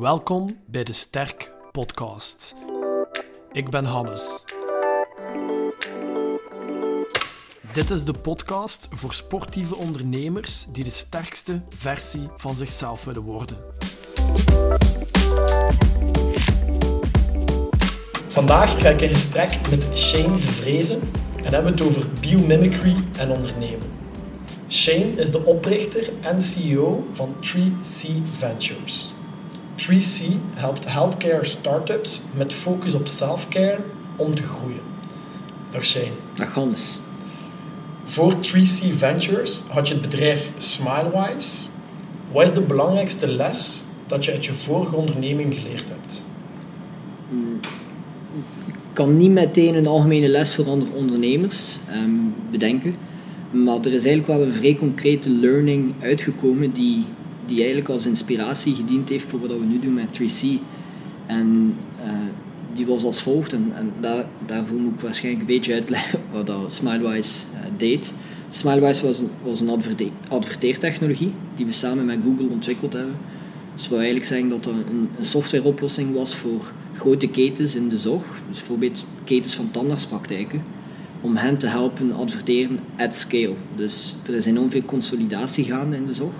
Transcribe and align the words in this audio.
Welkom 0.00 0.58
bij 0.66 0.84
de 0.84 0.92
Sterk 0.92 1.54
Podcast. 1.72 2.54
Ik 3.52 3.70
ben 3.70 3.84
Hannes. 3.84 4.44
Dit 7.72 7.90
is 7.90 8.04
de 8.04 8.12
podcast 8.12 8.88
voor 8.90 9.14
sportieve 9.14 9.76
ondernemers 9.76 10.66
die 10.72 10.84
de 10.84 10.90
sterkste 10.90 11.60
versie 11.68 12.28
van 12.36 12.54
zichzelf 12.54 13.04
willen 13.04 13.22
worden. 13.22 13.56
Vandaag 18.28 18.80
ga 18.80 18.88
ik 18.88 19.00
in 19.00 19.08
gesprek 19.08 19.68
met 19.70 19.98
Shane 19.98 20.36
de 20.36 20.48
Vrezen 20.48 21.00
en 21.44 21.52
hebben 21.52 21.72
het 21.72 21.80
over 21.80 22.02
biomimicry 22.20 22.94
en 23.18 23.30
ondernemen. 23.30 23.90
Shane 24.68 25.12
is 25.12 25.30
de 25.30 25.44
oprichter 25.44 26.10
en 26.20 26.42
CEO 26.42 27.06
van 27.12 27.34
3C 27.36 28.08
Ventures. 28.36 29.17
3C 29.78 30.24
helpt 30.54 30.92
healthcare 30.92 31.44
startups 31.44 32.22
met 32.36 32.52
focus 32.52 32.94
op 32.94 33.06
selfcare 33.06 33.78
om 34.16 34.34
te 34.34 34.42
groeien. 34.42 34.80
Dag 35.70 35.84
Shane. 35.84 36.12
Dag 36.34 36.54
Hannes. 36.54 36.98
Voor 38.04 38.34
3C 38.34 38.96
Ventures 38.96 39.64
had 39.68 39.88
je 39.88 39.94
het 39.94 40.02
bedrijf 40.02 40.50
Smilewise. 40.56 41.68
Wat 42.32 42.44
is 42.44 42.52
de 42.52 42.60
belangrijkste 42.60 43.28
les 43.28 43.84
dat 44.06 44.24
je 44.24 44.32
uit 44.32 44.44
je 44.44 44.52
vorige 44.52 44.96
onderneming 44.96 45.54
geleerd 45.54 45.88
hebt? 45.88 46.24
Ik 48.66 48.74
kan 48.92 49.16
niet 49.16 49.30
meteen 49.30 49.74
een 49.74 49.86
algemene 49.86 50.28
les 50.28 50.54
voor 50.54 50.68
andere 50.68 50.92
ondernemers 50.94 51.78
ehm, 51.88 52.10
bedenken. 52.50 52.94
Maar 53.50 53.76
er 53.76 53.92
is 53.92 54.04
eigenlijk 54.04 54.26
wel 54.26 54.42
een 54.42 54.52
vrij 54.52 54.74
concrete 54.74 55.30
learning 55.30 55.94
uitgekomen 56.00 56.72
die, 56.72 57.04
die 57.48 57.58
eigenlijk 57.58 57.88
als 57.88 58.06
inspiratie 58.06 58.74
gediend 58.74 59.08
heeft 59.08 59.24
voor 59.24 59.40
wat 59.40 59.50
we 59.50 59.64
nu 59.64 59.78
doen 59.78 59.94
met 59.94 60.20
3C. 60.20 60.46
En 61.26 61.74
uh, 62.04 62.10
die 62.72 62.86
was 62.86 63.04
als 63.04 63.22
volgt, 63.22 63.52
en, 63.52 63.72
en 63.74 63.92
daar, 64.00 64.24
daarvoor 64.46 64.78
moet 64.78 64.92
ik 64.94 65.00
waarschijnlijk 65.00 65.48
een 65.48 65.54
beetje 65.54 65.72
uitleggen 65.72 66.20
wat 66.32 66.46
dat 66.46 66.72
Smilewise 66.72 67.44
uh, 67.54 67.60
deed. 67.76 68.12
Smilewise 68.50 69.06
was 69.06 69.22
was 69.42 69.60
een 69.60 69.70
adverte 69.70 70.08
adverteertechnologie 70.28 71.32
die 71.54 71.66
we 71.66 71.72
samen 71.72 72.04
met 72.04 72.18
Google 72.24 72.48
ontwikkeld 72.48 72.92
hebben. 72.92 73.16
Dus 73.74 73.82
we 73.82 73.88
wil 73.88 73.98
eigenlijk 73.98 74.28
zeggen 74.28 74.48
dat 74.48 74.66
er 74.66 74.72
een, 74.72 75.08
een 75.18 75.24
softwareoplossing 75.24 76.14
was 76.14 76.34
voor 76.34 76.72
grote 76.96 77.28
ketens 77.28 77.74
in 77.76 77.88
de 77.88 77.98
zorg, 77.98 78.24
dus 78.48 78.58
bijvoorbeeld 78.58 79.06
ketens 79.24 79.54
van 79.54 79.70
tandartspraktijken, 79.70 80.62
om 81.20 81.36
hen 81.36 81.58
te 81.58 81.66
helpen 81.66 82.14
adverteren 82.14 82.80
at 82.96 83.14
scale. 83.14 83.54
Dus 83.76 84.16
er 84.26 84.34
is 84.34 84.46
enorm 84.46 84.70
veel 84.70 84.84
consolidatie 84.84 85.64
gaande 85.64 85.96
in 85.96 86.06
de 86.06 86.14
zorg. 86.14 86.34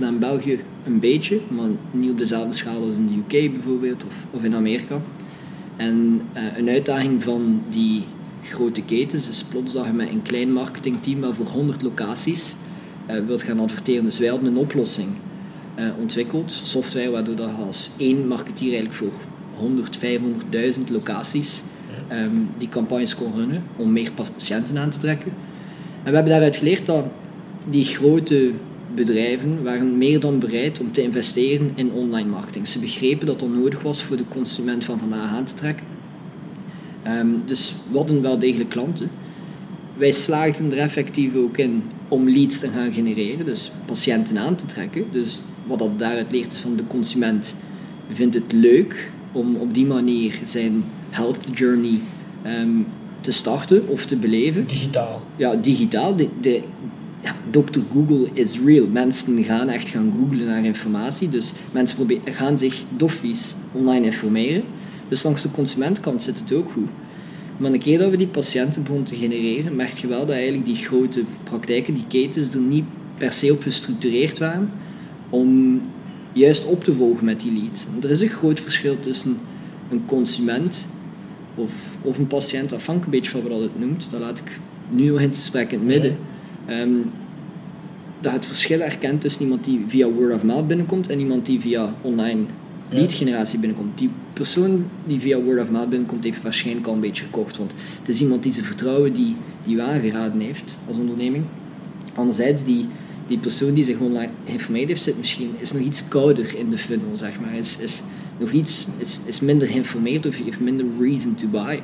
In 0.00 0.18
België 0.18 0.60
een 0.84 0.98
beetje, 0.98 1.40
maar 1.48 1.68
niet 1.90 2.10
op 2.10 2.18
dezelfde 2.18 2.54
schaal 2.54 2.84
als 2.84 2.94
in 2.94 3.06
de 3.06 3.36
UK 3.36 3.52
bijvoorbeeld 3.52 4.04
of, 4.06 4.26
of 4.30 4.44
in 4.44 4.54
Amerika. 4.54 5.00
En 5.76 6.20
uh, 6.36 6.42
een 6.56 6.68
uitdaging 6.68 7.22
van 7.22 7.62
die 7.70 8.04
grote 8.42 8.82
ketens 8.82 9.28
is 9.28 9.42
plots 9.42 9.72
dat 9.72 9.86
je 9.86 9.92
met 9.92 10.08
een 10.08 10.22
klein 10.22 10.52
marketingteam 10.52 11.18
maar 11.18 11.34
voor 11.34 11.46
100 11.46 11.82
locaties 11.82 12.54
uh, 13.10 13.26
wilt 13.26 13.42
gaan 13.42 13.60
adverteren. 13.60 14.04
Dus 14.04 14.18
wij 14.18 14.28
hadden 14.28 14.48
een 14.48 14.56
oplossing 14.56 15.08
uh, 15.78 15.88
ontwikkeld, 16.00 16.52
software, 16.52 17.10
waardoor 17.10 17.36
dat 17.36 17.50
als 17.66 17.90
één 17.96 18.26
marketeer 18.26 18.74
eigenlijk 18.74 18.94
voor 18.94 19.12
100, 19.56 19.98
500.000 20.78 20.84
locaties 20.90 21.62
um, 22.12 22.48
die 22.58 22.68
campagnes 22.68 23.14
kon 23.14 23.32
runnen 23.34 23.62
om 23.76 23.92
meer 23.92 24.10
patiënten 24.12 24.78
aan 24.78 24.90
te 24.90 24.98
trekken. 24.98 25.32
En 26.02 26.10
we 26.10 26.14
hebben 26.14 26.32
daaruit 26.32 26.56
geleerd 26.56 26.86
dat 26.86 27.04
die 27.68 27.84
grote 27.84 28.52
bedrijven 28.94 29.62
waren 29.62 29.98
meer 29.98 30.20
dan 30.20 30.38
bereid 30.38 30.80
om 30.80 30.92
te 30.92 31.02
investeren 31.02 31.72
in 31.74 31.92
online 31.92 32.28
marketing. 32.30 32.68
Ze 32.68 32.78
begrepen 32.78 33.26
dat 33.26 33.40
dat 33.40 33.48
nodig 33.48 33.82
was 33.82 34.02
voor 34.02 34.16
de 34.16 34.28
consument 34.28 34.84
van 34.84 34.98
vandaag 34.98 35.30
aan 35.30 35.44
te 35.44 35.54
trekken. 35.54 35.86
Um, 37.06 37.42
dus 37.46 37.74
we 37.90 37.96
hadden 37.96 38.22
wel 38.22 38.38
degelijk 38.38 38.70
klanten. 38.70 39.10
Wij 39.96 40.12
slaagden 40.12 40.72
er 40.72 40.78
effectief 40.78 41.34
ook 41.34 41.58
in 41.58 41.82
om 42.08 42.28
leads 42.28 42.58
te 42.58 42.68
gaan 42.68 42.92
genereren, 42.92 43.46
dus 43.46 43.72
patiënten 43.86 44.38
aan 44.38 44.56
te 44.56 44.66
trekken. 44.66 45.04
Dus 45.12 45.42
wat 45.66 45.78
dat 45.78 45.98
daaruit 45.98 46.32
leert 46.32 46.52
is 46.52 46.58
van 46.58 46.76
de 46.76 46.86
consument 46.86 47.54
vindt 48.10 48.34
het 48.34 48.52
leuk 48.52 49.10
om 49.32 49.56
op 49.56 49.74
die 49.74 49.86
manier 49.86 50.40
zijn 50.44 50.84
health 51.10 51.58
journey 51.58 51.98
um, 52.46 52.86
te 53.20 53.32
starten 53.32 53.88
of 53.88 54.06
te 54.06 54.16
beleven. 54.16 54.66
Digitaal. 54.66 55.22
Ja, 55.36 55.54
digitaal. 55.54 56.16
De, 56.16 56.28
de, 56.40 56.62
ja, 57.24 57.36
Dr. 57.50 57.80
Google 57.92 58.28
is 58.32 58.60
real. 58.60 58.86
Mensen 58.86 59.44
gaan 59.44 59.68
echt 59.68 59.88
gaan 59.88 60.12
googlen 60.18 60.46
naar 60.46 60.64
informatie. 60.64 61.28
Dus 61.28 61.52
mensen 61.72 61.96
proberen, 61.96 62.34
gaan 62.34 62.58
zich 62.58 62.82
doffies 62.96 63.54
online 63.72 64.04
informeren. 64.04 64.62
Dus 65.08 65.22
langs 65.22 65.42
de 65.42 65.50
consumentkant 65.50 66.22
zit 66.22 66.38
het 66.38 66.52
ook 66.52 66.70
goed. 66.70 66.88
Maar 67.56 67.72
een 67.72 67.78
keer 67.78 67.98
dat 67.98 68.10
we 68.10 68.16
die 68.16 68.26
patiënten 68.26 68.82
begonnen 68.82 69.06
te 69.06 69.16
genereren, 69.16 69.76
merk 69.76 69.92
je 69.98 70.06
wel 70.06 70.26
dat 70.26 70.34
eigenlijk 70.34 70.66
die 70.66 70.76
grote 70.76 71.24
praktijken, 71.42 71.94
die 71.94 72.06
ketens, 72.08 72.54
er 72.54 72.60
niet 72.60 72.84
per 73.18 73.32
se 73.32 73.52
op 73.52 73.62
gestructureerd 73.62 74.38
waren 74.38 74.70
om 75.30 75.80
juist 76.32 76.66
op 76.66 76.84
te 76.84 76.92
volgen 76.92 77.24
met 77.24 77.40
die 77.40 77.52
leads. 77.52 77.86
Want 77.90 78.04
er 78.04 78.10
is 78.10 78.20
een 78.20 78.28
groot 78.28 78.60
verschil 78.60 79.00
tussen 79.00 79.38
een 79.90 80.04
consument 80.04 80.86
of, 81.54 81.96
of 82.02 82.18
een 82.18 82.26
patiënt, 82.26 82.72
afhankelijk 82.72 83.04
een 83.04 83.20
beetje 83.20 83.30
van 83.30 83.50
wat 83.50 83.60
het 83.60 83.78
noemt. 83.78 84.06
Dat 84.10 84.20
laat 84.20 84.38
ik 84.38 84.60
nu 84.90 85.06
nog 85.06 85.20
in 85.20 85.28
het 85.28 85.36
gesprek 85.36 85.72
in 85.72 85.78
het 85.78 85.86
midden. 85.88 86.16
Um, 86.70 87.10
dat 88.20 88.32
het 88.32 88.46
verschil 88.46 88.80
erkent 88.80 89.20
tussen 89.20 89.42
iemand 89.42 89.64
die 89.64 89.84
via 89.86 90.08
word 90.08 90.34
of 90.34 90.42
mouth 90.42 90.66
binnenkomt 90.66 91.08
en 91.08 91.18
iemand 91.18 91.46
die 91.46 91.60
via 91.60 91.94
online 92.00 92.40
lead 92.88 93.12
generatie 93.12 93.58
binnenkomt. 93.58 93.98
Die 93.98 94.10
persoon 94.32 94.84
die 95.06 95.20
via 95.20 95.40
word 95.40 95.60
of 95.60 95.70
mouth 95.70 95.88
binnenkomt, 95.88 96.24
heeft 96.24 96.42
waarschijnlijk 96.42 96.86
al 96.86 96.94
een 96.94 97.00
beetje 97.00 97.24
gekocht. 97.24 97.56
Want 97.56 97.72
het 97.98 98.08
is 98.08 98.20
iemand 98.20 98.42
die 98.42 98.52
ze 98.52 98.62
vertrouwen, 98.62 99.12
die, 99.12 99.36
die 99.64 99.76
u 99.76 99.80
aangeraden 99.80 100.40
heeft 100.40 100.76
als 100.86 100.96
onderneming. 100.96 101.44
Anderzijds, 102.14 102.64
die, 102.64 102.86
die 103.26 103.38
persoon 103.38 103.74
die 103.74 103.84
zich 103.84 103.98
online 103.98 104.30
geïnformeerd 104.46 104.88
heeft, 104.88 105.02
zit 105.02 105.18
misschien, 105.18 105.50
is 105.58 105.72
nog 105.72 105.82
iets 105.82 106.08
kouder 106.08 106.54
in 106.58 106.70
de 106.70 106.78
funnel, 106.78 107.16
zeg 107.16 107.40
maar. 107.40 107.54
Is, 107.54 107.78
is 107.78 108.02
nog 108.38 108.52
iets, 108.52 108.86
is, 108.98 109.18
is 109.24 109.40
minder 109.40 109.68
geïnformeerd 109.68 110.26
of 110.26 110.36
heeft 110.36 110.60
minder 110.60 110.86
reason 111.00 111.34
to 111.34 111.46
buy. 111.46 111.80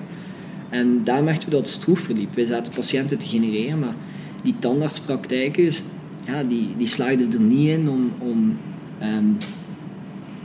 En 0.68 1.00
daar 1.04 1.22
merkten 1.22 1.48
we 1.48 1.54
dat 1.54 1.66
het 1.66 1.74
stroef 1.74 2.00
verliep. 2.00 2.34
Wij 2.34 2.44
zaten 2.44 2.72
patiënten 2.72 3.18
te 3.18 3.26
genereren, 3.26 3.78
maar 3.78 3.94
die 4.43 4.55
tandartspraktijken, 4.59 5.73
ja, 6.27 6.43
die, 6.43 6.69
die 6.77 6.87
slaagden 6.87 7.33
er 7.33 7.41
niet 7.41 7.69
in 7.69 7.89
om, 7.89 8.12
om 8.19 8.59
um, 9.03 9.37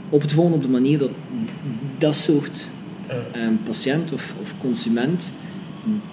op 0.08 0.22
te 0.22 0.34
volgen 0.34 0.54
op 0.54 0.62
de 0.62 0.68
manier 0.68 0.98
dat 0.98 1.10
dat 1.98 2.16
soort 2.16 2.68
um, 3.36 3.60
patiënt 3.64 4.12
of, 4.12 4.34
of 4.42 4.54
consument 4.60 5.30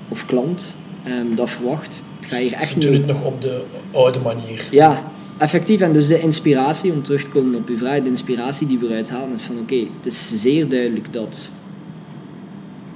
of 0.07 0.25
klant 0.25 0.75
um, 1.07 1.35
dat 1.35 1.49
verwacht. 1.49 2.03
Ga 2.19 2.37
je 2.37 2.55
echt 2.55 2.67
Ze 2.67 2.79
doen 2.79 2.93
het 2.93 3.05
nog 3.05 3.25
op 3.25 3.41
de 3.41 3.63
oude 3.91 4.19
manier. 4.19 4.67
Ja, 4.71 5.11
effectief. 5.37 5.81
En 5.81 5.93
dus 5.93 6.07
de 6.07 6.19
inspiratie, 6.19 6.91
om 6.91 7.03
terug 7.03 7.23
te 7.23 7.29
komen 7.29 7.55
op 7.55 7.67
uw 7.67 7.77
vraag, 7.77 8.01
de 8.01 8.09
inspiratie 8.09 8.67
die 8.67 8.77
we 8.77 8.87
eruit 8.87 9.09
halen 9.09 9.33
is 9.33 9.41
van 9.41 9.55
oké, 9.55 9.73
okay, 9.73 9.89
het 9.97 10.05
is 10.05 10.41
zeer 10.41 10.69
duidelijk 10.69 11.13
dat 11.13 11.49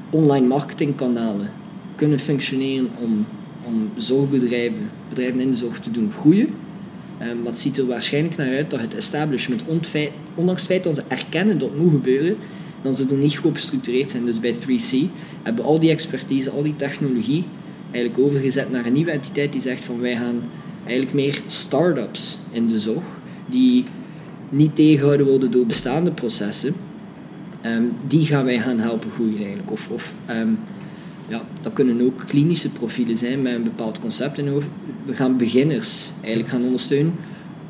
online 0.09 0.47
marketingkanalen 0.47 1.49
kunnen 1.95 2.19
functioneren 2.19 2.89
om, 2.99 3.25
om 3.67 3.89
zorgbedrijven, 3.95 4.89
bedrijven 5.09 5.39
in 5.39 5.51
de 5.51 5.57
zorg 5.57 5.79
te 5.79 5.91
doen 5.91 6.11
groeien. 6.11 6.49
Maar 7.17 7.45
het 7.45 7.59
ziet 7.59 7.77
er 7.77 7.85
waarschijnlijk 7.85 8.37
naar 8.37 8.55
uit 8.55 8.71
dat 8.71 8.79
het 8.79 8.95
establishment, 8.95 9.63
ondanks 10.35 10.61
het 10.61 10.71
feit 10.71 10.83
dat 10.83 10.95
ze 10.95 11.03
erkennen 11.07 11.57
dat 11.57 11.69
het 11.69 11.79
moet 11.79 11.91
gebeuren, 11.91 12.35
dan 12.81 12.95
ze 12.95 13.05
er 13.09 13.15
niet 13.15 13.37
goed 13.37 13.55
gestructureerd 13.55 14.11
zijn. 14.11 14.25
Dus 14.25 14.39
bij 14.39 14.55
3C 14.55 15.11
hebben 15.43 15.65
al 15.65 15.79
die 15.79 15.89
expertise, 15.89 16.49
al 16.49 16.63
die 16.63 16.75
technologie 16.75 17.43
eigenlijk 17.91 18.25
overgezet 18.25 18.71
naar 18.71 18.85
een 18.85 18.93
nieuwe 18.93 19.11
entiteit 19.11 19.51
die 19.51 19.61
zegt 19.61 19.83
van 19.83 19.99
wij 19.99 20.15
gaan 20.15 20.41
eigenlijk 20.83 21.15
meer 21.15 21.41
start-ups 21.47 22.37
in 22.51 22.67
de 22.67 22.79
zorg, 22.79 23.05
die 23.45 23.85
niet 24.49 24.75
tegengehouden 24.75 25.27
worden 25.27 25.51
door 25.51 25.65
bestaande 25.65 26.11
processen, 26.11 26.75
um, 27.65 27.91
die 28.07 28.25
gaan 28.25 28.45
wij 28.45 28.59
gaan 28.59 28.79
helpen 28.79 29.11
groeien 29.11 29.37
eigenlijk. 29.37 29.71
Of, 29.71 29.89
of 29.89 30.13
um, 30.29 30.59
ja, 31.27 31.41
dat 31.61 31.73
kunnen 31.73 32.01
ook 32.01 32.23
klinische 32.27 32.69
profielen 32.69 33.17
zijn 33.17 33.41
met 33.41 33.53
een 33.53 33.63
bepaald 33.63 33.99
concept 33.99 34.37
in 34.37 34.47
hoofd. 34.47 34.67
We 35.05 35.13
gaan 35.13 35.37
beginners 35.37 36.09
eigenlijk 36.21 36.49
gaan 36.49 36.63
ondersteunen, 36.63 37.13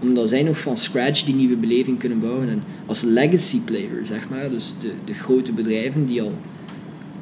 omdat 0.01 0.29
zij 0.29 0.43
nog 0.43 0.59
van 0.59 0.77
scratch 0.77 1.23
die 1.23 1.35
nieuwe 1.35 1.55
beleving 1.55 1.99
kunnen 1.99 2.19
bouwen. 2.19 2.49
En 2.49 2.63
als 2.85 3.01
legacy 3.01 3.59
player, 3.59 4.05
zeg 4.05 4.29
maar, 4.29 4.49
dus 4.49 4.73
de, 4.81 4.91
de 5.05 5.13
grote 5.13 5.51
bedrijven 5.51 6.05
die 6.05 6.21
al 6.21 6.33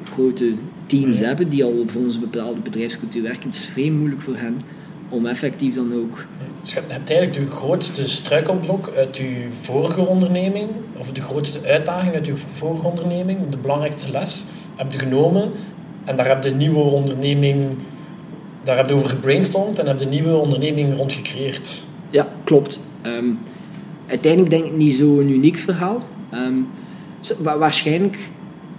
grote 0.04 0.52
teams 0.86 1.18
ja. 1.18 1.26
hebben, 1.26 1.48
die 1.48 1.64
al 1.64 1.82
voor 1.86 2.02
onze 2.02 2.18
bepaalde 2.18 2.60
bedrijfscultuur 2.60 3.22
werken, 3.22 3.42
het 3.42 3.54
is 3.54 3.64
vreemd 3.64 3.98
moeilijk 3.98 4.20
voor 4.22 4.36
hen 4.36 4.60
om 5.08 5.26
effectief 5.26 5.74
dan 5.74 5.94
ook... 5.94 6.24
Dus 6.62 6.72
je 6.72 6.80
hebt 6.88 7.10
eigenlijk 7.10 7.32
de 7.32 7.54
grootste 7.54 8.08
struikelblok 8.08 8.92
uit 8.96 9.16
je 9.16 9.46
vorige 9.60 10.00
onderneming, 10.00 10.68
of 10.96 11.12
de 11.12 11.20
grootste 11.20 11.60
uitdaging 11.66 12.14
uit 12.14 12.26
je 12.26 12.36
vorige 12.36 12.86
onderneming, 12.86 13.38
de 13.50 13.56
belangrijkste 13.56 14.10
les, 14.10 14.46
heb 14.76 14.92
je 14.92 14.98
genomen 14.98 15.50
en 16.06 16.16
daar 16.16 16.28
heb 16.28 16.42
je 16.42 16.50
een 16.50 16.56
nieuwe 16.56 16.78
onderneming, 16.78 17.70
daar 18.62 18.76
heb 18.76 18.90
over 18.90 19.08
gebrainstormd 19.08 19.78
en 19.78 19.86
heb 19.86 19.98
je 19.98 20.04
een 20.04 20.10
nieuwe 20.10 20.36
onderneming 20.36 20.96
rond 20.96 21.12
gecreëerd. 21.12 21.84
Ja, 22.10 22.28
klopt. 22.44 22.80
Um, 23.06 23.38
uiteindelijk 24.06 24.50
denk 24.50 24.64
ik 24.64 24.76
niet 24.76 24.94
zo'n 24.94 25.30
uniek 25.30 25.56
verhaal. 25.56 26.02
Ehm, 26.30 26.54
waarschijnlijk 27.58 28.18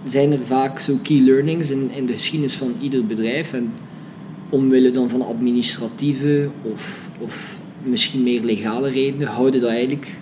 zijn 0.04 0.32
er 0.32 0.44
vaak 0.44 0.78
zo 0.78 0.98
key 1.02 1.20
learnings 1.20 1.70
in, 1.70 1.90
in 1.90 2.06
de 2.06 2.12
geschiedenis 2.12 2.54
van 2.54 2.74
ieder 2.80 3.06
bedrijf. 3.06 3.52
En 3.52 3.72
omwille 4.48 4.90
dan 4.90 5.10
van 5.10 5.26
administratieve 5.26 6.48
of, 6.62 7.10
of 7.18 7.58
misschien 7.82 8.22
meer 8.22 8.42
legale 8.42 8.90
redenen 8.90 9.28
houden 9.28 9.60
dat 9.60 9.70
eigenlijk 9.70 10.16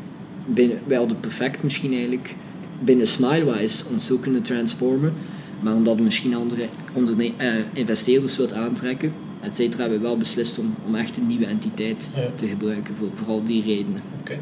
binnen, 0.47 0.79
wij 0.87 0.97
hadden 0.97 1.21
perfect 1.21 1.63
misschien 1.63 1.93
eigenlijk 1.93 2.35
binnen 2.81 3.07
Smilewise 3.07 3.85
ons 3.93 4.07
zo 4.07 4.17
kunnen 4.17 4.43
transformen. 4.43 5.15
Maar 5.61 5.75
omdat 5.75 6.01
misschien 6.01 6.35
andere 6.35 6.67
onderne- 6.93 7.33
eh, 7.37 7.55
investeerders 7.73 8.37
wilt 8.37 8.53
aantrekken, 8.53 9.13
et 9.41 9.57
cetera, 9.57 9.81
hebben 9.83 10.01
we 10.01 10.05
wel 10.07 10.17
beslist 10.17 10.59
om, 10.59 10.75
om 10.87 10.95
echt 10.95 11.17
een 11.17 11.27
nieuwe 11.27 11.47
entiteit 11.47 12.09
Ja. 12.15 12.21
te 12.35 12.47
gebruiken 12.47 12.97
voor, 12.97 13.09
voor 13.15 13.27
al 13.29 13.43
die 13.45 13.63
redenen. 13.63 14.03
Oké. 14.21 14.39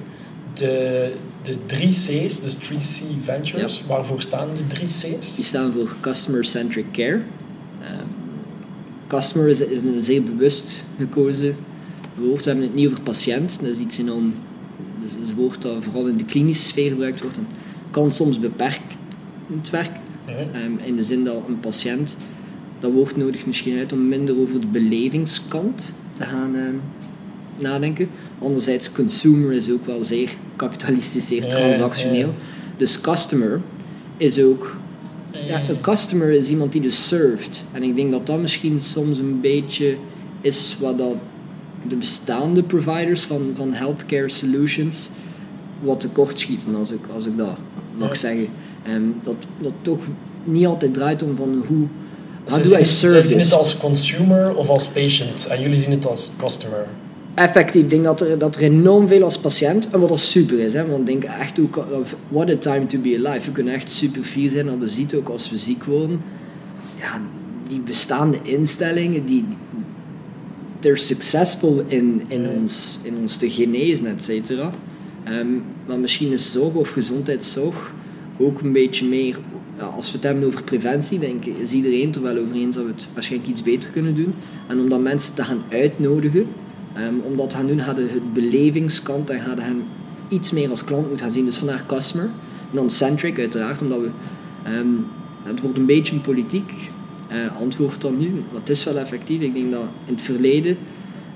De, 0.54 1.12
de 1.42 1.56
drie 1.66 1.88
C's, 1.88 2.40
dus 2.40 2.54
3C 2.56 3.04
Ventures, 3.22 3.86
waarvoor 3.86 4.20
staan 4.20 4.48
de 4.54 4.66
drie 4.66 4.86
Die 5.00 5.18
C's? 5.18 5.46
staan 5.46 5.72
voor 5.72 5.94
Customer 6.00 6.44
Centric 6.44 6.84
Care. 6.92 7.20
Ehm, 7.82 8.04
customer 9.06 9.48
is, 9.48 9.60
is 9.60 9.82
een 9.82 10.00
zeer 10.00 10.22
bewust 10.22 10.84
gekozen 10.98 11.56
woord. 12.18 12.38
We 12.44 12.50
hebben 12.50 12.64
het 12.66 12.74
niet 12.74 12.86
over 12.86 13.00
patiënt. 13.00 13.58
Dat 13.60 13.70
is 13.70 13.78
iets 13.78 13.98
enorm... 13.98 14.34
Dat 15.02 15.10
is 15.22 15.28
een 15.28 15.34
woord 15.34 15.62
dat 15.62 15.84
vooral 15.84 16.06
in 16.06 16.16
de 16.16 16.24
klinische 16.24 16.64
sfeer 16.64 16.90
gebruikt 16.90 17.20
wordt. 17.20 17.36
En 17.36 17.46
kan 17.90 18.12
soms 18.12 18.40
beperkt 18.40 18.94
werken. 19.70 20.00
Ehm, 20.26 20.72
in 20.84 20.96
de 20.96 21.02
zin 21.04 21.24
dat 21.24 21.42
een 21.48 21.60
patiënt... 21.60 22.16
Dat 22.80 22.92
woord 22.92 23.16
nodigt 23.16 23.46
misschien 23.46 23.78
uit 23.78 23.92
om 23.92 24.08
minder 24.08 24.38
over 24.38 24.60
de 24.60 24.66
belevingskant 24.66 25.92
te 26.12 26.24
gaan 26.24 26.56
ehm, 26.56 26.74
nadenken. 27.58 28.08
Anderzijds, 28.38 28.92
consumer 28.92 29.52
is 29.52 29.70
ook 29.70 29.86
wel 29.86 30.04
zeer 30.04 30.30
kapitalistisch, 30.56 31.26
zeer 31.26 31.48
transactioneel. 31.48 32.34
Dus 32.76 33.00
customer 33.00 33.60
is 34.16 34.40
ook 34.40 34.76
ja, 35.46 35.60
een 35.68 35.80
customer 35.80 36.30
is 36.30 36.48
iemand 36.50 36.72
die 36.72 36.80
dus 36.80 37.08
served. 37.08 37.64
En 37.72 37.82
ik 37.82 37.96
denk 37.96 38.10
dat 38.10 38.26
dat 38.26 38.40
misschien 38.40 38.80
soms 38.80 39.18
een 39.18 39.40
beetje 39.40 39.96
is 40.40 40.76
wat 40.80 40.98
dat 40.98 41.16
de 41.88 41.96
bestaande 41.96 42.62
providers 42.62 43.22
van, 43.22 43.50
van 43.54 43.72
healthcare 43.72 44.28
solutions 44.28 45.08
wat 45.80 46.00
tekort 46.00 46.38
schieten, 46.38 46.74
als 46.74 46.90
ik, 46.90 47.00
als 47.14 47.26
ik 47.26 47.36
dat 47.36 47.56
mag 47.96 48.08
Ja. 48.08 48.14
zeggen. 48.14 48.46
En 48.84 49.14
dat, 49.22 49.36
dat 49.60 49.72
toch 49.82 49.98
niet 50.44 50.66
altijd 50.66 50.94
draait 50.94 51.22
om 51.22 51.36
van 51.36 51.64
hoe... 51.66 51.86
How 52.46 52.56
do 52.58 52.62
zien, 52.64 52.72
I 52.74 52.76
het- 52.78 52.86
zij 52.86 53.08
serve 53.10 53.28
zien 53.28 53.38
het 53.38 53.48
this? 53.48 53.52
als 53.58 53.76
consumer 53.76 54.54
of 54.56 54.68
als 54.68 54.88
patient 54.88 55.46
en 55.46 55.60
jullie 55.60 55.76
zien 55.78 55.90
het 55.90 56.06
als 56.06 56.30
customer. 56.38 56.86
Effectief, 57.34 57.82
ik 57.82 57.90
denk 57.90 58.04
dat 58.04 58.20
er, 58.20 58.38
dat 58.38 58.56
er 58.56 58.62
enorm 58.62 59.08
veel 59.08 59.22
als 59.22 59.38
patiënt, 59.38 59.90
en 59.90 60.00
wat 60.00 60.08
dat 60.08 60.20
super 60.20 60.58
is, 60.58 60.72
hè, 60.74 60.86
want 60.86 60.98
ik 61.00 61.06
denk 61.06 61.24
echt 61.40 61.60
ook, 61.60 61.76
of 62.00 62.16
what 62.28 62.50
a 62.50 62.56
time 62.56 62.86
to 62.86 62.98
be 62.98 63.22
alive. 63.24 63.46
We 63.46 63.52
kunnen 63.52 63.74
echt 63.74 63.90
super 63.90 64.22
fier 64.22 64.50
zijn, 64.50 64.66
dat 64.66 64.76
je 64.80 64.88
ziet 64.88 65.14
ook 65.14 65.28
als 65.28 65.50
we 65.50 65.58
ziek 65.58 65.84
worden. 65.84 66.20
Ja, 66.98 67.20
die 67.68 67.80
bestaande 67.80 68.38
instellingen, 68.42 69.26
die, 69.26 69.44
they're 70.80 70.96
successful 70.98 71.84
in, 71.86 72.22
in, 72.28 72.42
Ja. 72.42 72.48
ons, 72.48 72.98
in 73.02 73.16
ons 73.20 73.36
te 73.36 73.50
genezen, 73.50 74.06
et 74.06 74.22
cetera. 74.24 74.70
Ehm, 75.24 75.46
maar 75.86 75.98
misschien 75.98 76.32
is 76.32 76.52
zorg 76.52 76.74
of 76.74 76.90
gezondheidszorg 76.90 77.92
ook 78.38 78.60
een 78.60 78.72
beetje 78.72 79.06
meer, 79.06 79.36
als 79.94 80.10
we 80.10 80.16
het 80.16 80.26
hebben 80.26 80.46
over 80.46 80.62
preventie, 80.62 81.18
denk 81.18 81.44
ik, 81.44 81.56
is 81.56 81.72
iedereen 81.72 82.14
er 82.14 82.22
wel 82.22 82.38
over 82.38 82.54
eens 82.54 82.76
dat 82.76 82.84
we 82.84 82.90
het 82.90 83.08
waarschijnlijk 83.14 83.50
iets 83.50 83.62
beter 83.62 83.90
kunnen 83.90 84.14
doen. 84.14 84.34
En 84.66 84.80
om 84.80 84.88
dan 84.88 85.02
mensen 85.02 85.34
te 85.34 85.44
gaan 85.44 85.62
uitnodigen, 85.68 86.46
ehm, 86.94 87.14
om 87.24 87.36
dat 87.36 87.50
te 87.50 87.56
gaan 87.56 87.66
doen, 87.66 87.78
hadden 87.78 88.08
het 88.10 88.32
belevingskant 88.32 89.30
en 89.30 89.40
hadden 89.40 89.64
hen 89.64 89.82
iets 90.28 90.50
meer 90.50 90.70
als 90.70 90.84
klant 90.84 91.08
moeten 91.08 91.26
gaan 91.26 91.34
zien. 91.34 91.44
Dus 91.44 91.56
vandaar 91.56 91.86
customer. 91.86 92.24
En 92.70 92.76
dan 92.76 92.90
centric 92.90 93.38
uiteraard, 93.38 93.80
omdat 93.80 94.00
we, 94.00 94.08
ehm, 94.62 94.86
het 95.42 95.60
wordt 95.60 95.76
een 95.76 95.86
beetje 95.86 96.14
een 96.14 96.20
politiek 96.20 96.72
eh, 97.28 97.60
antwoord 97.60 98.00
dan 98.00 98.18
nu, 98.18 98.28
maar 98.30 98.60
het 98.60 98.68
is 98.68 98.84
wel 98.84 98.98
effectief. 98.98 99.40
Ik 99.40 99.54
denk 99.54 99.70
dat 99.70 99.86
in 100.04 100.12
het 100.14 100.22
verleden 100.22 100.76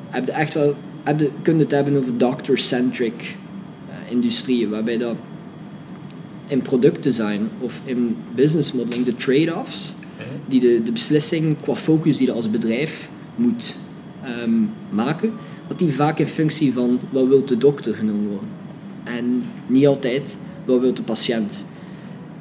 heb 0.08 0.28
echt 0.28 0.54
wel, 0.54 0.74
heb 1.02 1.20
je, 1.20 1.54
het 1.54 1.70
hebben 1.70 1.96
over 1.96 2.18
doctor-centric 2.18 3.36
eh, 3.88 4.12
industrieën, 4.12 4.70
waarbij 4.70 4.98
dat 4.98 5.14
in 6.48 6.62
productdesign 6.62 7.48
of 7.60 7.80
in 7.84 8.16
business 8.34 8.72
modeling 8.72 9.04
de 9.04 9.14
trade-offs, 9.14 9.92
die 10.46 10.60
de, 10.60 10.82
de 10.84 10.92
beslissing 10.92 11.56
qua 11.60 11.74
focus 11.74 12.16
die 12.16 12.26
je 12.26 12.32
als 12.32 12.50
bedrijf 12.50 13.08
moet 13.34 13.74
ehm, 14.22 14.60
maken, 14.90 15.32
dat 15.68 15.78
die 15.78 15.92
vaak 15.92 16.18
in 16.18 16.26
functie 16.26 16.72
van 16.72 17.00
wat 17.10 17.26
wil 17.26 17.44
de 17.44 17.58
dokter 17.58 17.94
genomen 17.94 18.28
worden. 18.28 18.48
En 19.04 19.42
niet 19.66 19.86
altijd 19.86 20.36
wat 20.64 20.80
wil 20.80 20.94
de 20.94 21.02
patiënt. 21.02 21.64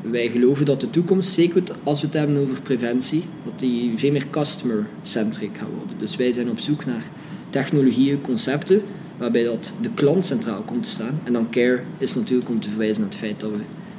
Wij 0.02 0.30
geloven 0.30 0.66
dat 0.66 0.82
de 0.82 0.90
toekomst, 0.90 1.32
zeker 1.32 1.64
als 1.84 2.02
we 2.02 2.06
het 2.06 2.16
hebben 2.16 2.38
over 2.38 2.62
preventie, 2.62 3.24
dat 3.46 3.60
die 3.60 3.98
veel 3.98 4.12
meer 4.12 4.30
customer-centric 4.30 5.58
gaat 5.58 5.70
worden. 5.78 5.98
Dus 6.00 6.16
wij 6.16 6.32
zijn 6.32 6.50
op 6.50 6.60
zoek 6.60 6.86
naar 6.86 7.04
technologieën, 7.50 8.22
concepten, 8.22 8.82
waarbij 9.18 9.44
dat 9.44 9.72
de 9.82 9.90
klant 9.94 10.26
centraal 10.26 10.62
komt 10.62 10.84
te 10.84 10.90
staan. 10.90 11.20
En 11.24 11.34
dan 11.34 11.50
care 11.50 11.82
is 11.98 12.16
natuurlijk 12.16 12.50
om 12.50 12.60
te 12.60 12.70
verwijzen 12.70 13.02
naar 13.02 13.10
het 13.10 13.20
feit 13.20 13.40
dat 13.40 13.50
we, 13.50 13.58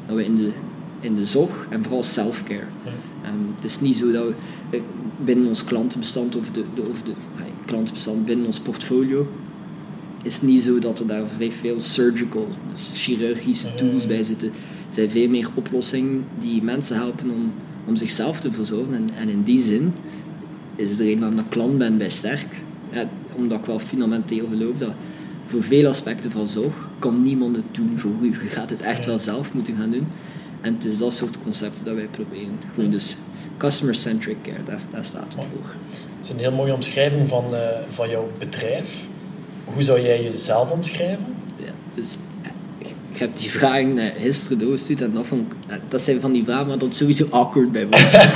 dat 0.08 0.16
we 0.16 0.24
in, 0.24 0.36
de, 0.36 0.50
in 1.00 1.14
de 1.14 1.26
zorg, 1.26 1.66
en 1.70 1.82
vooral 1.82 2.02
self-care, 2.02 2.66
Ehm, 3.22 3.54
het 3.54 3.64
is 3.64 3.80
niet 3.80 3.96
zo 3.96 4.12
dat 4.12 4.24
we 4.70 4.76
eh, 4.76 4.82
binnen 5.24 5.48
ons 5.48 5.64
klantenbestand 5.64 6.36
of 6.36 6.50
de, 6.50 6.64
de, 6.74 6.82
of 6.82 7.02
de 7.02 7.12
klantenbestand 7.64 8.24
binnen 8.24 8.46
ons 8.46 8.60
portfolio 8.60 9.26
is 10.22 10.42
niet 10.42 10.62
zo 10.62 10.78
dat 10.78 10.98
er 11.00 11.06
daar 11.06 11.28
vrij 11.28 11.52
veel 11.52 11.80
surgical, 11.80 12.48
dus 12.72 13.02
chirurgische 13.02 13.74
tools 13.74 14.06
bij 14.06 14.22
zitten. 14.22 14.50
Het 14.86 14.94
zijn 14.94 15.10
veel 15.10 15.28
meer 15.28 15.48
oplossingen 15.54 16.24
die 16.38 16.62
mensen 16.62 16.96
helpen 16.96 17.30
om, 17.30 17.52
om 17.86 17.96
zichzelf 17.96 18.40
te 18.40 18.52
verzorgen. 18.52 18.94
En, 18.94 19.08
en 19.18 19.28
in 19.28 19.42
die 19.42 19.62
zin 19.62 19.92
is 20.76 20.90
het 20.90 20.98
er 20.98 21.10
een 21.10 21.18
waarom 21.18 21.38
ik 21.38 21.44
klant 21.48 21.78
ben 21.78 21.98
bij 21.98 22.10
Sterk. 22.10 22.46
Ja, 22.90 23.08
omdat 23.34 23.58
ik 23.58 23.64
wel 23.64 23.78
fundamenteel 23.78 24.48
geloof 24.48 24.76
dat 24.78 24.92
voor 25.48 25.62
veel 25.62 25.88
aspecten 25.88 26.30
van 26.30 26.48
zorg 26.48 26.90
kan 26.98 27.22
niemand 27.22 27.56
het 27.56 27.74
doen 27.74 27.98
voor 27.98 28.12
u. 28.22 28.32
Je 28.32 28.48
gaat 28.48 28.70
het 28.70 28.82
echt 28.82 29.06
wel 29.06 29.18
zelf 29.18 29.54
moeten 29.54 29.76
gaan 29.76 29.90
doen. 29.90 30.06
En 30.60 30.74
het 30.74 30.84
is 30.84 30.98
dat 30.98 31.14
soort 31.14 31.42
concepten 31.42 31.84
dat 31.84 31.94
wij 31.94 32.06
proberen. 32.10 32.58
Gewoon 32.74 32.90
dus 32.90 33.16
customer-centric 33.56 34.36
care, 34.42 34.62
daar, 34.64 34.80
daar 34.90 35.04
staat 35.04 35.34
het 35.34 35.34
voor. 35.34 35.74
Het 36.16 36.24
is 36.26 36.28
een 36.28 36.38
heel 36.38 36.52
mooie 36.52 36.74
omschrijving 36.74 37.28
van, 37.28 37.54
eh, 37.54 37.60
van 37.88 38.08
jouw 38.08 38.30
bedrijf. 38.38 39.06
Hoe 39.64 39.82
zou 39.82 40.00
jij 40.00 40.22
jezelf 40.22 40.70
omschrijven? 40.70 41.34
Ja, 41.56 41.72
dus 41.94 42.16
ik 43.18 43.24
heb 43.24 43.38
die 43.38 43.50
vragen 43.50 43.94
naar 43.94 44.12
gisteren 44.22 44.58
doorgestuurd 44.58 45.00
en 45.00 45.12
dat, 45.12 45.26
vond 45.26 45.52
ik, 45.52 45.70
eh, 45.70 45.76
dat 45.88 46.02
zijn 46.02 46.20
van 46.20 46.32
die 46.32 46.44
vragen 46.44 46.66
waar 46.66 46.78
dat 46.78 46.94
sowieso 46.94 47.26
awkward 47.30 47.72
bij 47.72 47.86
wordt. 47.86 48.14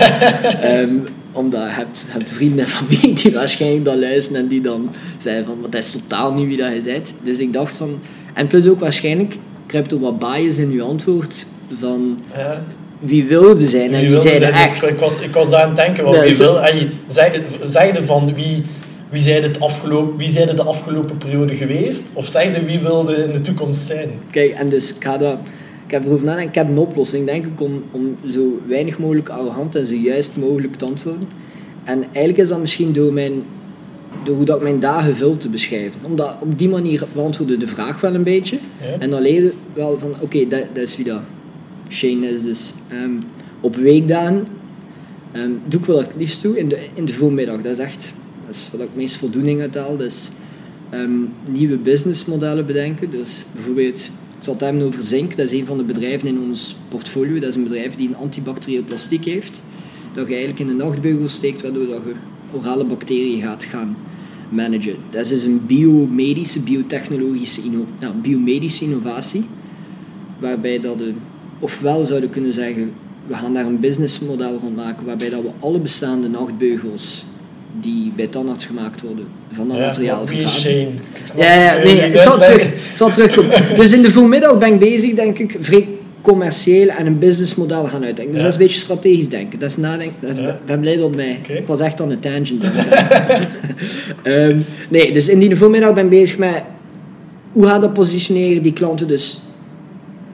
Ehm, 0.61 0.97
omdat 1.33 1.63
je 1.63 1.69
hebt, 1.69 1.99
je 2.07 2.13
hebt 2.13 2.31
vrienden 2.31 2.65
en 2.65 2.71
familie 2.71 3.13
die 3.13 3.33
waarschijnlijk 3.33 3.85
dat 3.85 3.97
luisteren 3.97 4.41
en 4.41 4.49
die 4.49 4.61
dan 4.61 4.91
zeggen 5.19 5.45
van, 5.45 5.61
wat 5.61 5.75
is 5.75 5.93
totaal 5.93 6.33
niet 6.33 6.47
wie 6.47 6.57
dat 6.57 6.73
je 6.73 6.83
bent. 6.83 7.15
Dus 7.23 7.39
ik 7.39 7.53
dacht 7.53 7.73
van, 7.73 7.99
en 8.35 8.47
plus 8.47 8.69
ook 8.69 8.81
waarschijnlijk 8.81 9.35
kruipt 9.67 9.93
er 9.93 10.01
wat 10.01 10.19
bias 10.19 10.59
in 10.59 10.73
je 10.73 10.83
antwoord 10.83 11.47
van 11.79 12.19
Ja. 12.37 12.63
wie 12.99 13.25
wilde 13.25 13.69
zijn 13.69 13.95
en 13.95 14.01
wie, 14.01 14.11
wilde 14.11 14.29
zijn 14.29 14.43
echt. 14.43 14.83
Ik, 14.83 14.89
ik 14.89 14.99
was, 14.99 15.21
ik 15.21 15.33
was 15.33 15.51
daar 15.51 15.61
aan 15.61 15.67
het 15.67 15.77
denken, 15.77 16.05
want 16.05 16.17
Ja, 16.17 16.23
wie 16.23 16.37
wil... 16.37 16.61
Ey, 16.61 16.91
zeg, 17.07 17.41
zeg 17.65 17.97
je 17.97 18.07
van 18.07 18.35
wie, 18.35 18.63
wie 19.13 19.21
zijn 19.21 19.43
het 19.43 19.61
afgelopen, 19.61 20.17
wie 20.17 20.29
zijn 20.29 20.57
de 20.57 20.63
afgelopen 20.63 21.17
periode 21.17 21.55
geweest? 21.55 22.13
Of 22.15 22.27
zeg 22.27 22.55
je 22.57 22.65
wie 22.65 22.79
wilde 22.79 23.17
in 23.17 23.33
de 23.33 23.41
toekomst 23.41 23.87
zijn? 23.87 24.11
Kijk, 24.31 24.51
en 24.51 24.69
dus 24.69 24.95
ik 24.95 25.03
ga 25.03 25.17
dat... 25.17 25.39
Ik 25.87 25.99
heb 25.99 26.07
erover 26.07 26.27
nadenken, 26.27 26.49
ik 26.49 26.55
heb 26.55 26.69
een 26.69 26.79
oplossing, 26.79 27.27
denk 27.27 27.45
ik, 27.47 27.61
om, 27.61 27.83
om 27.91 28.17
zo 28.31 28.61
weinig 28.67 28.99
mogelijk 28.99 29.29
arrogant 29.29 29.75
en 29.75 29.87
zo 29.87 29.95
juist 29.95 30.37
mogelijk 30.37 30.75
te 30.75 30.85
antwoorden. 30.85 31.29
En 31.85 32.03
eigenlijk 32.03 32.39
is 32.39 32.49
dat 32.49 32.61
misschien 32.61 32.93
door, 32.93 33.13
mijn, 33.13 33.33
door 34.25 34.37
hoe 34.37 34.45
dat 34.45 34.57
ik 34.57 34.63
mijn 34.63 34.81
dagen 34.81 35.17
vul 35.17 35.37
te 35.37 35.49
beschrijven. 35.49 36.01
Omdat 36.03 36.37
op 36.41 36.59
die 36.59 36.69
manier 36.69 37.07
beantwoordde 37.13 37.57
de 37.57 37.67
vraag 37.67 38.01
wel 38.01 38.15
een 38.15 38.23
beetje. 38.23 38.59
Ja. 38.81 38.99
En 38.99 39.11
dan 39.11 39.23
leer 39.23 39.43
je 39.43 39.53
wel 39.75 39.99
van, 39.99 40.15
oké, 40.21 40.49
dat, 40.49 40.65
dat 40.73 40.83
is 40.85 40.97
wie 40.97 41.05
dat 41.05 41.21
Shane 41.89 42.27
is. 42.27 42.43
Dus 42.43 42.73
ehm, 42.89 43.19
op 43.61 43.77
weekdagen 43.77 44.47
ehm, 45.33 45.51
doe 45.67 45.81
ik 45.81 45.87
wel 45.87 45.99
het 45.99 46.15
liefst 46.17 46.41
toe 46.41 46.59
in 46.59 46.69
de, 46.69 46.79
in 46.95 47.05
de 47.05 47.13
voormiddag. 47.13 47.63
Dat 47.63 47.73
is 47.73 47.79
echt 47.79 48.15
wat 48.73 48.81
ik 48.81 48.89
meest 48.95 49.17
voldoening 49.17 49.61
uit 49.61 49.75
haal. 49.75 49.97
Dus 49.97 50.29
ehm, 50.91 51.11
nieuwe 51.51 51.77
businessmodellen 51.77 52.67
bedenken. 52.67 53.11
Dus 53.11 53.45
bijvoorbeeld, 53.53 53.99
ik 54.39 54.45
zal 54.45 54.53
het 54.53 54.63
hebben 54.63 54.83
over 54.83 55.03
Zink. 55.03 55.37
Dat 55.37 55.47
is 55.47 55.59
een 55.59 55.67
van 55.67 55.79
de 55.79 55.85
bedrijven 55.85 56.29
in 56.29 56.41
ons 56.41 56.77
portfolio. 56.89 57.39
Dat 57.39 57.49
is 57.49 57.55
een 57.55 57.63
bedrijf 57.63 57.95
die 57.95 58.09
een 58.09 58.17
antibacterieel 58.17 58.85
plastiek 58.85 59.25
heeft. 59.25 59.63
Dat 60.15 60.25
je 60.27 60.35
eigenlijk 60.35 60.61
in 60.61 60.67
de 60.67 60.85
nachtbeugel 60.85 61.29
steekt, 61.29 61.63
waardoor 61.63 61.87
dat 61.87 62.03
je 62.05 62.13
orale 62.59 62.85
bacteriën 62.85 63.43
gaat 63.43 63.65
gaan 63.65 63.97
managen. 64.49 64.97
Dat 65.11 65.31
is 65.31 65.45
een 65.45 65.67
biomedische, 65.67 66.61
biotechnologische 66.61 67.63
inno- 67.63 67.87
nou, 68.01 68.15
biomedische 68.15 68.85
innovatie. 68.85 69.45
Waarbij 70.39 70.81
dat 70.81 70.97
we 70.97 71.13
ofwel 71.59 72.05
zouden 72.05 72.31
kunnen 72.31 72.53
zeggen, 72.53 72.93
we 73.27 73.35
gaan 73.35 73.55
daar 73.55 73.67
een 73.67 73.81
businessmodel 73.81 74.59
van 74.59 74.75
maken 74.75 75.07
waarbij 75.07 75.31
dat 75.31 75.43
we 75.43 75.51
alle 75.61 75.79
bestaande 75.79 76.29
nachtbeugels 76.29 77.25
die 77.81 78.13
bij 78.17 78.27
tandarts 78.27 78.65
gemaakt 78.65 79.01
worden, 79.01 79.25
van 79.53 79.69
dat 79.69 79.77
Ja, 79.77 79.87
materiaal. 79.87 80.27
Shane? 80.47 80.89
Ja, 81.37 81.53
ja, 81.55 81.61
het, 81.61 81.85
nee, 81.85 82.01
eh, 82.01 82.15
ik 82.15 82.21
zal, 82.21 82.39
terug, 82.47 82.71
zal 82.95 83.11
terugkomen. 83.11 83.77
Dus 83.77 83.93
in 83.93 84.03
de 84.03 84.11
voormiddag 84.11 84.59
ben 84.59 84.73
ik 84.73 84.79
bezig, 84.79 85.15
denk 85.15 85.39
ik, 85.39 85.57
vrij 85.61 85.89
commercieel 86.23 86.89
en 86.89 87.07
een 87.07 87.19
businessmodel 87.19 87.85
gaan 87.85 88.05
uitdenken. 88.05 88.33
Dus 88.33 88.43
Ja. 88.43 88.43
dat 88.43 88.55
is 88.55 88.61
een 88.61 88.67
beetje 88.67 88.81
strategisch 88.81 89.29
denken. 89.29 89.59
Dat 89.59 89.71
is 89.71 89.77
nadenken. 89.77 90.43
Ja. 90.43 90.49
Ik 90.49 90.65
ben 90.67 90.81
blij 90.81 90.97
dat 90.97 91.15
mij. 91.15 91.39
Oké. 91.43 91.53
Ik 91.53 91.67
was 91.67 91.81
echt 91.81 92.01
aan 92.01 92.09
de 92.09 92.19
tangent. 92.19 92.65
Ehm, 94.23 94.59
nee, 94.89 95.13
dus 95.13 95.29
in 95.29 95.39
die 95.39 95.57
voormiddag 95.57 95.95
ben 95.95 96.05
ik 96.05 96.11
bezig 96.11 96.39
met 96.39 96.63
hoe 97.53 97.67
gaan 97.67 97.81
dat 97.81 97.93
positioneren, 97.93 98.63
die 98.63 98.73
klanten 98.73 99.09
dus 99.09 99.41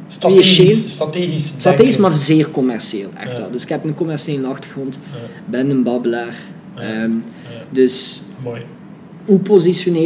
Strategisch, 0.07 0.91
strategisch 0.93 1.47
strategisch, 1.47 1.97
maar 1.97 2.17
zeer 2.17 2.51
commercieel. 2.51 3.09
Echt 3.21 3.33
Ja. 3.33 3.39
wel. 3.39 3.51
Dus 3.51 3.63
ik 3.63 3.69
heb 3.69 3.85
een 3.85 3.95
commerciële 3.95 4.47
achtergrond, 4.47 4.99
ben 5.45 5.71
een 5.71 5.83
babbelaar. 5.83 6.35
Ja, 6.81 7.09
dus 7.71 8.23
mooi. 8.45 8.61
hoe 9.25 9.41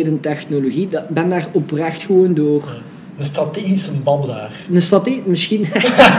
een 0.06 0.20
technologie? 0.20 0.88
Dat 0.88 1.08
ben 1.08 1.28
daar 1.28 1.48
oprecht 1.52 2.02
gewoon 2.02 2.34
door. 2.34 2.76
Een 3.18 3.24
strategische 3.24 3.92
babbelaar. 3.92 4.52
een 4.72 4.82
strategie 4.82 5.22
misschien. 5.26 5.60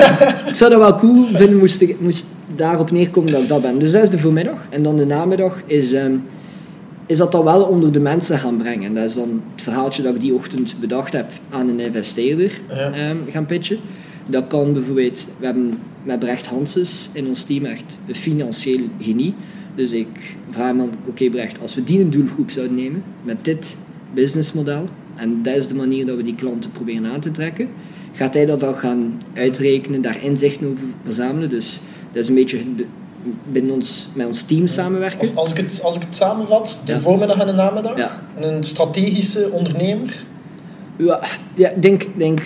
ik 0.49 0.53
zou 0.55 0.69
dat 0.71 0.79
wel 0.79 0.95
cool 0.95 1.25
vinden, 1.33 1.57
moest, 1.57 1.81
ik, 1.81 1.99
moest 1.99 2.25
daarop 2.55 2.91
neerkomen 2.91 3.31
dat 3.31 3.41
ik 3.41 3.47
dat 3.47 3.61
ben. 3.61 3.79
Dus 3.79 3.91
dat 3.91 4.03
is 4.03 4.09
de 4.09 4.19
voormiddag. 4.19 4.65
En 4.69 4.83
dan 4.83 4.97
de 4.97 5.05
namiddag 5.05 5.61
is, 5.65 5.93
ehm, 5.93 6.15
is 7.05 7.17
dat 7.17 7.31
dan 7.31 7.43
wel 7.43 7.63
onder 7.63 7.91
de 7.91 7.99
mensen 7.99 8.39
gaan 8.39 8.57
brengen. 8.57 8.83
En 8.83 8.93
dat 8.93 9.03
is 9.03 9.13
dan 9.15 9.41
het 9.51 9.61
verhaaltje 9.61 10.01
dat 10.03 10.15
ik 10.15 10.21
die 10.21 10.33
ochtend 10.33 10.75
bedacht 10.79 11.13
heb 11.13 11.31
aan 11.49 11.67
een 11.69 11.79
investeerder 11.79 12.59
Ja. 12.69 12.91
ehm, 12.91 13.15
gaan 13.31 13.45
pitchen. 13.45 13.77
Dat 14.29 14.47
kan 14.47 14.73
bijvoorbeeld, 14.73 15.27
we 15.39 15.45
hebben 15.45 15.73
met 16.03 16.19
Brecht 16.19 16.45
Hanses 16.45 17.09
in 17.13 17.27
ons 17.27 17.43
team 17.43 17.65
echt 17.65 17.97
een 18.07 18.15
financieel 18.15 18.81
genie. 18.99 19.33
Dus 19.75 19.91
ik 19.91 20.35
vraag 20.49 20.75
dan, 20.75 20.89
oké 21.05 21.29
Brecht, 21.29 21.61
als 21.61 21.75
we 21.75 21.83
die 21.83 21.99
een 21.99 22.09
doelgroep 22.09 22.51
zouden 22.51 22.75
nemen 22.75 23.03
met 23.23 23.45
dit 23.45 23.75
businessmodel, 24.13 24.85
en 25.15 25.43
dat 25.43 25.55
is 25.55 25.67
de 25.67 25.75
manier 25.75 26.05
dat 26.05 26.15
we 26.15 26.23
die 26.23 26.35
klanten 26.35 26.71
proberen 26.71 27.05
aan 27.05 27.19
te 27.19 27.31
trekken, 27.31 27.69
gaat 28.13 28.33
hij 28.33 28.45
dat 28.45 28.59
dan 28.59 28.75
gaan 28.75 29.21
uitrekenen, 29.33 30.01
daar 30.01 30.23
inzichten 30.23 30.67
over 30.67 30.85
verzamelen. 31.03 31.49
Dus 31.49 31.79
dat 32.11 32.21
is 32.23 32.29
een 32.29 32.35
beetje 32.35 32.59
binnen 33.51 33.73
ons, 33.73 34.07
met 34.13 34.27
ons 34.27 34.43
team 34.43 34.67
samenwerken. 34.67 35.19
Als, 35.19 35.35
als, 35.35 35.51
ik 35.51 35.57
het, 35.57 35.79
als 35.83 35.95
ik 35.95 36.01
het 36.01 36.15
samenvat, 36.15 36.81
de 36.85 36.91
Ja. 36.91 36.99
voormiddag 36.99 37.39
en 37.39 37.45
de 37.45 37.53
namiddag. 37.53 37.97
Ja. 37.97 38.21
Een 38.35 38.63
strategische 38.63 39.49
ondernemer. 39.51 40.23
Ja, 40.97 41.19
ja 41.55 41.69
ik 41.69 41.81
denk, 41.81 42.05
denk 42.15 42.41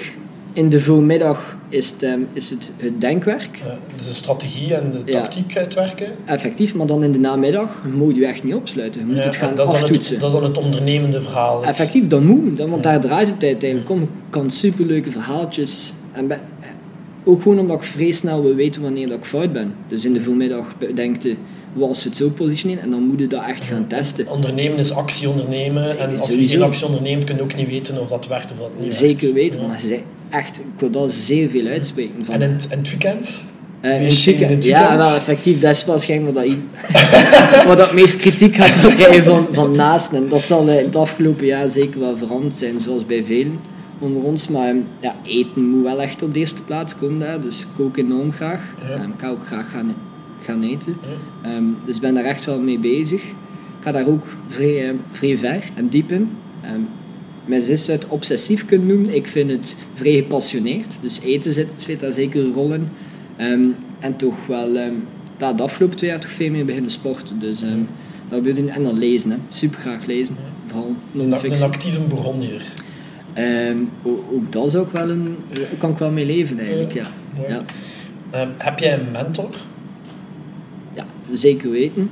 in 0.58 0.70
de 0.70 0.80
voormiddag 0.82 1.58
is 1.70 1.90
het, 1.90 2.04
ehm, 2.04 2.20
is 2.34 2.50
het, 2.50 2.72
het 2.78 3.02
denkwerk. 3.02 3.50
Ja, 3.66 3.78
dus 3.96 4.06
de 4.08 4.14
strategie 4.14 4.74
en 4.76 4.92
de 4.92 5.00
Ja. 5.06 5.12
tactiek 5.22 5.58
uitwerken. 5.58 6.08
Effectief, 6.26 6.76
maar 6.76 6.88
dan 6.88 7.04
in 7.04 7.12
de 7.12 7.20
namiddag 7.20 7.84
moet 7.96 8.16
je 8.16 8.26
echt 8.26 8.44
niet 8.44 8.54
opsluiten. 8.54 9.02
Je 9.02 9.08
moet 9.08 9.16
Ja, 9.16 9.22
het 9.24 9.36
gaan 9.36 9.56
dat, 9.56 9.66
is 9.74 9.80
dan 9.80 9.90
het, 9.90 10.16
dat 10.20 10.24
is 10.32 10.32
dan 10.40 10.44
het 10.44 10.58
ondernemende 10.58 11.22
verhaal. 11.22 11.60
Het- 11.60 11.70
Effectief, 11.70 12.08
dat 12.08 12.22
moet. 12.22 12.58
Dan, 12.58 12.70
want 12.70 12.84
daar 12.84 13.02
draait 13.02 13.28
het 13.30 13.44
uiteindelijk 13.44 13.90
om. 13.90 14.02
Ik 14.02 14.08
kan 14.30 14.52
superleuke 14.52 15.12
verhaaltjes. 15.12 15.94
En 16.12 16.32
ook 17.24 17.42
gewoon 17.42 17.60
omdat 17.60 17.78
ik 17.78 17.84
vrij 17.84 18.12
snel 18.12 18.42
wil 18.44 18.56
weten 18.56 18.82
wanneer 18.82 19.08
dat 19.08 19.18
ik 19.18 19.26
fout 19.26 19.54
ben. 19.54 19.74
Dus 19.90 20.06
in 20.06 20.14
de 20.14 20.22
voormiddag 20.22 20.76
denkt 20.96 21.24
je, 21.24 21.36
wat 21.74 21.88
als 21.88 22.04
we 22.04 22.10
het 22.10 22.18
zo 22.18 22.30
positioneren? 22.30 22.84
En 22.84 22.90
dan 22.92 23.02
moet 23.04 23.20
je 23.20 23.28
dat 23.28 23.44
echt 23.48 23.64
gaan 23.64 23.88
testen. 23.88 24.28
Ondernemen 24.30 24.78
is 24.78 24.92
actie 24.92 25.30
ondernemen. 25.30 26.00
En 26.00 26.20
als 26.20 26.32
je 26.34 26.48
geen 26.48 26.62
actie 26.62 26.86
onderneemt, 26.86 27.24
kun 27.24 27.36
je 27.36 27.42
ook 27.42 27.56
niet 27.56 27.68
weten 27.68 28.02
of 28.02 28.08
dat 28.10 28.28
werkt 28.28 28.52
of 28.52 28.58
dat 28.58 28.72
niet 28.80 28.94
Zeker 28.94 29.34
werkt. 29.34 29.34
weten, 29.54 29.68
maar 29.68 29.80
echt, 30.30 30.58
ik 30.60 30.66
wil 30.80 30.90
dat 30.90 31.12
zeer 31.12 31.50
veel 31.50 31.66
uitspreken. 31.66 32.26
Van, 32.26 32.34
En 32.36 32.42
in, 32.42 32.52
het- 32.52 32.68
in 32.72 32.78
het 32.78 32.90
weekend? 32.90 33.44
Eh, 33.82 34.02
in 34.02 34.10
weekend- 34.26 34.64
ja, 34.64 34.98
wel 34.98 35.16
effectief. 35.16 35.60
Dat 35.60 35.76
is 35.76 35.86
waarschijnlijk 35.86 36.36
wat, 36.36 36.46
dat 36.46 36.56
wat 37.68 37.78
dat 37.78 37.94
meest 37.94 38.16
kritiek 38.18 38.56
gaat 38.56 38.94
krijgen 38.96 39.24
van, 39.24 39.48
van 39.52 39.76
naasten. 39.76 40.18
En 40.18 40.30
dat 40.30 40.42
zal 40.42 40.68
eh, 40.68 40.80
in 40.80 40.86
het 40.86 40.96
afgelopen 40.96 41.46
jaar 41.46 41.70
zeker 41.70 42.00
wel 42.00 42.18
veranderd 42.18 42.58
zijn, 42.58 42.80
zoals 42.80 43.06
bij 43.06 43.24
velen 43.24 43.60
onder 44.00 44.24
ons. 44.24 44.48
Maar 44.48 44.70
eh, 44.70 44.76
ja, 45.00 45.16
eten 45.24 45.64
moet 45.70 45.84
wel 45.84 46.02
echt 46.02 46.24
op 46.24 46.34
de 46.34 46.40
eerste 46.40 46.62
plaats 46.62 46.96
komen 46.98 47.20
daar. 47.20 47.42
Dus 47.42 47.60
ik 47.62 47.68
kook 47.76 47.98
enorm 47.98 48.32
graag. 48.32 48.60
Ja. 48.88 48.96
Eh, 48.96 49.02
ik 49.04 49.10
ga 49.18 49.30
ook 49.30 49.46
graag 49.46 49.70
gaan, 49.72 49.96
gaan 50.44 50.64
eten. 50.64 50.96
Ja. 51.44 51.50
Ehm, 51.50 51.64
dus 51.86 51.96
ik 51.96 52.02
ben 52.02 52.14
daar 52.14 52.24
echt 52.24 52.46
wel 52.46 52.60
mee 52.60 52.80
bezig. 52.80 53.22
Ik 53.22 53.84
ga 53.84 53.92
daar 53.92 54.08
ook 54.08 54.24
vrij, 54.48 54.96
vrij 55.12 55.38
ver 55.38 55.64
en 55.76 55.88
diep 55.90 56.12
in. 56.12 56.30
Ehm, 56.62 56.80
mijn 57.48 57.62
zus 57.62 57.88
het 57.88 58.08
obsessief 58.08 58.66
kunnen 58.66 58.88
noemen. 58.88 59.16
Ik 59.16 59.28
vind 59.28 59.52
het 59.52 59.76
vrij 59.94 60.16
gepassioneerd. 60.16 60.94
Dus 61.02 61.20
eten 61.20 61.54
zit, 61.54 61.68
speelt 61.78 62.00
daar 62.00 62.14
zeker 62.14 62.44
een 62.46 62.54
rol 62.54 62.74
in. 62.74 62.88
Ehm, 63.36 63.66
en 64.00 64.16
toch 64.16 64.46
wel, 64.48 64.78
ja, 65.40 65.54
de 65.54 65.64
afgelopen 65.64 65.98
twee 65.98 66.10
jaar 66.10 66.20
toch 66.20 66.32
veel 66.32 66.52
meer 66.52 66.66
beginnen 66.66 66.92
sporten. 66.92 67.40
Dus 67.40 67.62
ehm, 67.62 67.80
dat 68.30 68.42
wil 68.42 68.54
doen. 68.54 68.70
En 68.70 68.84
dan 68.84 68.98
lezen. 68.98 69.32
Hè. 69.32 69.38
Super 69.50 69.80
graag 69.80 70.06
lezen. 70.06 70.36
Vooral 70.66 70.88
Een, 71.14 71.20
een 71.22 71.28
non-fiction. 71.28 71.70
actieve. 71.72 72.00
Ehm, 73.34 73.78
o- 74.04 74.24
ook 74.34 74.52
dat 74.52 74.68
is 74.68 74.76
ook 74.76 74.92
wel 74.92 75.10
een... 75.10 75.36
Daar 75.54 75.64
kan 75.78 75.90
ik 75.92 75.98
wel 75.98 76.12
mee 76.12 76.26
leven 76.26 76.60
eigenlijk, 76.60 76.94
ja. 76.94 77.06
Ja, 77.48 77.62
heb 78.58 78.80
jij 78.80 78.94
een 79.00 79.12
mentor? 79.12 79.50
ja 80.94 81.06
zeker 81.32 81.70
weten. 81.72 82.10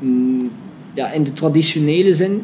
Mm, 0.00 0.50
ja, 0.94 1.10
in 1.12 1.22
de 1.22 1.32
traditionele 1.32 2.14
zin... 2.14 2.42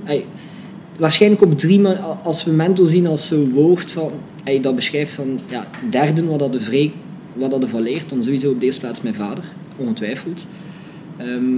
waarschijnlijk 1.01 1.43
op 1.43 1.59
drie 1.59 1.81
man 1.81 2.23
als 2.23 2.45
we 2.45 2.51
mentor 2.51 2.87
zien 2.87 3.07
als 3.07 3.27
zo'n 3.27 3.53
woord 3.53 3.91
van... 3.91 4.13
ey, 4.45 4.61
dat 4.61 4.75
beschrijft 4.75 5.13
van... 5.13 5.41
Ja, 5.51 5.67
derden 5.91 6.29
wat 6.29 6.39
dat 6.39 6.53
de 6.53 6.61
vrij... 6.61 6.93
Wat 7.35 7.51
dat 7.51 7.63
ervan 7.63 7.83
leert, 7.83 8.09
dan 8.09 8.23
sowieso 8.23 8.51
op 8.51 8.61
de 8.61 8.67
eerste 8.67 8.81
plaats 8.81 9.01
mijn 9.01 9.15
vader. 9.15 9.45
Ongetwijfeld. 9.77 10.47
Ehm, 11.17 11.57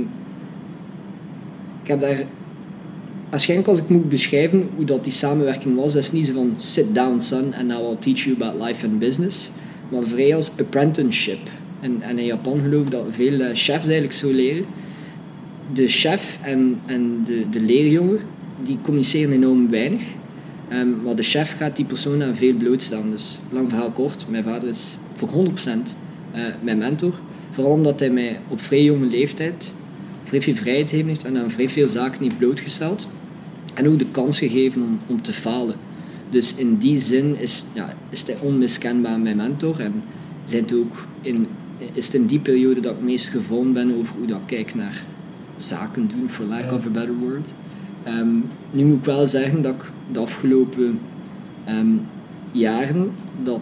ik 1.82 1.88
heb 1.88 2.00
daar... 2.00 2.24
Waarschijnlijk 3.30 3.68
als 3.68 3.78
ik 3.78 3.88
moet 3.88 4.08
beschrijven 4.08 4.68
hoe 4.76 4.84
dat 4.84 5.04
die 5.04 5.12
samenwerking 5.12 5.76
was, 5.76 5.92
dat 5.92 6.02
is 6.02 6.12
niet 6.12 6.26
zo 6.26 6.32
van 6.32 6.52
sit 6.56 6.94
down 6.94 7.20
son 7.20 7.54
and 7.54 7.66
now 7.66 7.90
I'll 7.90 7.96
teach 7.98 8.18
you 8.18 8.36
about 8.40 8.66
life 8.66 8.86
and 8.86 8.98
business. 8.98 9.50
Maar 9.88 10.02
vrij 10.02 10.34
als 10.34 10.52
apprenticeship. 10.58 11.48
En, 11.80 12.02
en 12.02 12.18
in 12.18 12.24
Japan 12.24 12.60
geloof 12.62 12.84
ik 12.84 12.90
dat 12.90 13.04
veel 13.10 13.40
eh, 13.40 13.46
chefs 13.46 13.84
eigenlijk 13.84 14.12
zo 14.12 14.32
leren. 14.32 14.64
De 15.72 15.88
chef 15.88 16.38
en, 16.42 16.78
en 16.86 17.22
de, 17.26 17.44
de 17.50 17.60
leerjongen, 17.60 18.18
die 18.64 18.78
communiceren 18.82 19.32
enorm 19.32 19.70
weinig. 19.70 20.02
Ehm, 20.68 21.02
maar 21.02 21.16
de 21.16 21.22
chef 21.22 21.56
gaat 21.56 21.76
die 21.76 21.84
persoon 21.84 22.22
aan 22.22 22.34
veel 22.34 22.54
blootstaan. 22.54 23.10
Dus 23.10 23.38
lang 23.50 23.68
verhaal 23.68 23.90
kort, 23.90 24.26
mijn 24.28 24.44
vader 24.44 24.68
is 24.68 24.96
voor 25.12 25.28
100% 25.28 25.94
eh, 26.30 26.42
mijn 26.60 26.78
mentor. 26.78 27.14
Vooral 27.50 27.72
omdat 27.72 28.00
hij 28.00 28.10
mij 28.10 28.40
op 28.48 28.60
vrij 28.60 28.82
jonge 28.82 29.06
leeftijd 29.06 29.72
vrij 30.32 30.44
veel 30.44 30.54
vrijheid 30.54 30.90
heeft 30.90 31.24
en 31.24 31.36
aan 31.36 31.50
vrij 31.50 31.68
veel 31.68 31.88
zaken 31.88 32.22
heeft 32.22 32.38
blootgesteld. 32.38 33.08
En 33.74 33.88
ook 33.88 33.98
de 33.98 34.06
kans 34.10 34.38
gegeven 34.38 34.82
om, 34.82 34.98
om 35.06 35.22
te 35.22 35.32
falen. 35.32 35.74
Dus 36.30 36.54
in 36.54 36.76
die 36.76 37.00
zin 37.00 37.38
is, 37.38 37.64
ja, 37.72 37.94
is 38.10 38.26
hij 38.26 38.36
onmiskenbaar 38.40 39.18
mijn 39.18 39.36
mentor. 39.36 39.80
En 39.80 40.02
zijn 40.44 40.62
het 40.62 40.74
ook 40.74 41.06
in, 41.20 41.46
is 41.92 42.06
het 42.06 42.14
in 42.14 42.26
die 42.26 42.38
periode 42.38 42.80
dat 42.80 42.90
ik 42.90 42.96
het 42.96 43.06
meest 43.06 43.28
gevormd 43.28 43.72
ben 43.72 43.98
over 43.98 44.16
hoe 44.16 44.26
dat 44.26 44.38
ik 44.38 44.46
kijk 44.46 44.74
naar 44.74 45.04
zaken 45.56 46.08
doen, 46.08 46.30
for 46.30 46.44
lack 46.44 46.72
of 46.72 46.86
a 46.86 46.90
better 46.90 47.14
word. 47.14 47.52
Ehm, 48.04 48.34
nu 48.70 48.84
moet 48.84 48.98
ik 48.98 49.04
wel 49.04 49.26
zeggen 49.26 49.62
dat 49.62 49.74
ik 49.74 49.92
de 50.12 50.18
afgelopen 50.18 50.98
ehm, 51.64 51.90
jaren 52.50 53.10
dat, 53.42 53.60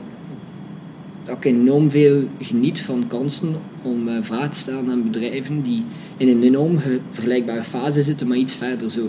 dat 1.24 1.36
ik 1.36 1.44
enorm 1.44 1.90
veel 1.90 2.28
geniet 2.40 2.80
van 2.80 3.04
kansen 3.06 3.54
om 3.82 4.08
eh 4.08 4.14
vragen 4.20 4.50
te 4.50 4.58
stellen 4.58 4.90
aan 4.90 5.02
bedrijven 5.02 5.62
die 5.62 5.82
in 6.16 6.28
een 6.28 6.42
enorm 6.42 6.78
ge- 6.78 7.00
vergelijkbare 7.10 7.64
fase 7.64 8.02
zitten, 8.02 8.28
maar 8.28 8.36
iets 8.36 8.54
verder. 8.54 8.90
Zo 8.90 9.08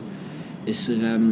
is 0.64 0.88
er 0.88 1.04
ehm, 1.06 1.24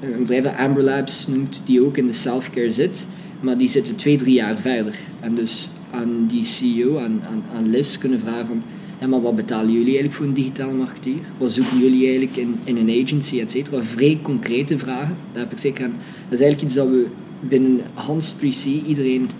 een 0.00 0.18
bedrijf 0.20 0.44
dat 0.44 0.56
Amber 0.56 0.82
Labs 0.82 1.26
noemt, 1.26 1.62
die 1.64 1.84
ook 1.86 1.96
in 1.96 2.06
de 2.06 2.12
self-care 2.12 2.70
zit, 2.72 3.06
maar 3.40 3.58
die 3.58 3.68
zitten 3.68 3.96
twee, 3.96 4.16
drie 4.16 4.34
jaar 4.34 4.56
verder. 4.56 4.94
En 5.20 5.34
dus 5.34 5.68
aan 5.90 6.26
die 6.26 6.44
CEO, 6.44 6.98
aan, 6.98 7.20
aan, 7.30 7.42
aan 7.56 7.70
Liz, 7.70 7.98
kunnen 7.98 8.20
vragen 8.20 8.62
ja, 9.00 9.06
maar 9.06 9.20
wat 9.22 9.36
betalen 9.36 9.66
jullie 9.70 9.84
eigenlijk 9.84 10.14
voor 10.14 10.26
een 10.26 10.34
digitale 10.34 10.72
marketeer? 10.72 11.18
Wat 11.38 11.50
zoeken 11.52 11.78
jullie 11.78 12.02
eigenlijk 12.06 12.36
in, 12.36 12.58
in 12.64 12.76
een 12.76 13.04
agency, 13.04 13.40
et 13.40 13.50
cetera? 13.50 13.82
Vrij 13.82 14.18
concrete 14.22 14.78
vragen. 14.78 15.16
Daar 15.32 15.42
heb 15.42 15.52
ik 15.52 15.58
zeker 15.58 15.84
aan. 15.84 15.94
Dat 16.28 16.38
is 16.38 16.40
eigenlijk 16.40 16.62
iets 16.62 16.74
dat 16.74 16.88
we 16.88 17.06
binnen 17.40 17.80
Hans 17.94 18.34
3C 18.36 18.86
iedereen 18.86 19.30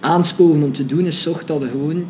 aansporen 0.00 0.62
om 0.62 0.72
te 0.72 0.86
doen, 0.86 1.06
is 1.06 1.22
zorg 1.22 1.44
dat 1.44 1.60
je 1.60 1.68
gewoon 1.68 2.04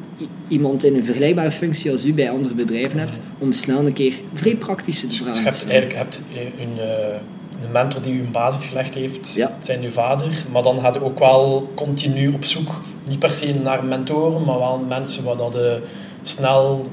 iemand 0.49 0.85
in 0.85 0.95
een 0.95 1.05
vergelijkbare 1.05 1.51
functie 1.51 1.91
als 1.91 2.05
u 2.05 2.13
bij 2.15 2.31
andere 2.31 2.55
bedrijven 2.55 2.99
hebt, 2.99 3.19
om 3.39 3.53
snel 3.53 3.87
een 3.87 3.93
keer 3.93 4.15
vrij 4.33 4.55
praktische 4.57 5.07
Dus 5.07 5.17
vragen 5.17 5.35
je 5.35 5.41
te 5.41 5.47
hebt 5.49 5.57
stellen. 5.61 5.75
eigenlijk 5.75 6.03
hebt 6.03 6.23
een, 6.61 6.79
eh, 6.79 7.65
een 7.67 7.73
mentor 7.73 8.03
die 8.03 8.13
u 8.15 8.21
een 8.21 8.31
basis 8.33 8.67
gelegd 8.67 8.95
heeft, 8.95 9.35
Ja. 9.35 9.57
zijn 9.61 9.83
uw 9.83 9.91
vader. 9.91 10.45
Maar 10.53 10.63
dan 10.63 10.81
gaat 10.81 10.97
u 10.97 11.03
ook 11.03 11.19
wel 11.19 11.71
continu 11.75 12.29
op 12.29 12.45
zoek, 12.45 12.81
niet 13.09 13.19
per 13.19 13.31
se 13.31 13.55
naar 13.63 13.85
mentoren, 13.85 14.45
maar 14.45 14.59
wel 14.59 14.85
mensen 14.89 15.25
waar 15.25 15.37
dat 15.37 15.53
je 15.53 15.81
snel 16.29 16.93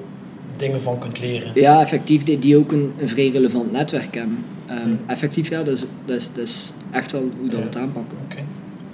dingen 0.56 0.82
van 0.82 1.00
kunt 1.00 1.20
leren. 1.20 1.52
Ja, 1.56 1.82
effectief, 1.82 2.24
die, 2.24 2.40
die 2.40 2.58
ook 2.58 2.72
een, 2.72 2.92
een 3.00 3.10
vrij 3.10 3.30
relevant 3.30 3.72
netwerk 3.72 4.16
hebben. 4.16 4.38
Ehm, 4.66 4.80
Hmm. 4.82 5.00
Effectief, 5.08 5.50
ja, 5.50 5.64
dat 5.64 5.76
is, 5.76 5.86
dat, 6.06 6.18
is, 6.18 6.30
dat 6.34 6.48
is 6.48 6.72
echt 6.92 7.12
wel 7.12 7.22
hoe 7.22 7.50
dat 7.50 7.52
we 7.52 7.58
Ja. 7.58 7.64
het 7.64 7.78
aanpakken. 7.78 8.18
Oké. 8.26 8.38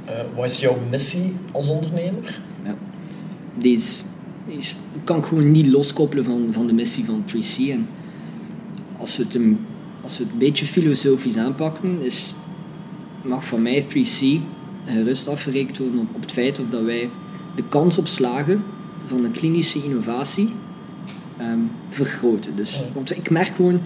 Eh, 0.05 0.13
wat 0.35 0.45
is 0.45 0.59
jouw 0.59 0.77
missie 0.89 1.33
als 1.51 1.69
ondernemer? 1.69 2.41
Die 3.57 3.73
is, 3.75 4.03
die 4.47 4.57
is, 4.57 4.75
kan 5.03 5.17
ik 5.17 5.25
gewoon 5.25 5.51
niet 5.51 5.67
loskoppelen 5.67 6.23
van, 6.25 6.47
van 6.51 6.67
de 6.67 6.73
missie 6.73 7.05
van 7.05 7.23
3C. 7.27 7.69
En 7.71 7.87
als 8.99 9.17
we, 9.17 9.23
het 9.23 9.35
een, 9.35 9.59
als 10.03 10.17
we 10.17 10.23
het 10.23 10.31
een 10.33 10.39
beetje 10.39 10.65
filosofisch 10.65 11.37
aanpakken, 11.37 12.01
is, 12.01 12.33
mag 13.23 13.45
van 13.45 13.61
mij 13.61 13.83
3C 13.83 14.41
gerust 14.85 15.27
afgerekend 15.27 15.77
worden 15.77 15.99
op, 15.99 16.15
op 16.15 16.21
het 16.21 16.31
feit 16.31 16.59
of 16.59 16.65
dat 16.69 16.81
wij 16.83 17.09
de 17.55 17.63
kans 17.69 17.97
op 17.97 18.07
slagen 18.07 18.63
van 19.07 19.23
een 19.23 19.31
klinische 19.31 19.83
innovatie 19.83 20.49
ehm, 21.37 21.59
vergroten. 21.89 22.55
Dus, 22.55 22.83
Want 22.93 23.17
ik 23.17 23.29
merk 23.29 23.55
gewoon, 23.55 23.81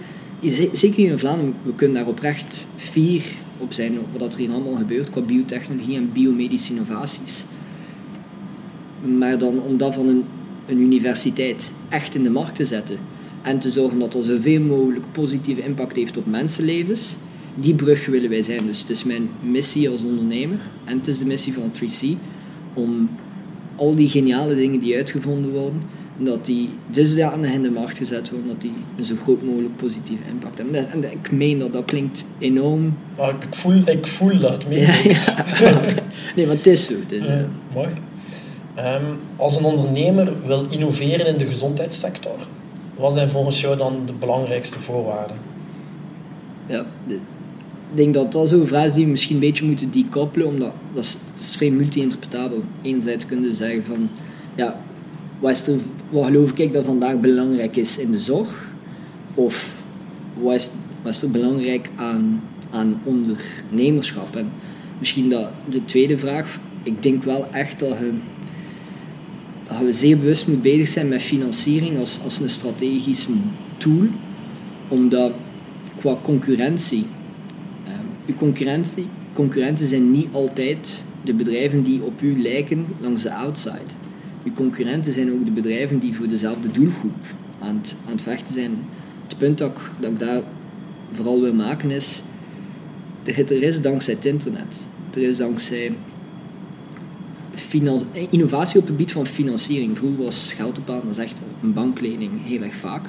zeker 0.72 0.98
in 0.98 1.18
Vlaanderen, 1.18 1.54
we 1.62 1.74
kunnen 1.74 1.96
daar 1.96 2.06
oprecht 2.06 2.66
fier 2.76 3.22
op 3.58 3.72
zijn 3.72 3.98
wat 4.18 4.34
er 4.34 4.40
hier 4.40 4.50
allemaal 4.50 4.74
gebeurt 4.74 5.10
qua 5.10 5.20
biotechnologie 5.20 5.96
en 5.96 6.12
biomedische 6.12 6.72
innovaties. 6.72 7.44
Maar 9.16 9.38
dan 9.38 9.60
om 9.60 9.76
dat 9.76 9.94
van 9.94 10.08
een, 10.08 10.24
een 10.66 10.80
universiteit 10.80 11.70
echt 11.88 12.14
in 12.14 12.22
de 12.22 12.30
markt 12.30 12.56
te 12.56 12.66
zetten 12.66 12.98
en 13.42 13.58
te 13.58 13.70
zorgen 13.70 13.98
dat 13.98 14.14
er 14.14 14.24
zoveel 14.24 14.60
mogelijk 14.60 15.12
positieve 15.12 15.62
impact 15.62 15.96
heeft 15.96 16.16
op 16.16 16.26
mensenlevens, 16.26 17.16
die 17.54 17.74
brug 17.74 18.06
willen 18.06 18.30
wij 18.30 18.42
zijn. 18.42 18.66
Dus 18.66 18.80
het 18.80 18.90
is 18.90 19.04
mijn 19.04 19.28
missie 19.40 19.90
als 19.90 20.02
ondernemer 20.02 20.58
en 20.84 20.98
het 20.98 21.08
is 21.08 21.18
de 21.18 21.26
missie 21.26 21.52
van 21.52 21.72
3C 21.72 22.18
om 22.74 23.08
al 23.82 23.94
die 23.94 24.08
geniale 24.08 24.54
dingen 24.54 24.80
die 24.80 24.96
uitgevonden 24.96 25.50
worden, 25.50 25.82
dat 26.18 26.46
die 26.46 26.70
dusdanig 26.90 27.52
in 27.52 27.62
de 27.62 27.70
markt 27.70 27.96
gezet 27.96 28.30
worden 28.30 28.48
dat 28.48 28.60
die 28.60 28.72
een 28.96 29.04
zo 29.04 29.14
groot 29.22 29.42
mogelijk 29.42 29.76
positieve 29.76 30.22
impact 30.28 30.58
hebben. 30.58 30.90
En 30.90 31.12
ik 31.12 31.32
meen 31.32 31.58
dat, 31.58 31.72
dat 31.72 31.84
klinkt 31.84 32.24
enorm... 32.38 32.96
Maar 33.16 33.28
ik, 33.28 33.54
voel, 33.54 33.82
ik 33.84 34.06
voel 34.06 34.38
dat, 34.40 34.68
meen 34.68 34.80
ja, 34.80 34.86
Nee, 36.36 36.46
maar 36.46 36.56
het 36.56 36.66
is 36.66 36.84
zo. 36.86 36.94
Het 36.94 37.12
is, 37.12 37.22
mooi. 37.74 37.88
Ehm, 38.74 39.04
als 39.36 39.56
een 39.56 39.64
ondernemer 39.64 40.32
wil 40.46 40.66
innoveren 40.70 41.26
in 41.26 41.36
de 41.36 41.46
gezondheidssector, 41.46 42.46
wat 42.96 43.12
zijn 43.12 43.30
volgens 43.30 43.60
jou 43.60 43.76
dan 43.76 44.02
de 44.06 44.12
belangrijkste 44.12 44.80
voorwaarden? 44.80 45.36
Ja, 46.66 46.86
denk 47.96 48.14
dat 48.14 48.32
dat 48.32 48.48
zo'n 48.48 48.66
vraag 48.66 48.86
is 48.86 48.94
die 48.94 49.04
we 49.04 49.10
misschien 49.10 49.34
een 49.34 49.40
beetje 49.40 49.64
moeten 49.64 49.90
decoupelen, 49.90 50.46
omdat 50.46 50.72
dat 50.94 51.04
is, 51.04 51.16
dat 51.34 51.44
is 51.44 51.56
vrij 51.56 51.70
multi-interpretabel. 51.70 52.62
Enerzijds 52.82 53.26
kunnen 53.26 53.48
we 53.48 53.54
zeggen 53.54 53.84
van, 53.84 54.08
ja, 54.54 54.80
wat, 55.40 55.72
geloof 56.12 56.58
ik 56.58 56.72
dat 56.72 56.84
vandaag 56.84 57.20
belangrijk 57.20 57.76
is 57.76 57.98
in 57.98 58.10
de 58.10 58.18
zorg? 58.18 58.68
Of 59.34 59.82
wat 60.40 60.54
is, 60.54 60.70
wat 61.02 61.12
is 61.12 61.22
er 61.22 61.30
belangrijk 61.30 61.90
aan, 61.96 62.42
aan 62.70 63.00
ondernemerschap? 63.04 64.36
En 64.36 64.52
misschien 64.98 65.28
dat 65.28 65.48
de 65.68 65.84
tweede 65.84 66.18
vraag, 66.18 66.58
ik 66.82 67.02
denk 67.02 67.22
wel 67.22 67.46
echt 67.52 67.78
dat 67.78 67.98
je 67.98 68.10
dat 69.68 69.80
we 69.80 69.92
zeer 69.92 70.18
bewust 70.18 70.48
moet 70.48 70.62
bezig 70.62 70.88
zijn 70.88 71.08
met 71.08 71.22
financiering 71.22 71.98
als, 71.98 72.18
als 72.24 72.40
een 72.40 72.50
strategische 72.50 73.32
tool, 73.76 74.06
omdat 74.88 75.32
qua 75.96 76.18
concurrentie, 76.22 77.06
uw 78.32 78.38
concurrentie, 78.38 79.06
concurrenten 79.32 79.86
zijn 79.86 80.10
niet 80.10 80.28
altijd 80.32 81.02
de 81.24 81.34
bedrijven 81.34 81.82
die 81.82 82.02
op 82.02 82.22
u 82.22 82.42
lijken 82.42 82.86
langs 83.00 83.22
de 83.22 83.34
outside. 83.34 83.92
Uw 84.44 84.52
concurrenten 84.52 85.12
zijn 85.12 85.32
ook 85.32 85.44
de 85.44 85.50
bedrijven 85.50 85.98
die 85.98 86.14
voor 86.14 86.28
dezelfde 86.28 86.70
doelgroep 86.70 87.24
aan 87.58 87.78
het, 87.82 87.94
aan 88.06 88.12
het 88.12 88.22
vechten 88.22 88.54
zijn. 88.54 88.70
Het 89.28 89.38
punt 89.38 89.58
dat 89.58 89.70
ik, 89.70 89.78
dat 90.00 90.18
daar 90.18 90.42
vooral 91.12 91.40
wil 91.40 91.54
maken 91.54 91.90
is, 91.90 92.22
er 93.24 93.62
is 93.62 93.80
dankzij 93.80 94.14
het 94.14 94.24
internet, 94.24 94.88
er 95.14 95.22
is 95.22 95.36
dankzij 95.36 95.92
innovatie 98.30 98.80
op 98.80 98.86
het 98.86 98.90
gebied 98.90 99.12
van 99.12 99.26
financiering. 99.26 99.98
Vroeger 99.98 100.24
was 100.24 100.52
geld 100.56 100.78
ophalen, 100.78 101.02
dat 101.02 101.18
is 101.18 101.24
echt 101.24 101.36
een 101.62 101.72
banklening 101.72 102.30
heel 102.44 102.62
erg 102.62 102.74
vaak. 102.74 103.04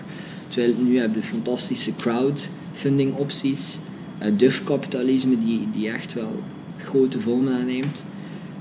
Terwijl 0.47 0.73
nu 0.81 0.99
heb 0.99 1.15
je 1.15 1.23
fantastische 1.23 1.95
crowdfunding 1.95 3.15
opties, 3.15 3.77
eh, 4.17 4.31
durfkapitalisme 4.37 5.37
die, 5.37 5.67
die 5.71 5.89
echt 5.89 6.13
wel 6.13 6.39
grote 6.77 7.19
vormen 7.19 7.53
aanneemt. 7.53 8.03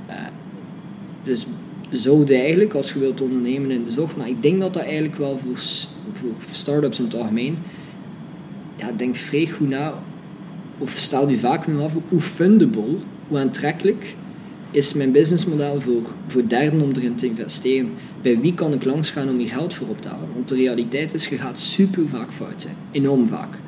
Uh, 0.09 0.15
dus 1.23 1.47
zouden 1.91 2.37
eigenlijk, 2.37 2.75
als 2.75 2.93
je 2.93 2.99
wilt 2.99 3.21
ondernemen 3.21 3.71
in 3.71 3.85
de 3.85 3.91
zorg, 3.91 4.17
maar 4.17 4.29
ik 4.29 4.43
denk 4.43 4.61
dat 4.61 4.75
dat 4.75 4.83
eigenlijk 4.83 5.17
wel 5.17 5.39
voor, 5.39 5.57
voor 6.13 6.35
start-ups 6.51 6.99
in 6.99 7.05
het 7.05 7.15
algemeen, 7.15 7.59
ja, 8.77 8.91
denk 8.97 9.17
vrij 9.17 9.47
goed 9.47 9.69
na, 9.69 10.03
of 10.79 10.91
stel 10.91 11.29
je 11.29 11.39
vaak 11.39 11.67
nu 11.67 11.79
af 11.79 11.97
hoe 12.09 12.21
fundable, 12.21 12.97
hoe 13.29 13.39
aantrekkelijk 13.39 14.15
is 14.71 14.95
mijn 14.95 15.13
businessmodel 15.13 15.81
voor, 15.81 16.03
voor 16.27 16.49
derden 16.49 16.81
om 16.81 16.91
erin 16.93 17.15
te 17.15 17.27
investeren. 17.27 17.91
Bij 18.23 18.41
wie 18.41 18.55
kan 18.55 18.73
ik 18.73 18.85
langs 18.85 19.11
gaan 19.11 19.29
om 19.29 19.39
hier 19.39 19.49
geld 19.49 19.75
voor 19.75 19.89
op 19.89 20.01
te 20.01 20.09
halen? 20.09 20.29
Want 20.35 20.49
de 20.49 20.55
realiteit 20.55 21.15
is, 21.15 21.29
je 21.29 21.37
gaat 21.37 21.59
super 21.59 22.09
vaak 22.09 22.31
fout 22.33 22.63
zijn. 22.63 22.75
Enorm 22.91 23.27
vaak. 23.27 23.59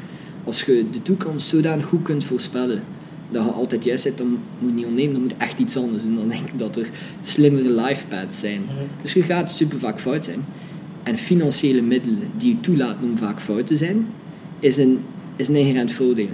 Als 0.44 0.62
je 0.62 0.86
de 0.90 1.02
toekomst 1.02 1.48
zodanig 1.48 1.86
goed 1.86 2.02
kunt 2.02 2.24
voorspellen, 2.24 2.82
dat 3.30 3.44
je 3.44 3.50
altijd 3.50 3.84
juist 3.84 4.02
zit, 4.02 4.18
dan 4.18 4.38
moet 4.58 4.70
je 4.70 4.74
niet 4.74 4.84
ondernemen, 4.84 5.12
dan 5.12 5.22
moet 5.22 5.30
je 5.30 5.44
echt 5.44 5.58
iets 5.58 5.76
anders 5.76 6.02
doen. 6.02 6.16
Dan 6.16 6.28
denk 6.28 6.48
ik 6.48 6.58
dat 6.58 6.76
er 6.76 6.88
slimmere 7.22 7.70
lifepaths 7.70 8.40
zijn. 8.40 8.60
Mhm. 8.60 9.02
Dus 9.02 9.12
je 9.12 9.22
gaat 9.22 9.50
super 9.50 9.78
vaak 9.78 10.00
fout 10.00 10.24
zijn. 10.24 10.44
En 11.02 11.18
financiële 11.18 11.82
middelen 11.82 12.30
die 12.36 12.48
je 12.48 12.60
toelaten 12.60 13.06
om 13.06 13.18
vaak 13.18 13.40
fout 13.40 13.66
te 13.66 13.76
zijn, 13.76 14.06
is 14.60 14.76
een, 14.76 14.98
is 15.36 15.48
een 15.48 15.56
inherent 15.56 15.92
voordeel. 15.92 16.28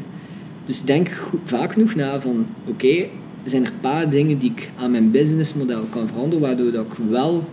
Dus 0.66 0.82
denk 0.82 1.08
vaak 1.44 1.72
genoeg 1.72 1.94
na 1.94 2.20
van, 2.20 2.46
oké, 2.66 3.06
zijn 3.44 3.64
er 3.64 3.70
een 3.70 3.80
paar 3.80 4.10
dingen 4.10 4.38
die 4.38 4.50
ik 4.50 4.70
aan 4.76 4.90
mijn 4.90 5.10
businessmodel 5.10 5.82
kan 5.82 6.08
veranderen, 6.08 6.40
waardoor 6.40 6.72
dat 6.72 6.84
ik 6.84 6.92
wel 7.10 7.44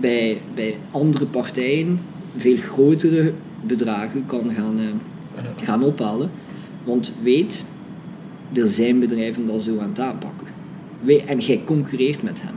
bij, 0.00 0.40
bij 0.54 0.76
andere 0.90 1.26
partijen 1.26 2.00
veel 2.36 2.56
grotere 2.56 3.32
bedragen 3.66 4.26
kan 4.26 4.50
gaan, 4.50 4.80
uh, 4.80 4.86
gaan 5.56 5.84
ophalen. 5.84 6.30
Want 6.84 7.12
weet, 7.22 7.64
er 8.52 8.68
zijn 8.68 8.98
bedrijven 8.98 9.46
dat 9.46 9.62
zo 9.62 9.78
aan 9.78 9.88
het 9.88 10.00
aanpakken. 10.00 10.46
En 11.26 11.38
jij 11.38 11.62
concurreert 11.64 12.22
met 12.22 12.42
hen. 12.42 12.54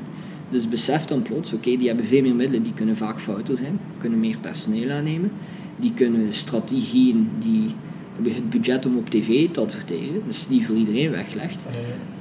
Dus 0.50 0.70
besef 0.70 1.06
dan 1.06 1.22
plots, 1.22 1.54
oké, 1.54 1.78
die 1.78 1.88
hebben 1.88 2.06
veel 2.06 2.22
meer 2.22 2.36
middelen, 2.36 2.64
die 2.64 2.74
kunnen 2.74 2.98
vaak 2.98 3.20
fouter 3.20 3.58
zijn, 3.58 3.80
kunnen 3.98 4.20
meer 4.20 4.38
personeel 4.38 4.92
aannemen, 4.92 5.32
die 5.76 5.94
kunnen 5.94 6.34
strategieën 6.34 7.30
die 7.40 7.68
het 8.24 8.50
budget 8.50 8.86
om 8.86 8.98
op 8.98 9.10
tv 9.10 9.50
te 9.52 9.60
adverteren, 9.60 10.22
dus 10.28 10.50
niet 10.50 10.66
voor 10.66 10.76
iedereen 10.76 11.12
weggelegd. 11.12 11.66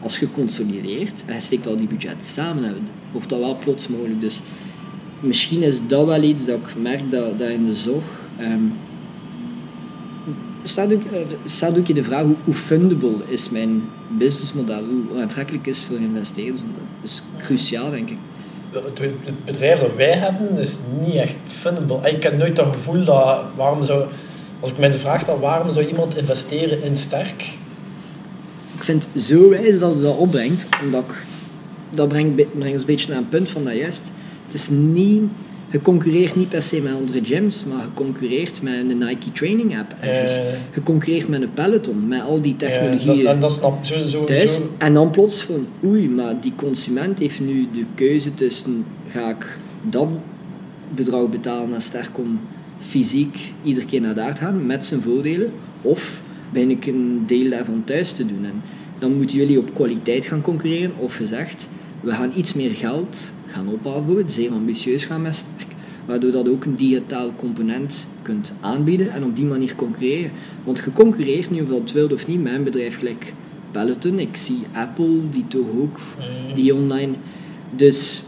Als 0.00 0.18
je 0.18 0.30
consolideert 0.30 1.22
en 1.26 1.34
je 1.34 1.40
steekt 1.40 1.66
al 1.66 1.76
die 1.76 1.86
budgetten 1.86 2.28
samen, 2.28 2.76
wordt 3.12 3.28
dat 3.28 3.38
wel 3.38 3.58
plots 3.58 3.88
mogelijk. 3.88 4.20
Dus 4.20 4.40
misschien 5.20 5.62
is 5.62 5.86
dat 5.86 6.06
wel 6.06 6.22
iets 6.22 6.44
dat 6.44 6.58
ik 6.58 6.82
merk 6.82 7.10
dat, 7.10 7.38
dat 7.38 7.48
in 7.48 7.64
de 7.64 7.76
zorg. 7.76 8.20
Um, 8.40 8.72
staat, 10.68 10.92
ook, 10.92 11.02
eh, 11.12 11.20
staat 11.44 11.78
ook 11.78 11.86
je 11.86 11.94
de 11.94 12.04
vraag 12.04 12.22
hoe, 12.22 12.34
hoe 12.44 12.54
fundable 12.54 13.16
is 13.26 13.50
mijn 13.50 13.82
businessmodel, 14.08 14.84
hoe 15.10 15.22
aantrekkelijk 15.22 15.66
is 15.66 15.78
voor 15.78 15.96
investeerders. 15.96 16.60
Dat 16.60 16.82
is 17.02 17.22
cruciaal, 17.38 17.90
denk 17.90 18.10
ik. 18.10 18.18
Het 18.72 19.44
bedrijf 19.44 19.80
dat 19.80 19.94
wij 19.96 20.12
hebben 20.12 20.58
is 20.58 20.78
niet 21.00 21.14
echt 21.14 21.36
fundable. 21.46 22.10
Ik 22.10 22.22
heb 22.22 22.36
nooit 22.38 22.56
dat 22.56 22.66
gevoel 22.66 23.04
dat 23.04 23.40
waarom 23.56 23.82
zou 23.82 24.04
als 24.64 24.72
ik 24.72 24.78
mij 24.78 24.90
de 24.90 24.98
vraag 24.98 25.20
stel, 25.20 25.38
waarom 25.38 25.72
zou 25.72 25.86
iemand 25.86 26.16
investeren 26.16 26.82
in 26.82 26.96
sterk? 26.96 27.42
Ik 28.74 28.84
vind 28.84 29.08
het 29.12 29.22
zo 29.22 29.48
wijs 29.48 29.78
dat 29.78 29.90
het 29.90 30.02
dat 30.02 30.16
opbrengt, 30.16 30.66
omdat 30.82 31.04
ik, 31.08 31.14
dat 31.90 32.08
brengt, 32.08 32.34
brengt 32.34 32.72
ons 32.72 32.80
een 32.80 32.86
beetje 32.86 33.08
naar 33.08 33.18
een 33.18 33.28
punt 33.28 33.48
van 33.48 33.64
dat 33.64 33.74
juist. 33.74 34.10
Het 34.46 34.54
is 34.54 34.68
niet, 34.68 35.22
je 35.74 35.80
concurreert 35.80 36.36
niet 36.36 36.48
per 36.48 36.62
se 36.62 36.80
met 36.80 36.92
andere 36.92 37.24
gyms, 37.24 37.64
maar 37.64 37.82
je 37.82 37.88
concurreert 37.94 38.62
met 38.62 38.74
een 38.74 38.98
Nike 38.98 39.32
training 39.32 39.78
app 39.78 39.94
ergens. 40.00 40.38
je 40.74 40.82
concurreert 40.82 41.28
met 41.28 41.42
een 41.42 41.52
Peloton, 41.52 42.08
met 42.08 42.22
al 42.22 42.40
die 42.40 42.56
technologieën. 42.56 43.22
Ja, 43.22 43.30
en 43.30 43.40
dat 43.40 43.52
snap 43.52 43.84
zo, 43.84 43.98
zo, 43.98 44.24
thuis. 44.24 44.60
En 44.78 44.94
dan 44.94 45.10
plots 45.10 45.42
van, 45.42 45.66
oei, 45.84 46.08
maar 46.08 46.40
die 46.40 46.52
consument 46.56 47.18
heeft 47.18 47.40
nu 47.40 47.68
de 47.72 47.84
keuze 47.94 48.34
tussen, 48.34 48.84
ga 49.08 49.28
ik 49.30 49.58
dat 49.82 50.08
bedrag 50.94 51.28
betalen 51.28 51.70
naar 51.70 51.82
sterk 51.82 52.18
om 52.18 52.40
fysiek 52.78 53.52
iedere 53.62 53.86
keer 53.86 54.00
naar 54.00 54.14
daar 54.14 54.36
gaan 54.36 54.66
met 54.66 54.84
zijn 54.84 55.00
voordelen, 55.00 55.52
of 55.82 56.22
ben 56.52 56.70
ik 56.70 56.86
een 56.86 57.22
deel 57.26 57.50
daarvan 57.50 57.82
thuis 57.84 58.12
te 58.12 58.26
doen. 58.26 58.44
En 58.44 58.62
dan 58.98 59.16
moeten 59.16 59.36
jullie 59.36 59.58
op 59.58 59.74
kwaliteit 59.74 60.24
gaan 60.24 60.40
concurreren, 60.40 60.92
of 60.98 61.14
gezegd, 61.14 61.68
we 62.00 62.10
gaan 62.10 62.32
iets 62.36 62.54
meer 62.54 62.70
geld 62.70 63.32
gaan 63.54 63.68
ophalen 63.68 64.04
voor 64.04 64.18
het, 64.18 64.32
zeer 64.32 64.50
ambitieus 64.50 65.04
gaan 65.04 65.22
met 65.22 65.44
waardoor 66.04 66.32
dat 66.32 66.48
ook 66.48 66.64
een 66.64 66.76
digitaal 66.76 67.30
component 67.36 68.06
kunt 68.22 68.52
aanbieden 68.60 69.12
en 69.12 69.24
op 69.24 69.36
die 69.36 69.44
manier 69.44 69.74
concurreren. 69.74 70.30
Want 70.64 70.78
je 70.84 70.92
concurreert 70.92 71.50
nu, 71.50 71.60
of 71.60 71.68
dat 71.68 71.92
wilt 71.92 72.12
of 72.12 72.26
niet, 72.26 72.42
met 72.42 72.52
een 72.52 72.64
bedrijf 72.64 72.98
gelijk 72.98 73.32
Peloton. 73.70 74.18
Ik 74.18 74.36
zie 74.36 74.62
Apple, 74.72 75.30
die 75.30 75.46
toch 75.48 75.68
ook, 75.76 75.98
mm. 75.98 76.54
die 76.54 76.74
online. 76.74 77.12
Dus 77.76 78.22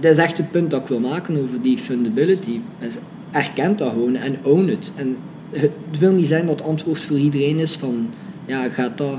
dat 0.00 0.10
is 0.10 0.18
echt 0.18 0.36
het 0.36 0.50
punt 0.50 0.70
dat 0.70 0.80
ik 0.80 0.88
wil 0.88 1.00
maken 1.00 1.42
over 1.42 1.62
die 1.62 1.78
fundability. 1.78 2.60
Erkent 3.30 3.78
dat 3.78 3.90
gewoon 3.90 4.16
en 4.16 4.36
own 4.42 4.68
it. 4.68 4.92
En 4.96 5.16
het 5.50 5.98
wil 5.98 6.12
niet 6.12 6.26
zijn 6.26 6.46
dat 6.46 6.58
het 6.58 6.68
antwoord 6.68 7.00
voor 7.00 7.18
iedereen 7.18 7.58
is 7.58 7.76
van 7.76 8.08
ja, 8.46 8.68
gaat 8.68 8.98
dat 8.98 9.18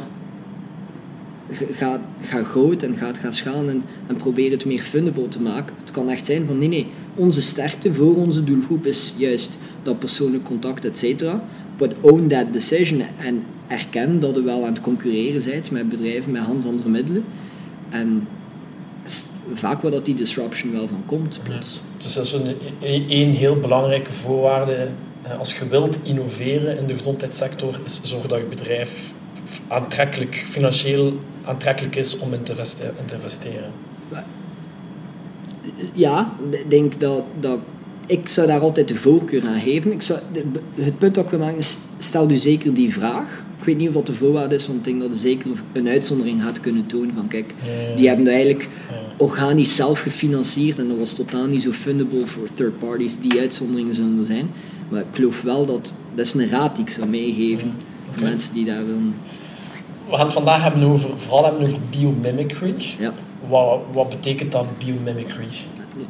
ga, 1.52 2.02
ga 2.22 2.44
groot 2.44 2.84
en 2.84 2.96
gaat 2.96 3.18
gaan 3.18 3.34
schalen 3.34 3.70
en, 3.70 3.84
en 4.08 4.16
probeer 4.16 4.52
het 4.52 4.66
meer 4.66 4.82
fundable 4.82 5.28
te 5.28 5.42
maken. 5.42 5.76
Het 5.80 5.92
kan 5.92 6.10
echt 6.10 6.26
zijn 6.26 6.46
van 6.46 6.58
nee, 6.58 6.68
nee, 6.68 6.88
onze 7.16 7.42
sterkte 7.42 7.94
voor 7.94 8.16
onze 8.16 8.44
doelgroep 8.44 8.86
is 8.86 9.14
juist 9.18 9.58
dat 9.84 10.00
persoonlijk 10.00 10.44
contact, 10.44 10.86
et 10.86 10.98
cetera. 10.98 11.44
but 11.80 11.96
own 12.02 12.28
that 12.28 12.54
decision 12.54 13.02
en 13.18 13.44
erken 13.68 14.20
dat 14.20 14.36
je 14.36 14.42
wel 14.42 14.62
aan 14.62 14.74
het 14.74 14.82
concurreren 14.82 15.44
bent 15.46 15.72
met 15.72 15.90
bedrijven 15.90 16.32
met 16.32 16.42
hans 16.42 16.66
andere 16.66 16.90
middelen. 16.90 17.24
En 17.90 18.28
vaak 19.54 19.82
waar 19.82 19.92
dat 19.92 20.06
die 20.06 20.16
disruption 20.16 20.72
wel 20.72 20.88
van 20.88 21.04
komt. 21.06 21.40
Plots. 21.44 21.82
Dus 21.98 22.14
dat 22.14 22.26
is 22.26 22.32
een, 22.32 22.56
een 23.10 23.32
heel 23.32 23.60
belangrijke 23.60 24.12
voorwaarde 24.12 24.88
als 25.38 25.58
je 25.58 25.68
wilt 25.68 26.00
innoveren 26.04 26.78
in 26.78 26.86
de 26.86 26.94
gezondheidssector, 26.94 27.80
is 27.84 28.02
zorg 28.04 28.28
dat 28.28 28.40
je 28.40 28.46
bedrijf 28.46 29.14
aantrekkelijk, 29.68 30.36
financieel 30.36 31.20
aantrekkelijk 31.44 31.96
is 31.96 32.20
om 32.20 32.34
in 32.34 32.44
te 32.44 32.52
investeren. 33.14 33.72
Ja, 35.94 36.34
ik 36.52 36.70
denk 36.70 37.00
dat, 37.00 37.24
dat 37.40 37.60
ik 38.06 38.28
zou 38.28 38.48
daar 38.48 38.60
altijd 38.60 38.88
de 38.88 38.96
voorkeur 38.96 39.48
aan 39.48 39.60
geven. 39.60 39.92
Ik 39.92 40.02
zou, 40.02 40.20
het 40.76 40.98
punt 40.98 41.16
dat 41.16 41.24
ik 41.24 41.30
wil 41.30 41.40
maken 41.40 41.58
is, 41.58 41.78
stel 41.98 42.30
u 42.30 42.36
zeker 42.36 42.74
die 42.74 42.94
vraag. 42.94 43.44
Ik 43.58 43.66
weet 43.66 43.78
niet 43.78 43.88
of 43.88 43.94
dat 43.94 44.06
de 44.06 44.14
voorwaarde 44.14 44.56
is, 44.56 44.68
want 44.68 44.80
ik 44.80 44.86
denk 44.86 45.00
dat 45.00 45.10
je 45.10 45.18
zeker 45.18 45.52
een 45.72 45.88
uitzondering 45.88 46.42
gaat 46.42 46.60
kunnen 46.60 46.86
tonen 46.86 47.16
van 47.16 47.28
kijk, 47.28 47.54
die 47.96 48.08
hebben 48.08 48.26
dat 48.26 48.34
eigenlijk 48.34 48.68
organisch 49.18 49.76
zelf 49.76 50.00
gefinancierd 50.00 50.80
en 50.80 50.88
dat 50.88 50.98
was 50.98 51.14
totaal 51.14 51.46
niet 51.46 51.64
zo 51.64 51.72
fundable 51.72 52.28
voor 52.28 52.48
third 52.54 52.80
parties. 52.80 53.20
Die 53.20 53.40
uitzonderingen 53.40 53.94
zullen 53.94 54.20
er 54.20 54.26
zijn. 54.26 54.50
Maar 54.90 55.00
ik 55.00 55.06
geloof 55.12 55.42
wel 55.42 55.66
dat, 55.66 55.94
dat 56.16 56.26
is 56.26 56.34
een 56.34 56.50
raad 56.50 56.76
die 56.76 56.86
ik 56.86 56.92
zou 56.92 57.08
meegeven 57.08 57.74
mensen 58.22 58.54
die 58.54 58.66
daar 58.66 58.86
willen. 58.86 59.16
We 60.10 60.16
gaan 60.16 60.26
het 60.26 60.34
vandaag 60.34 60.64
hebben 60.64 60.84
over, 60.84 61.20
vooral 61.20 61.44
hebben 61.44 61.62
over 61.62 61.78
biomimicry. 61.90 62.76
Ja. 63.00 63.14
Wat, 63.48 63.80
wat 63.92 64.10
betekent 64.10 64.52
dan 64.52 64.68
biomimicry? 64.86 65.48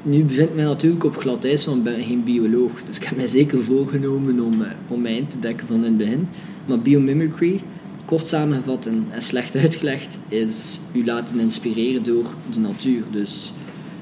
Nu 0.01 0.23
bevind 0.23 0.49
ik 0.49 0.55
mij 0.55 0.65
natuurlijk 0.65 1.03
op 1.03 1.17
glad 1.17 1.45
ijs, 1.45 1.65
want 1.65 1.77
ik 1.77 1.83
ben 1.83 2.03
geen 2.03 2.23
bioloog. 2.23 2.71
Dus 2.87 2.95
ik 2.95 3.03
heb 3.03 3.17
mij 3.17 3.27
zeker 3.27 3.63
voorgenomen 3.63 4.39
om, 4.39 4.61
eh, 4.61 4.71
om 4.87 5.01
mij 5.01 5.15
in 5.15 5.27
te 5.27 5.39
dekken 5.39 5.67
van 5.67 5.75
in 5.75 5.83
het 5.83 5.97
begin. 5.97 6.27
Maar 6.65 6.79
biomimicry, 6.79 7.61
kort 8.05 8.27
samengevat 8.27 8.85
en, 8.85 9.07
slecht 9.17 9.55
uitgelegd, 9.55 10.19
is 10.27 10.79
u 10.91 11.05
laten 11.05 11.39
inspireren 11.39 12.03
door 12.03 12.33
de 12.53 12.59
natuur. 12.59 13.03
Dus 13.11 13.51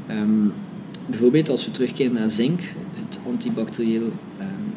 ehm, 0.08 0.48
bijvoorbeeld 1.06 1.50
als 1.50 1.66
we 1.66 1.72
terugkeren 1.72 2.14
naar 2.14 2.30
zink, 2.30 2.60
het 2.94 3.20
antibacterieel 3.28 4.12
um, 4.40 4.74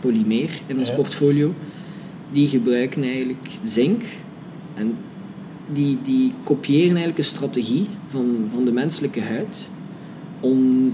polymeer 0.00 0.50
in 0.66 0.78
ons 0.78 0.94
portfolio, 0.94 1.54
die 2.34 2.48
gebruiken 2.48 3.02
eigenlijk 3.02 3.48
zink 3.62 4.02
en 4.74 4.96
die, 5.72 5.98
die 6.02 6.32
kopiëren 6.42 6.88
eigenlijk 6.88 7.18
een 7.18 7.24
strategie 7.24 7.86
van, 8.06 8.48
van 8.52 8.64
de 8.64 8.72
menselijke 8.72 9.20
huid 9.20 9.68
om 10.40 10.92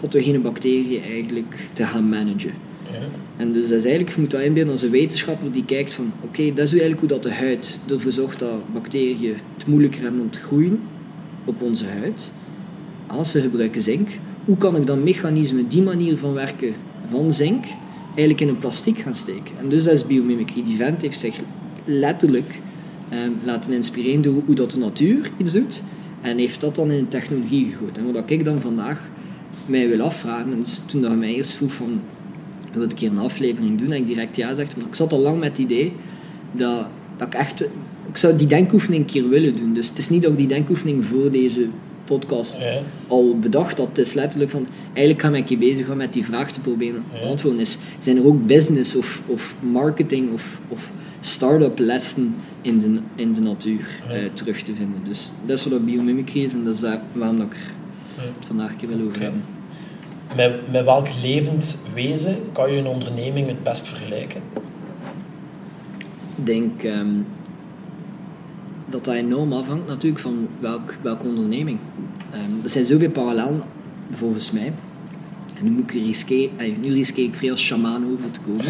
pathogene 0.00 0.38
bacteriën 0.38 1.02
eigenlijk 1.02 1.54
te 1.72 1.84
gaan 1.84 2.08
managen. 2.08 2.52
Ja. 2.92 2.98
En 3.36 3.52
dus 3.52 3.68
dat 3.68 3.78
is 3.78 3.84
eigenlijk, 3.84 4.14
je 4.14 4.20
moet 4.20 4.30
dat 4.30 4.40
inbeelden 4.40 4.72
als 4.72 4.82
een 4.82 4.90
wetenschapper 4.90 5.52
die 5.52 5.64
kijkt 5.64 5.92
van 5.92 6.12
oké, 6.20 6.52
dat 6.54 6.64
is 6.64 6.70
eigenlijk 6.70 7.00
hoe 7.00 7.08
dat 7.08 7.22
de 7.22 7.32
huid 7.32 7.80
ervoor 7.90 8.12
zorgt 8.12 8.38
dat 8.38 8.72
bacteriën 8.72 9.34
het 9.54 9.66
moeilijker 9.66 10.02
hebben 10.02 10.20
om 10.20 10.30
te 10.30 10.38
groeien 10.38 10.80
op 11.44 11.62
onze 11.62 11.86
huid. 11.86 12.32
Als 13.06 13.30
ze 13.30 13.40
gebruiken 13.40 13.82
zink, 13.82 14.08
hoe 14.44 14.56
kan 14.56 14.76
ik 14.76 14.86
dan 14.86 15.02
mechanismen, 15.02 15.68
die 15.68 15.82
manier 15.82 16.16
van 16.16 16.32
werken 16.32 16.74
van 17.06 17.32
zink, 17.32 17.64
eigenlijk 18.18 18.40
in 18.40 18.48
een 18.48 18.58
plastic 18.58 18.98
gaan 18.98 19.14
steken? 19.14 19.54
En 19.60 19.68
dus 19.68 19.84
dat 19.84 19.92
is 19.92 20.06
biomimicry. 20.06 20.64
Die 20.64 20.76
vent 20.76 21.02
heeft 21.02 21.18
zich 21.18 21.40
letterlijk 21.84 22.58
ehm, 23.08 23.30
laten 23.44 23.72
inspireren 23.72 24.22
door 24.22 24.42
hoe 24.46 24.54
dat 24.54 24.70
de 24.70 24.78
natuur 24.78 25.30
iets 25.36 25.52
doet. 25.52 25.82
En 26.20 26.38
heeft 26.38 26.60
dat 26.60 26.74
dan 26.74 26.90
in 26.90 26.98
een 26.98 27.08
technologie 27.08 27.70
gegooid. 27.70 27.98
En 27.98 28.12
wat 28.12 28.30
ik 28.30 28.44
dan 28.44 28.60
vandaag 28.60 29.08
mij 29.66 29.88
wil 29.88 30.00
afvragen, 30.00 30.52
en 30.52 30.64
toen 30.86 31.02
dat 31.02 31.16
mij 31.16 31.34
eerst 31.34 31.54
vroeg 31.54 31.72
van, 31.72 32.00
wil 32.72 32.82
ik 32.82 32.98
hier 32.98 33.10
een 33.10 33.18
aflevering 33.18 33.78
doen? 33.78 33.90
En 33.90 33.96
ik 33.96 34.06
direct 34.06 34.36
ja 34.36 34.54
zeg, 34.54 34.76
maar 34.76 34.86
ik 34.86 34.94
zat 34.94 35.12
al 35.12 35.18
lang 35.18 35.38
met 35.38 35.48
het 35.48 35.58
idee 35.58 35.92
dat, 36.52 36.86
dat 37.16 37.26
ik 37.26 37.34
echt... 37.34 37.60
Ik 38.08 38.16
zou 38.16 38.36
die 38.36 38.46
denkoefening 38.46 39.02
een 39.02 39.10
keer 39.10 39.28
willen 39.28 39.56
doen. 39.56 39.74
Dus 39.74 39.88
het 39.88 39.98
is 39.98 40.08
niet 40.08 40.22
dat 40.22 40.30
ik 40.30 40.38
die 40.38 40.46
denkoefening 40.46 41.04
voor 41.04 41.30
deze 41.30 41.66
podcast 42.08 42.68
al 43.08 43.38
bedacht. 43.38 43.78
Het 43.78 43.98
is 43.98 44.12
letterlijk 44.12 44.50
van, 44.50 44.66
eigenlijk 44.92 45.20
ga 45.20 45.32
ik 45.32 45.44
keer 45.44 45.58
bezig 45.58 45.86
gaan 45.86 45.96
met 45.96 46.12
die 46.12 46.24
vraag 46.24 46.52
te 46.52 46.60
proberen 46.60 47.04
antwoorden. 47.24 47.60
Is, 47.60 47.76
zijn 47.98 48.16
er 48.16 48.26
ook 48.26 48.46
business 48.46 48.96
of, 48.96 49.22
of 49.26 49.54
marketing 49.60 50.32
of, 50.32 50.60
of 50.68 50.90
start-up 51.20 51.78
lessen 51.78 52.34
in 52.62 52.78
de, 52.78 53.00
in 53.14 53.32
de 53.32 53.40
natuur 53.40 54.00
uh, 54.10 54.16
terug 54.32 54.62
te 54.62 54.74
vinden. 54.74 55.00
Dus 55.04 55.30
dat 55.46 55.58
is 55.58 55.64
wat 55.64 55.84
biomimicry 55.84 56.44
is 56.44 56.52
en 56.52 56.64
dat 56.64 56.74
is 56.74 56.80
daar, 56.80 57.00
waarom 57.12 57.40
ik 57.40 57.54
er 58.16 58.46
vandaag 58.46 58.70
een 58.70 58.76
keer 58.76 58.88
wil 58.88 59.06
over 59.06 59.20
hebben. 59.20 59.42
Met, 60.36 60.72
met 60.72 60.84
welk 60.84 61.06
levend 61.22 61.82
wezen 61.94 62.36
kan 62.52 62.72
je 62.72 62.78
een 62.78 62.86
onderneming 62.86 63.46
het 63.46 63.62
best 63.62 63.88
vergelijken? 63.88 64.40
Ik 66.36 66.46
denk 66.46 66.82
um, 66.82 67.26
dat 68.90 69.04
dat 69.04 69.14
enorm 69.14 69.52
afhangt 69.52 69.86
natuurlijk 69.86 70.22
van 70.22 70.48
welk, 70.60 70.94
welke 71.02 71.26
onderneming. 71.26 71.78
Um, 72.34 72.60
er 72.62 72.68
zijn 72.68 72.84
zoveel 72.84 73.10
parallellen 73.10 73.62
volgens 74.10 74.50
mij. 74.50 74.72
En 75.58 75.64
nu, 75.64 75.70
moet 75.70 75.92
ik 75.94 76.00
riskeer, 76.00 76.50
nu 76.80 76.92
riskeer 76.92 77.24
ik 77.24 77.34
vrij 77.34 77.50
als 77.50 77.60
shamaan 77.60 78.12
over 78.12 78.30
te 78.30 78.40
komen. 78.40 78.66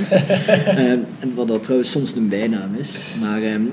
um, 0.91 1.05
en 1.21 1.35
wat 1.35 1.49
dat 1.49 1.63
trouwens 1.63 1.91
soms 1.91 2.15
een 2.15 2.29
bijnaam 2.29 2.75
is. 2.75 3.15
Maar 3.21 3.43
um, 3.43 3.71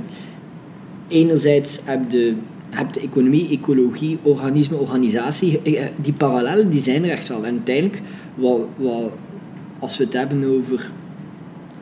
enerzijds 1.08 1.80
heb 1.84 2.10
de, 2.10 2.34
heb 2.70 2.94
de 2.94 3.00
economie, 3.00 3.50
ecologie, 3.50 4.18
organisme, 4.22 4.78
organisatie. 4.78 5.60
Eh, 5.62 5.84
eh, 5.84 5.90
die 6.02 6.14
parallellen 6.14 6.70
die 6.70 6.82
zijn 6.82 7.04
er 7.04 7.10
echt 7.10 7.28
wel. 7.28 7.46
En 7.46 7.54
uiteindelijk, 7.54 8.02
wat, 8.36 8.60
wat, 8.76 9.12
als 9.80 9.98
we 9.98 10.04
het 10.04 10.14
hebben 10.14 10.44
over 10.44 10.92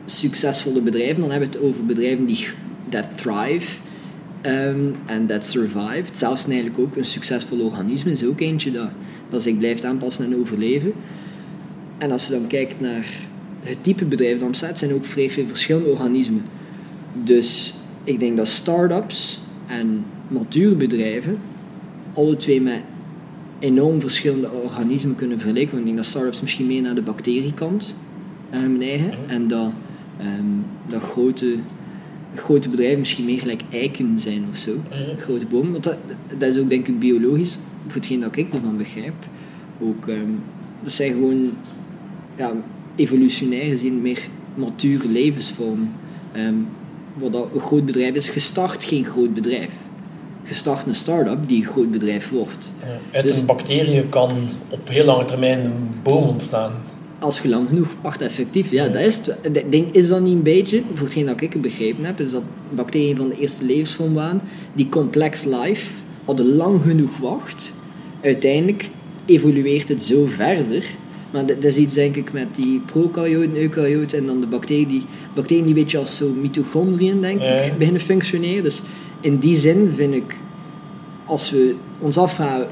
succesvolle 0.04 0.80
bedrijven, 0.80 1.20
dan 1.20 1.30
hebben 1.30 1.50
we 1.50 1.56
het 1.56 1.66
over 1.66 1.86
bedrijven 1.86 2.26
die 2.26 2.46
that 2.88 3.04
thrive 3.16 3.76
en 4.44 4.96
um, 5.10 5.26
that 5.26 5.46
survived. 5.46 6.18
Zelfs 6.18 6.46
eigenlijk 6.46 6.78
ook 6.78 6.96
een 6.96 7.04
succesvol 7.04 7.60
organisme 7.60 8.10
is 8.10 8.24
ook 8.24 8.40
eentje 8.40 8.70
dat, 8.70 8.88
dat 9.30 9.42
zich 9.42 9.58
blijft 9.58 9.84
aanpassen 9.84 10.24
en 10.24 10.36
overleven. 10.36 10.92
En 11.98 12.10
als 12.10 12.26
je 12.26 12.32
dan 12.32 12.46
kijkt 12.46 12.80
naar 12.80 13.06
het 13.60 13.82
type 13.82 14.04
bedrijf 14.04 14.38
dat 14.38 14.48
bestaat, 14.48 14.78
zijn 14.78 14.92
ook 14.94 15.04
vrij 15.04 15.30
veel 15.30 15.46
verschillende 15.46 15.88
organismen. 15.88 16.42
Dus 17.22 17.74
ik 18.04 18.18
denk 18.18 18.36
dat 18.36 18.48
start-ups 18.48 19.40
en 19.66 20.04
matuurbedrijven 20.28 21.38
alle 22.14 22.36
twee 22.36 22.60
met 22.60 22.80
enorm 23.58 24.00
verschillende 24.00 24.50
organismen 24.50 25.16
kunnen 25.16 25.40
vergelijken. 25.40 25.78
Ik 25.78 25.84
denk 25.84 25.96
dat 25.96 26.06
start-ups 26.06 26.40
misschien 26.40 26.66
meer 26.66 26.82
naar 26.82 26.94
de 26.94 27.02
bacteriekant 27.02 27.94
uh, 28.54 28.78
neigen 28.78 29.12
en 29.26 29.48
dat, 29.48 29.70
um, 30.20 30.64
dat 30.88 31.02
grote, 31.02 31.56
grote 32.34 32.68
bedrijven 32.68 32.98
misschien 32.98 33.24
meer 33.24 33.38
gelijk 33.38 33.62
eiken 33.70 34.18
zijn 34.18 34.44
of 34.50 34.56
zo. 34.56 34.72
Grote 35.18 35.46
bomen. 35.46 35.72
Want 35.72 35.84
dat, 35.84 35.96
dat 36.38 36.54
is 36.54 36.60
ook 36.60 36.68
denk 36.68 36.88
ik 36.88 36.98
biologisch, 36.98 37.58
voor 37.86 38.00
hetgeen 38.00 38.20
dat 38.20 38.36
ik 38.36 38.52
ervan 38.52 38.76
begrijp. 38.76 39.14
Ook, 39.80 40.06
um, 40.06 40.42
dat 40.82 40.92
zijn 40.92 41.12
gewoon 41.12 41.50
ja, 42.36 42.52
evolutionair 42.96 43.70
gezien 43.70 44.02
meer 44.02 44.28
mature 44.54 45.08
levensvormen. 45.08 45.92
Um, 46.36 46.68
wat 47.14 47.34
een 47.54 47.60
groot 47.60 47.84
bedrijf 47.84 48.14
is, 48.14 48.28
gestart 48.28 48.84
geen 48.84 49.04
groot 49.04 49.34
bedrijf. 49.34 49.72
Gestart 50.44 50.86
een 50.86 50.94
start-up 50.94 51.48
die 51.48 51.62
een 51.62 51.70
groot 51.70 51.90
bedrijf 51.90 52.30
wordt. 52.30 52.70
Ja, 52.80 52.98
uit 53.18 53.28
dus, 53.28 53.38
een 53.38 53.46
bacterie 53.46 54.08
kan 54.08 54.30
op 54.68 54.88
heel 54.88 55.04
lange 55.04 55.24
termijn 55.24 55.64
een 55.64 55.88
boom 56.02 56.28
ontstaan. 56.28 56.72
Als 57.24 57.40
je 57.40 57.48
lang 57.48 57.68
genoeg 57.68 57.88
wacht, 58.00 58.20
effectief. 58.20 58.70
Ja, 58.70 58.88
dat 58.88 59.02
is 59.02 59.20
het. 59.42 59.64
Denk, 59.70 59.94
is 59.94 60.08
dat 60.08 60.20
niet 60.20 60.32
een 60.32 60.42
beetje, 60.42 60.82
voor 60.94 61.06
hetgeen 61.06 61.26
dat 61.26 61.40
ik 61.40 61.60
begrepen 61.60 62.04
heb, 62.04 62.20
is 62.20 62.30
dat 62.30 62.42
bacteriën 62.70 63.16
van 63.16 63.28
de 63.28 63.38
eerste 63.38 63.64
levensvorm 63.64 64.14
waren, 64.14 64.40
die 64.74 64.88
complex 64.88 65.44
life 65.44 65.90
hadden 66.24 66.54
lang 66.54 66.82
genoeg 66.82 67.18
wacht. 67.18 67.72
Uiteindelijk 68.20 68.88
evolueert 69.26 69.88
het 69.88 70.02
zo 70.02 70.26
verder 70.26 70.84
maar 71.34 71.46
dat, 71.46 71.64
is 71.64 71.76
iets 71.76 71.94
denk 71.94 72.16
ik 72.16 72.32
met 72.32 72.54
die 72.54 72.80
prokaryoten, 72.86 73.56
eukaryoten 73.56 74.18
en 74.18 74.26
dan 74.26 74.40
de 74.40 74.46
bacteriën 74.46 74.88
die, 74.88 75.04
bacteriën 75.34 75.64
die 75.64 75.74
een 75.74 75.80
beetje 75.82 75.98
als 75.98 76.16
zo 76.16 76.28
mitochondriën 76.28 77.20
denk 77.20 77.40
ik 77.40 77.78
beginnen 77.78 78.00
functioneren. 78.00 78.62
Dus 78.62 78.82
in 79.20 79.38
die 79.38 79.56
zin 79.56 79.90
vind 79.94 80.14
ik, 80.14 80.36
als 81.24 81.50
we 81.50 81.74
ons 81.98 82.18
afvragen 82.18 82.68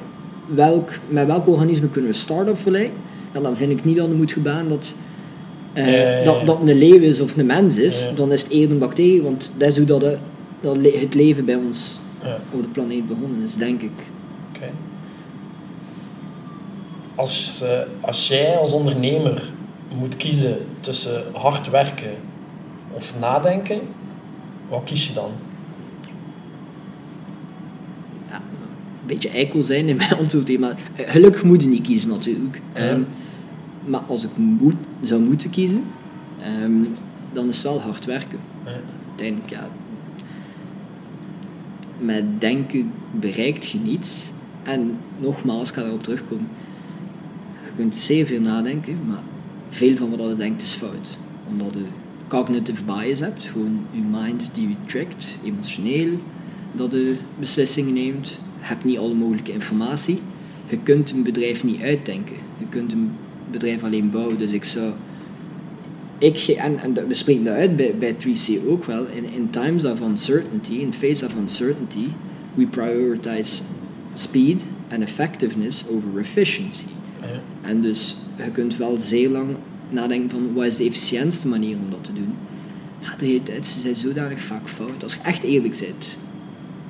welk, 0.47 0.91
met 1.09 1.27
welk 1.27 1.47
organisme 1.47 1.89
kunnen 1.89 2.11
we 2.11 2.17
start-up 2.17 2.55
vergelijken, 2.55 2.97
dan 3.33 3.57
vind 3.57 3.71
ik 3.71 3.85
niet 3.85 3.97
dat 3.97 4.09
er 4.09 4.15
moet 4.15 4.33
gebaan 4.33 4.69
dat, 4.69 4.95
uh, 5.75 6.25
dat, 6.25 6.47
dat 6.47 6.61
een 6.61 6.79
leeuw 6.79 7.01
is 7.01 7.21
of 7.21 7.37
een 7.37 7.47
mens 7.47 7.77
is. 7.77 8.09
Dan 8.17 8.33
is 8.33 8.43
het 8.43 8.51
eerder 8.51 8.71
een 8.71 8.79
bacterie, 8.79 9.23
want 9.23 9.53
dat 9.57 9.69
is 9.69 9.77
hoe 9.77 9.87
dat, 9.87 10.01
dat 10.61 10.77
het 10.83 11.15
leven 11.15 11.45
bij 11.45 11.55
ons 11.55 11.99
op 12.51 12.63
de 12.63 12.69
planeet 12.69 13.09
begonnen 13.09 13.43
is, 13.45 13.55
denk 13.55 13.83
ik 13.83 13.91
als, 17.15 17.63
uh, 17.65 17.79
als 18.01 18.29
jij 18.29 18.57
als 18.57 18.73
ondernemer 18.73 19.43
moet 19.97 20.17
kiezen 20.17 20.57
tussen 20.81 21.23
hard 21.33 21.71
werken 21.71 22.15
of 22.91 23.15
nadenken, 23.21 23.81
wat 24.69 24.83
kies 24.85 25.07
je 25.07 25.13
dan? 25.13 25.31
Ja, 28.29 28.35
een 28.35 29.07
beetje 29.07 29.29
eikel 29.29 29.63
zijn 29.63 29.89
in 29.89 29.97
mijn 29.97 30.17
antwoord, 30.21 30.59
maar 30.59 30.77
eh, 30.97 31.11
gelukkig 31.11 31.43
moet 31.43 31.63
je 31.63 31.69
niet 31.69 31.83
kiezen 31.83 32.09
natuurlijk. 32.09 32.61
Um, 32.77 33.07
maar 33.85 34.01
als 34.01 34.25
ik 34.25 34.37
moet, 34.37 34.75
zou 35.01 35.23
moeten 35.23 35.51
kiezen, 35.51 35.85
um, 36.63 36.89
dan 37.33 37.49
is 37.49 37.57
het 37.57 37.65
wel 37.65 37.81
hard 37.81 38.05
werken. 38.05 38.39
Uiteindelijk, 39.09 39.51
ja. 39.51 39.69
Met 41.99 42.41
denken 42.41 42.93
bereikt 43.11 43.71
je 43.71 43.79
niets. 43.79 44.31
En 44.63 44.97
nogmaals, 45.19 45.69
ik 45.69 45.75
ga 45.75 45.83
erop 45.83 46.03
terugkomen. 46.03 46.49
Je 47.65 47.71
kunt 47.77 47.97
zeer 47.97 48.27
veel 48.27 48.41
nadenken, 48.41 48.99
maar 49.07 49.23
veel 49.69 49.97
van 49.97 50.11
wat 50.17 50.29
je 50.29 50.37
denkt 50.37 50.63
is 50.63 50.75
fout. 50.75 51.19
Omdat 51.49 51.73
je 51.75 51.85
cognitive 52.29 52.85
bias 52.85 53.21
hebt, 53.21 53.43
gewoon 53.43 53.81
je 53.91 54.01
mind 54.01 54.51
die 54.55 54.69
je 54.69 54.75
trickt, 54.87 55.37
emotioneel, 55.45 56.19
dat 56.73 56.93
je 56.93 57.17
beslissingen 57.39 57.93
neemt. 57.93 58.29
Je 58.29 58.37
hebt 58.61 58.85
niet 58.85 58.99
alle 58.99 59.15
mogelijke 59.15 59.53
informatie. 59.53 60.21
Je 60.69 60.79
kunt 60.79 61.11
een 61.11 61.23
bedrijf 61.23 61.65
niet 61.65 61.83
uitdenken. 61.83 62.37
Je 62.59 62.67
kunt 62.69 62.93
een 62.93 63.11
bedrijf 63.53 63.85
alleen 63.85 64.11
bouwen. 64.11 64.39
Dus 64.39 64.53
ik 64.53 64.65
zou 64.65 64.93
ik, 66.19 66.39
ge- 66.39 66.57
en, 66.57 66.95
we 67.09 67.15
spreken 67.15 67.45
dat 67.45 67.55
uit 67.55 67.77
bij, 67.77 67.95
bij 67.99 68.15
3C 68.15 68.67
ook 68.69 68.85
wel, 68.85 69.07
in, 69.07 69.25
in 69.33 69.51
times 69.51 69.85
of 69.85 70.01
uncertainty, 70.01 70.73
in 70.73 70.93
face 70.93 71.27
of 71.27 71.35
uncertainty, 71.35 72.07
we 72.55 72.67
prioritize 72.67 73.63
speed 74.15 74.67
and 74.93 75.03
effectiveness 75.03 75.89
over 75.89 76.19
efficiency. 76.19 76.85
Ja. 77.21 77.29
En 77.69 77.81
dus 77.81 78.17
je 78.37 78.51
kunt 78.51 78.77
wel 78.77 78.97
zeer 78.97 79.29
lang 79.29 79.49
nadenken 79.89 80.31
van 80.31 80.53
wat 80.53 80.65
is 80.65 80.77
de 80.77 80.85
efficiëntste 80.85 81.49
manier 81.49 81.77
om 81.77 81.91
dat 81.91 82.05
te 82.05 82.13
doen. 82.13 82.35
Maar 83.03 83.17
de 83.19 83.25
hele 83.27 83.43
tijd, 83.43 83.67
ze 83.67 83.81
zijn 83.81 83.97
zodanig 83.97 84.41
vaak 84.41 84.69
fout. 84.69 85.03
Als 85.03 85.15
je 85.15 85.21
echt 85.23 85.43
eerlijk 85.43 85.77
bent 85.81 86.07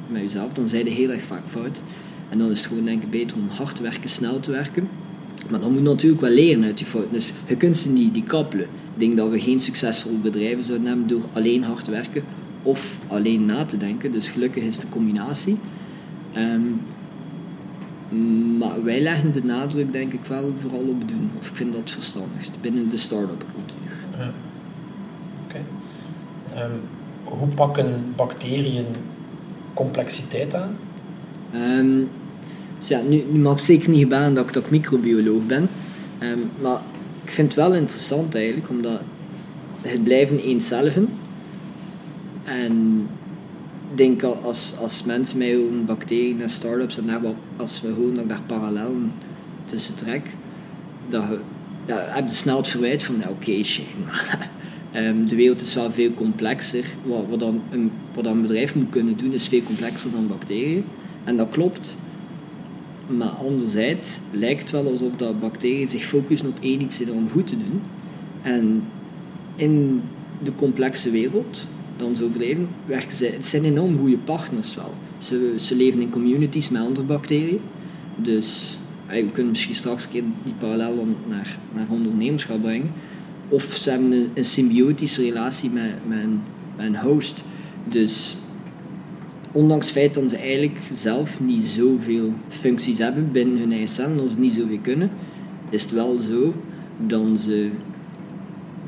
met 0.09 0.23
jezelf, 0.23 0.53
dan 0.53 0.69
zijn 0.69 0.85
je 0.85 0.91
heel 0.91 1.11
erg 1.11 1.23
vaak 1.23 1.47
fout. 1.49 1.83
En 2.29 2.39
dan 2.39 2.51
is 2.51 2.59
het 2.59 2.69
gewoon 2.69 2.85
denk 2.85 3.03
ik 3.03 3.11
beter 3.11 3.37
om 3.37 3.49
hard 3.49 3.75
te 3.77 3.83
werken, 3.83 4.09
snel 4.09 4.41
te 4.41 4.51
werken. 4.51 4.89
Maar 5.51 5.61
dan 5.61 5.71
moet 5.71 5.79
je 5.79 5.85
natuurlijk 5.85 6.21
wel 6.21 6.31
leren 6.31 6.65
uit 6.65 6.77
die 6.79 6.87
fouten. 6.87 7.13
Dus 7.13 7.33
je 7.47 7.57
kunt 7.57 7.77
ze 7.77 7.93
niet 7.93 8.15
die 8.15 8.23
kappelen. 8.23 8.67
Ik 8.95 9.01
denk 9.01 9.17
dat 9.17 9.31
we 9.31 9.41
geen 9.41 9.61
succesvolle 9.61 10.17
bedrijven 10.17 10.65
zouden 10.65 10.87
hebben 10.87 11.07
door 11.07 11.25
alleen 11.33 11.65
hard 11.65 11.87
werken 11.87 12.25
of 12.63 12.99
alleen 13.07 13.45
na 13.45 13.65
te 13.65 13.77
denken. 13.77 14.13
Dus 14.13 14.29
gelukkig 14.29 14.63
is 14.63 14.79
de 14.79 14.89
combinatie. 14.89 15.59
Ehm, 16.33 16.63
maar 18.59 18.85
wij 18.85 19.01
leggen 19.01 19.33
de 19.33 19.45
nadruk 19.45 19.93
denk 19.93 20.13
ik 20.13 20.25
wel 20.29 20.55
vooral 20.59 20.81
op 20.89 21.09
doen. 21.09 21.31
Of 21.39 21.49
ik 21.49 21.57
vind 21.57 21.73
dat 21.73 21.81
het 21.81 21.91
verstandigst 21.91 22.61
binnen 22.61 22.91
de 22.91 22.97
start-up 22.97 23.45
cultuur. 23.55 23.97
Ja. 24.19 24.33
Oké. 25.45 25.61
Ehm, 26.55 26.71
hoe 27.25 27.49
pakken 27.49 28.13
bacteriën 28.17 28.87
complexiteit 29.75 30.55
aan? 30.55 30.77
Ehm, 31.53 32.01
dus 32.83 32.91
ja, 32.91 33.01
nu, 33.09 33.25
nu 33.31 33.39
mag 33.39 33.61
zeker 33.61 33.91
niet 33.91 34.01
gebaan 34.01 34.35
dat 34.35 34.49
ik, 34.49 34.57
ik 34.57 34.71
microbioloog 34.71 35.47
ben. 35.47 35.69
Ehm, 36.19 36.39
maar 36.61 36.81
ik 37.25 37.31
vind 37.31 37.55
het 37.55 37.57
wel 37.57 37.75
interessant 37.75 38.35
eigenlijk, 38.35 38.69
omdat 38.69 39.01
het 39.81 40.05
blijven 40.05 40.39
eencelligen. 40.39 41.09
En 42.45 43.07
ik 43.91 43.97
denk 43.97 44.23
al 44.23 44.39
als, 44.43 44.75
als 44.81 45.05
mensen 45.05 45.39
mij 45.39 45.55
horen 45.55 45.85
bacteriën 45.85 46.43
en 46.43 46.49
start-ups 46.49 46.99
en 46.99 47.37
als 47.57 47.81
we 47.81 47.89
horen 47.89 48.15
dat 48.15 48.29
daar 48.29 48.43
parallellen 48.47 49.13
tussen 49.65 49.95
trek, 49.95 50.31
dat 51.09 51.23
ja, 51.87 51.97
heb 51.99 52.29
je 52.29 52.35
snel 52.35 52.57
het 52.57 52.69
verwijt 52.69 53.03
van, 53.03 53.15
ja, 53.21 53.29
oké, 53.29 53.63
maar 54.05 54.49
ehm, 54.93 55.27
de 55.27 55.37
wereld 55.37 55.61
is 55.61 55.75
wel 55.75 55.93
veel 55.93 56.13
complexer. 56.15 56.85
Wat, 57.05 57.25
wat, 57.29 57.39
dan 57.39 57.63
een, 57.71 57.91
wat 58.15 58.25
dan 58.25 58.37
een 58.37 58.43
bedrijf 58.43 58.75
moet 58.75 58.91
kunnen 58.91 59.17
doen, 59.17 59.33
is 59.33 59.49
veel 59.49 59.63
complexer 59.63 60.11
dan 60.11 60.29
bacteriën. 60.29 60.85
En 61.25 61.37
dat 61.37 61.49
klopt. 61.49 61.97
Maar 63.17 63.29
anderzijds 63.29 64.21
lijkt 64.31 64.61
het 64.61 64.71
wel 64.71 64.87
alsof 64.87 65.17
dat 65.17 65.41
bacteriën 65.41 65.89
zich 65.89 66.03
focussen 66.03 66.49
op 66.49 66.59
één 66.61 66.83
iets 66.83 67.11
om 67.11 67.29
goed 67.29 67.47
te 67.47 67.57
doen. 67.57 67.81
En 68.43 68.83
in 69.57 70.03
de 70.43 70.55
complexe 70.55 71.11
wereld, 71.11 71.69
dan 71.97 72.17
ze 72.17 72.25
overleven, 72.25 72.69
werken 72.87 73.17
ze, 73.17 73.27
het 73.27 73.47
zijn 73.47 73.65
enorm 73.65 73.99
goede 73.99 74.19
partners 74.19 74.75
wel. 74.75 74.95
Ze, 75.19 75.55
ze 75.57 75.77
leven 75.77 76.01
in 76.01 76.11
communities 76.11 76.69
met 76.69 76.83
andere 76.83 77.07
bacteriën. 77.07 77.61
Dus 78.17 78.79
we 79.07 79.31
kunnen 79.33 79.51
misschien 79.51 79.75
straks 79.75 80.05
een 80.05 80.11
keer 80.11 80.23
die 80.45 80.55
parallel 80.59 81.07
naar, 81.29 81.59
naar 81.75 81.87
ondernemerschap 81.89 82.63
brengen. 82.63 82.93
Of 83.49 83.63
ze 83.63 83.91
hebben 83.91 84.31
een, 84.35 84.45
symbiotische 84.45 85.23
relatie 85.23 85.71
met, 85.71 85.91
met, 86.07 86.19
een, 86.19 86.41
met 86.77 86.87
een 86.87 86.97
host. 86.97 87.45
Dus 87.89 88.37
ondanks 89.53 89.87
het 89.87 89.95
feit 89.95 90.15
dat 90.15 90.31
ze 90.31 90.37
eigenlijk 90.37 90.79
zelf 90.93 91.41
niet 91.41 91.67
zoveel 91.67 92.33
functies 92.49 92.99
hebben 92.99 93.33
binnen 93.33 93.59
hun 93.59 93.71
eigen 93.71 93.89
cellen, 93.89 94.17
dat 94.17 94.31
ze 94.31 94.39
niet 94.39 94.53
zoveel 94.53 94.79
kunnen, 94.83 95.11
is 95.71 95.83
het 95.83 95.93
wel 95.93 96.19
zo 96.19 96.55
dat 97.07 97.41
ze 97.41 97.71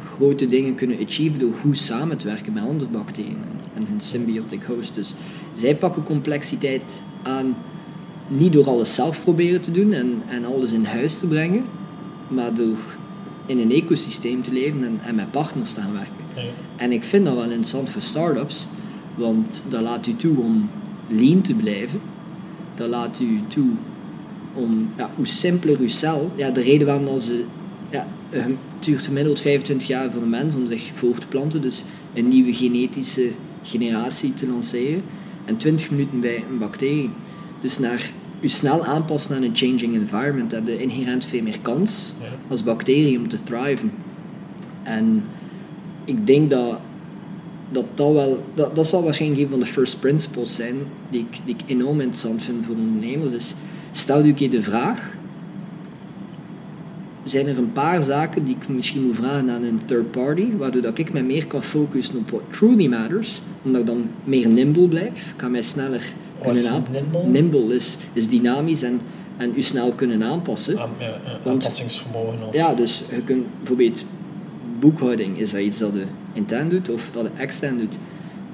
grote 0.05 0.49
dingen 0.49 0.75
kunnen 0.75 0.99
achieven 1.07 1.39
door 1.39 1.53
goed 1.53 1.79
samen 1.79 2.17
te 2.17 2.27
werken 2.27 2.53
met 2.53 2.63
andere 2.63 2.91
bacteriën 2.91 3.37
en, 3.75 3.87
hun 3.87 4.01
symbiotic 4.01 4.63
host. 4.63 4.95
Dus 4.95 5.15
zij 5.55 5.77
pakken 5.77 6.03
complexiteit 6.03 7.01
aan 7.23 7.57
niet 8.29 8.53
door 8.53 8.69
alles 8.69 8.95
zelf 8.95 9.23
proberen 9.23 9.61
te 9.61 9.71
doen 9.71 9.93
en, 9.93 10.23
en 10.29 10.45
alles 10.45 10.73
in 10.73 10.85
huis 10.85 11.19
te 11.19 11.27
brengen, 11.27 11.65
maar 12.29 12.55
door 12.55 12.79
in 13.47 13.59
een 13.59 13.73
ecosysteem 13.73 14.43
te 14.43 14.53
leven 14.53 14.85
en, 14.85 15.01
en 15.05 15.15
met 15.15 15.31
partners 15.31 15.73
te 15.73 15.81
gaan 15.81 15.93
werken. 15.93 16.13
Ja. 16.35 16.43
En 16.77 16.93
ik 16.93 17.05
vind 17.05 17.25
dat 17.25 17.35
wel 17.35 17.45
interessant 17.45 17.91
voor 17.91 18.03
start-ups, 18.03 18.67
want 19.15 19.65
dat 19.69 19.81
laat 19.81 20.07
u 20.07 20.17
toe 20.17 20.39
om 20.39 20.69
lean 21.09 21.41
te 21.41 21.55
blijven. 21.55 22.01
Dat 22.75 22.89
laat 22.89 23.21
u 23.21 23.41
toe 23.49 23.71
om, 24.55 24.89
ja, 24.97 25.11
hoe 25.17 25.27
simpeler 25.27 25.79
uw 25.79 25.89
cel, 25.89 26.31
ja, 26.37 26.51
de 26.51 26.61
reden 26.61 26.87
waarom 26.87 27.05
dat 27.05 27.23
ze, 27.23 27.45
ja, 27.91 28.07
het 28.31 28.53
duurt 28.79 29.03
gemiddeld 29.03 29.41
25 29.41 29.89
jaar 29.89 30.11
voor 30.11 30.23
een 30.23 30.29
mens 30.29 30.57
om 30.57 30.67
zich 30.67 30.91
voor 30.95 31.19
te 31.19 31.27
planten, 31.27 31.63
dus 31.63 31.85
een 32.15 32.29
nieuwe 32.29 32.53
genetische 32.53 33.31
generatie 33.63 34.35
te 34.35 34.47
lanceren, 34.47 35.03
en 35.45 35.57
20 35.57 35.91
minuten 35.91 36.21
bij 36.21 36.45
een 36.51 36.59
bacterie. 36.59 37.11
Dus 37.61 37.79
naar 37.79 38.11
u 38.41 38.49
snel 38.49 38.85
aanpassen 38.85 39.37
aan 39.37 39.43
een 39.43 39.57
changing 39.57 39.95
environment 39.95 40.53
heb 40.53 40.67
je 40.67 40.83
inherent 40.83 41.25
veel 41.25 41.43
meer 41.43 41.59
kans 41.63 42.15
als 42.49 42.63
bacterie 42.63 43.19
om 43.19 43.29
te 43.29 43.43
thriven. 43.43 43.93
En 44.83 45.25
ik 46.05 46.27
denk 46.27 46.51
dat 46.51 46.79
dat, 47.75 47.85
dat 47.95 48.13
wel, 48.13 48.45
dat, 48.55 48.77
dat 48.77 48.87
zal 48.87 49.03
waarschijnlijk 49.05 49.41
een 49.43 49.49
van 49.49 49.59
de 49.59 49.67
first 49.67 50.01
principles 50.01 50.55
zijn 50.55 50.75
die 51.11 51.21
ik, 51.21 51.39
die 51.45 51.55
ik 51.55 51.71
enorm 51.71 52.01
interessant 52.01 52.43
vind 52.43 52.67
voor 52.67 52.75
ondernemers. 52.75 53.33
Is, 53.33 53.55
stel 53.93 54.25
een 54.25 54.35
keer 54.35 54.51
de 54.51 54.63
vraag, 54.63 55.13
zijn 57.25 57.47
er 57.47 57.59
een 57.59 57.73
paar 57.73 58.03
zaken 58.03 58.45
die 58.45 58.57
ik 58.61 58.69
misschien 58.69 59.03
moet 59.07 59.17
vragen 59.17 59.51
aan 59.51 59.63
een 59.63 59.81
third 59.85 60.11
party, 60.11 60.47
waardoor 60.59 60.83
dat 60.83 60.99
ik 60.99 61.13
mij 61.13 61.23
meer 61.23 61.47
kan 61.47 61.63
focussen 61.63 62.17
op 62.19 62.31
what 62.31 62.43
truly 62.51 62.87
matters, 62.87 63.41
omdat 63.63 63.81
ik 63.81 63.87
dan 63.87 64.07
meer 64.25 64.49
nimble 64.49 64.89
blijf, 64.89 65.31
ik 65.31 65.37
kan 65.37 65.51
mij 65.51 65.63
sneller 65.63 66.03
kunnen 66.43 66.63
aanpassen. 66.73 66.85
nimble? 66.93 67.27
Nimble 67.27 67.75
is, 67.75 67.97
is 68.13 68.29
dynamisch 68.29 68.83
en, 68.83 69.01
en 69.37 69.53
u 69.57 69.63
snel 69.63 69.93
kunnen 69.93 70.23
aanpassen. 70.23 70.79
Aan- 70.81 70.91
ja, 70.99 71.07
ja, 71.07 71.13
Want- 71.25 71.47
aanpassingsvermogen 71.47 72.47
of... 72.49 72.55
Ja, 72.55 72.75
dus 72.75 73.05
je 73.15 73.23
kunt 73.23 73.45
bijvoorbeeld 73.59 74.05
boekhouding, 74.81 75.39
is 75.39 75.51
dat 75.51 75.61
iets 75.61 75.79
dat 75.79 75.95
je 75.95 76.05
intern 76.35 76.69
doet 76.69 76.91
of 76.91 77.11
dat 77.13 77.23
je 77.23 77.43
extern 77.43 77.79
doet. 77.79 77.99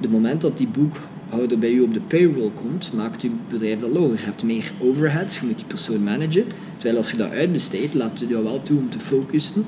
De 0.00 0.08
moment 0.08 0.40
dat 0.40 0.58
die 0.58 0.68
boekhouder 0.68 1.58
bij 1.58 1.72
u 1.72 1.80
op 1.80 1.94
de 1.94 2.00
payroll 2.00 2.50
komt, 2.54 2.92
maakt 2.92 3.22
uw 3.22 3.30
bedrijf 3.48 3.80
dat 3.80 3.90
loger. 3.90 4.18
Je 4.18 4.24
hebt 4.24 4.42
meer 4.42 4.72
overheads, 4.78 5.38
je 5.38 5.46
moet 5.46 5.56
die 5.56 5.66
persoon 5.66 6.04
managen. 6.04 6.44
Terwijl 6.76 6.96
als 6.96 7.10
je 7.10 7.16
dat 7.16 7.30
uitbesteedt, 7.30 7.94
laat 7.94 8.20
je 8.20 8.26
jou 8.26 8.44
wel 8.44 8.62
toe 8.62 8.78
om 8.78 8.90
te 8.90 9.00
focussen 9.00 9.64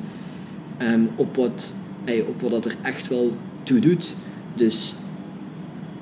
ehm, 0.77 1.03
op, 1.15 1.37
wat, 1.37 1.75
ey, 2.05 2.21
op 2.21 2.41
wat 2.41 2.51
dat 2.51 2.65
er 2.65 2.75
echt 2.83 3.09
wel 3.09 3.37
toe 3.63 3.79
doet. 3.81 4.15
Dus 4.55 4.95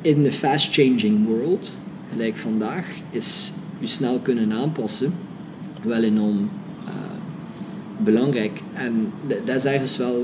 in 0.01 0.23
de 0.23 0.33
fast-changing 0.33 1.27
world, 1.27 1.71
gelijk 2.13 2.37
vandaag, 2.37 2.87
is 3.11 3.53
je 3.79 3.87
snel 3.87 4.19
kunnen 4.19 4.53
aanpassen 4.53 5.13
wel 5.83 6.03
enorm 6.03 6.51
eh, 6.85 6.93
belangrijk. 7.99 8.63
En 8.75 9.13
dat 9.45 9.57
is 9.57 9.65
ergens 9.65 9.97
wel, 9.97 10.23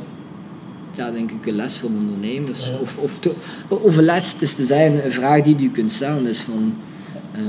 ja, 0.97 1.11
denk 1.11 1.31
ik, 1.31 1.47
een 1.47 1.55
les 1.55 1.77
voor 1.79 1.91
ondernemers. 1.91 2.69
Ja. 2.69 2.75
Of, 2.83 2.99
of, 2.99 3.19
te- 3.19 3.33
of 3.69 3.97
een 3.97 4.05
les, 4.05 4.33
het 4.33 4.43
is 4.43 4.55
te 4.55 4.65
zijn, 4.65 5.05
een 5.05 5.13
vraag 5.13 5.43
die 5.43 5.59
je 5.59 5.71
kunt 5.71 5.93
stellen 5.93 6.27
is 6.27 6.41
van, 6.41 6.75
ehm, 7.35 7.45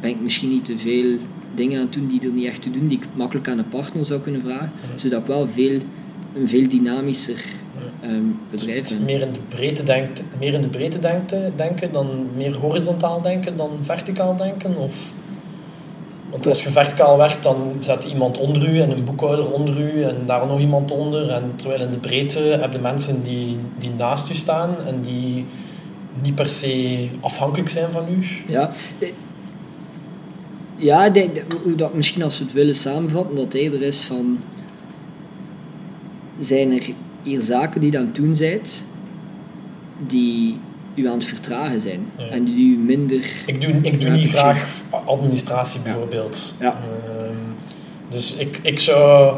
ben 0.00 0.10
ik 0.10 0.20
misschien 0.20 0.48
niet 0.50 0.64
te 0.64 0.78
veel 0.78 1.16
dingen 1.54 1.76
aan 1.78 1.84
het 1.84 1.92
doen 1.92 2.06
die 2.06 2.20
er 2.20 2.28
niet 2.28 2.46
echt 2.46 2.62
toe 2.62 2.72
doen, 2.72 2.88
die 2.88 2.98
ik 2.98 3.04
makkelijk 3.14 3.48
aan 3.48 3.58
een 3.58 3.68
partner 3.68 4.04
zou 4.04 4.20
kunnen 4.20 4.40
vragen, 4.40 4.70
Ja. 4.92 4.98
zodat 4.98 5.20
ik 5.20 5.26
wel 5.26 5.46
veel, 5.48 5.80
een 6.34 6.48
veel 6.48 6.68
dynamischer 6.68 7.44
ehm, 8.00 8.22
bedrijf 8.50 8.88
ben. 8.88 9.04
meer 9.04 9.20
in 9.20 9.32
de 9.32 9.38
breedte, 9.48 9.82
denkt, 9.82 10.22
meer 10.38 10.54
in 10.54 10.60
de 10.60 10.68
breedte 10.68 10.98
denkt, 10.98 11.34
denken 11.56 11.92
dan 11.92 12.26
meer 12.36 12.56
horizontaal 12.56 13.20
denken 13.22 13.56
dan 13.56 13.70
verticaal 13.80 14.36
denken? 14.36 14.76
Of? 14.76 15.12
Want 16.30 16.46
als 16.46 16.62
je 16.62 16.70
verticaal 16.70 17.16
werkt, 17.16 17.42
dan 17.42 17.72
zet 17.80 18.04
iemand 18.04 18.38
onder 18.38 18.68
u 18.68 18.80
en 18.80 18.90
een 18.90 19.04
boekhouder 19.04 19.50
onder 19.52 19.80
u 19.80 20.02
en 20.02 20.16
daar 20.26 20.46
nog 20.46 20.60
iemand 20.60 20.90
onder. 20.92 21.30
En 21.30 21.52
terwijl 21.56 21.80
in 21.80 21.90
de 21.90 21.98
breedte 21.98 22.38
heb 22.40 22.72
je 22.72 22.78
mensen 22.78 23.22
die, 23.22 23.56
die 23.78 23.90
naast 23.90 24.30
u 24.30 24.34
staan 24.34 24.76
en 24.86 25.00
die 25.00 25.44
niet 26.22 26.34
per 26.34 26.48
se 26.48 27.08
afhankelijk 27.20 27.68
zijn 27.68 27.90
van 27.90 28.04
u. 28.10 28.26
Ja, 28.48 28.70
ja 30.76 31.08
denk, 31.10 31.42
dat- 31.76 31.94
misschien 31.94 32.22
als 32.22 32.38
we 32.38 32.44
het 32.44 32.52
willen 32.52 32.74
samenvatten, 32.74 33.36
dat 33.36 33.54
eerder 33.54 33.82
is 33.82 34.00
van... 34.00 34.38
Zijn 36.38 36.72
er 36.72 36.82
hier 37.22 37.40
zaken 37.40 37.80
die 37.80 37.96
het 37.98 38.14
doen 38.14 38.34
bent, 38.38 38.82
die 40.06 40.58
u 40.96 41.06
aan 41.06 41.14
het 41.14 41.24
vertragen 41.24 41.80
zijn. 41.80 42.10
Ja. 42.18 42.28
En 42.28 42.44
die 42.44 42.74
u 42.74 42.78
minder... 42.78 43.24
Ik 43.46 43.60
doe, 43.60 43.70
ik 43.82 44.00
doe 44.00 44.10
niet 44.10 44.28
graag 44.28 44.80
administratie 44.90 45.80
bijvoorbeeld. 45.80 46.54
Ja. 46.60 46.78
Ehm, 47.04 47.34
dus 48.08 48.34
ik, 48.34 48.60
ik 48.62 48.78
zou 48.78 49.36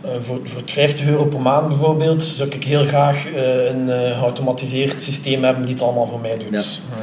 eh, 0.00 0.10
voor, 0.20 0.40
voor 0.42 0.60
het 0.60 0.70
50 0.70 1.06
euro 1.06 1.24
per 1.24 1.40
maand 1.40 1.68
bijvoorbeeld, 1.68 2.22
zou 2.22 2.48
ik 2.48 2.64
heel 2.64 2.84
graag 2.84 3.26
eh, 3.26 3.70
een 3.70 3.90
eh, 3.90 4.18
geautomatiseerd 4.18 5.02
systeem 5.02 5.44
hebben 5.44 5.64
die 5.64 5.74
het 5.74 5.82
allemaal 5.82 6.06
voor 6.06 6.20
mij 6.20 6.38
doet. 6.38 6.50
Ja. 6.50 7.00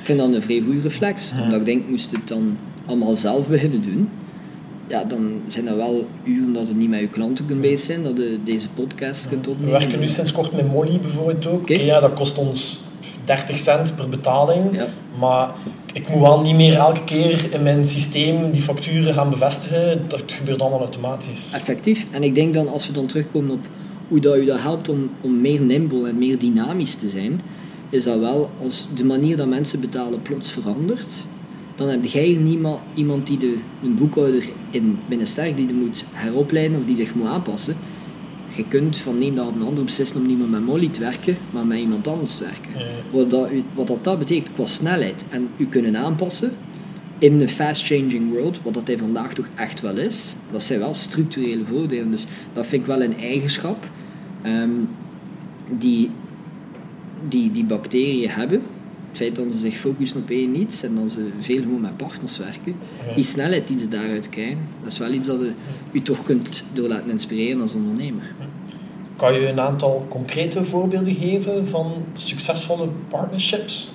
Ik 0.00 0.06
vind 0.06 0.18
dat 0.18 0.32
een 0.32 0.42
vrij 0.42 0.60
goede 0.60 0.80
reflex. 0.80 1.32
Omdat 1.42 1.58
ik 1.58 1.64
denk, 1.64 1.88
moest 1.88 2.10
het 2.10 2.28
dan 2.28 2.56
allemaal 2.86 3.16
zelf 3.16 3.46
beginnen 3.46 3.82
doen, 3.82 4.08
ja, 4.86 5.04
dan 5.04 5.40
zijn 5.46 5.64
dat 5.64 5.76
wel 5.76 6.06
uren 6.24 6.52
dat 6.52 6.68
het 6.68 6.76
niet 6.76 6.88
met 6.88 7.00
je 7.00 7.08
klanten 7.08 7.46
kunt 7.46 7.60
bezig 7.60 7.80
zijn, 7.80 8.02
dat 8.02 8.16
je 8.16 8.38
deze 8.44 8.68
podcast 8.68 9.28
kunt 9.28 9.44
we 9.44 9.50
opnemen. 9.50 9.78
werken 9.78 10.00
nu 10.00 10.06
sinds 10.06 10.32
kort 10.32 10.52
met 10.52 10.72
Molly 10.72 11.00
bijvoorbeeld 11.00 11.46
ook. 11.46 11.60
Oké, 11.60 11.74
ja, 11.74 12.00
dat 12.00 12.12
kost 12.12 12.38
ons 12.38 12.78
30 13.30 13.58
cent 13.58 13.96
per 13.96 14.08
betaling. 14.08 14.76
Ja. 14.76 14.86
Maar 15.18 15.50
ik 15.92 16.08
moet 16.08 16.20
wel 16.20 16.40
niet 16.40 16.54
meer 16.54 16.74
elke 16.74 17.04
keer 17.04 17.54
in 17.54 17.62
mijn 17.62 17.84
systeem 17.84 18.50
die 18.50 18.62
facturen 18.62 19.14
gaan 19.14 19.30
bevestigen. 19.30 20.04
Dat 20.08 20.32
gebeurt 20.32 20.60
allemaal 20.60 20.80
automatisch. 20.80 21.52
Effectief. 21.54 22.06
En 22.10 22.22
ik 22.22 22.34
denk 22.34 22.54
dan, 22.54 22.68
als 22.68 22.86
we 22.86 22.92
dan 22.92 23.06
terugkomen 23.06 23.50
op 23.50 23.66
hoe 24.08 24.20
dat 24.20 24.36
u 24.36 24.44
dat 24.44 24.60
helpt 24.60 24.88
om, 24.88 25.10
om 25.20 25.40
meer 25.40 25.60
nimble 25.60 26.08
en 26.08 26.18
meer 26.18 26.38
dynamisch 26.38 26.94
te 26.94 27.08
zijn, 27.08 27.40
is 27.90 28.04
dat 28.04 28.18
wel 28.18 28.50
als 28.62 28.86
de 28.94 29.04
manier 29.04 29.36
dat 29.36 29.46
mensen 29.46 29.80
betalen 29.80 30.22
plots 30.22 30.50
verandert, 30.50 31.12
dan 31.74 31.88
heb 31.88 32.04
jij 32.04 32.24
hier 32.24 32.40
niemand, 32.40 32.78
iemand 32.94 33.26
die 33.26 33.38
de, 33.38 33.56
een 33.82 33.94
boekhouder 33.94 34.44
in 34.70 34.98
binnen 35.08 35.26
Sterk 35.26 35.56
die 35.56 35.66
de 35.66 35.72
moet 35.72 36.04
heropleiden 36.12 36.78
of 36.78 36.84
die 36.86 36.96
zich 36.96 37.14
moet 37.14 37.26
aanpassen. 37.26 37.76
Je 38.56 38.64
kunt 38.68 38.98
van 38.98 39.18
de 39.18 39.24
ene 39.24 39.34
dag 39.34 39.46
op 39.46 39.58
de 39.58 39.64
andere 39.64 39.84
beslissen 39.84 40.20
om 40.20 40.26
niet 40.26 40.38
meer 40.38 40.48
met 40.48 40.64
Molly 40.64 40.88
te 40.88 41.00
werken, 41.00 41.36
maar 41.50 41.66
met 41.66 41.78
iemand 41.78 42.08
anders 42.08 42.36
te 42.36 42.44
werken. 42.44 42.70
Ja. 42.78 42.86
Wat 43.10 43.30
dat, 43.30 43.48
wat 43.74 43.86
dat, 43.86 44.04
dat 44.04 44.18
betekent 44.18 44.52
qua 44.52 44.66
snelheid 44.66 45.24
en 45.28 45.48
u 45.56 45.66
kunnen 45.66 45.96
aanpassen 45.96 46.52
in 47.18 47.40
een 47.40 47.48
fast-changing 47.48 48.32
world, 48.32 48.60
wat 48.62 48.74
dat 48.74 48.86
hij 48.86 48.98
vandaag 48.98 49.34
toch 49.34 49.48
echt 49.54 49.80
wel 49.80 49.96
is, 49.96 50.34
dat 50.50 50.62
zijn 50.62 50.78
wel 50.78 50.94
structurele 50.94 51.64
voordelen. 51.64 52.10
Dus 52.10 52.26
dat 52.52 52.66
vind 52.66 52.82
ik 52.82 52.88
wel 52.88 53.02
een 53.02 53.18
eigenschap 53.18 53.88
ehm, 54.42 54.70
die, 55.78 56.10
die 57.28 57.50
die 57.50 57.64
bacteriën 57.64 58.30
hebben. 58.30 58.62
Het 59.10 59.18
feit 59.18 59.36
dat 59.36 59.52
ze 59.52 59.58
zich 59.58 59.74
focussen 59.74 60.20
op 60.20 60.30
één 60.30 60.60
iets 60.60 60.82
en 60.82 60.94
dat 60.94 61.10
ze 61.10 61.28
veel 61.38 61.62
gewoon 61.62 61.80
met 61.80 61.96
partners 61.96 62.38
werken. 62.38 62.74
Die 63.14 63.24
snelheid 63.24 63.68
die 63.68 63.78
ze 63.78 63.88
daaruit 63.88 64.28
krijgen, 64.28 64.58
dat 64.82 64.92
is 64.92 64.98
wel 64.98 65.12
iets 65.12 65.26
dat 65.26 65.40
je, 65.40 65.52
u 65.92 66.02
toch 66.02 66.24
kunt 66.24 66.64
door 66.72 66.88
laten 66.88 67.10
inspireren 67.10 67.60
als 67.60 67.74
ondernemer. 67.74 68.34
Kan 69.16 69.34
je 69.34 69.48
een 69.48 69.60
aantal 69.60 70.06
concrete 70.08 70.64
voorbeelden 70.64 71.14
geven 71.14 71.66
van 71.66 71.92
succesvolle 72.14 72.88
partnerships? 73.08 73.92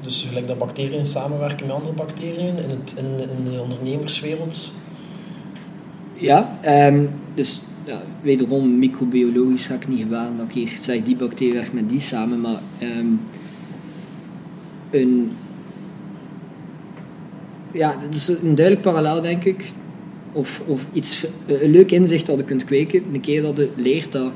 Dus 0.00 0.24
gelijk 0.28 0.46
dat 0.46 0.58
bacteriën 0.58 1.04
samenwerken 1.04 1.66
met 1.66 1.76
andere 1.76 1.94
bacteriën 1.94 2.56
in, 2.56 2.70
het, 2.70 2.94
in, 2.98 3.30
in 3.36 3.52
de 3.52 3.60
ondernemerswereld. 3.60 4.74
Ja, 6.14 6.58
ehm, 6.62 7.06
dus 7.34 7.62
ja, 7.84 8.02
wederom 8.22 8.78
microbiologisch 8.78 9.66
ga 9.66 9.74
ik 9.74 9.88
niet 9.88 10.02
gedaan 10.02 10.36
dat 10.36 10.46
ik 10.46 10.52
hier 10.52 10.68
zeg 10.80 11.02
die 11.02 11.16
bacterie 11.16 11.52
werkt 11.52 11.72
met 11.72 11.88
die 11.88 12.00
samen, 12.00 12.40
maar 12.40 12.60
ehm, 12.78 13.06
een, 14.90 15.30
ja, 17.72 17.96
dat 18.04 18.14
is 18.14 18.28
een 18.28 18.54
duidelijk 18.54 18.80
parallel 18.80 19.20
denk 19.20 19.44
ik, 19.44 19.64
of, 20.32 20.62
of 20.66 20.86
iets, 20.92 21.26
een 21.46 21.70
leuk 21.70 21.90
inzicht 21.90 22.26
dat 22.26 22.36
je 22.36 22.44
kunt 22.44 22.64
kweken, 22.64 23.02
een 23.12 23.20
keer 23.20 23.42
dat 23.42 23.56
je 23.56 23.68
leert 23.76 24.12
dat 24.12 24.32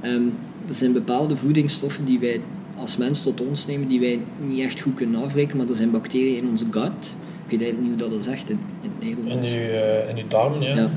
ehm, 0.00 0.22
er 0.68 0.74
zijn 0.74 0.92
bepaalde 0.92 1.36
voedingsstoffen 1.36 2.04
die 2.04 2.18
wij 2.18 2.40
als 2.78 2.96
mens 2.96 3.22
tot 3.22 3.40
ons 3.40 3.66
nemen, 3.66 3.88
die 3.88 4.00
wij 4.00 4.20
niet 4.46 4.60
echt 4.60 4.80
goed 4.80 4.94
kunnen 4.94 5.22
afbreken, 5.22 5.56
maar 5.56 5.68
er 5.68 5.74
zijn 5.74 5.90
bacteriën 5.90 6.36
in 6.36 6.48
onze 6.48 6.64
gut. 6.70 7.14
Ik 7.44 7.50
weet 7.50 7.60
eigenlijk 7.62 7.80
niet 7.80 7.90
hoe 7.90 7.96
dat 7.96 8.10
dat 8.10 8.24
zegt 8.24 8.50
in, 8.50 8.58
in 8.82 8.90
het 8.94 9.02
In 9.02 9.08
Nederlands. 9.08 9.52
je, 9.52 9.58
eh, 9.58 10.10
in 10.10 10.16
je 10.16 10.24
darmen, 10.28 10.62
ja. 10.62 10.74
Ja. 10.74 10.90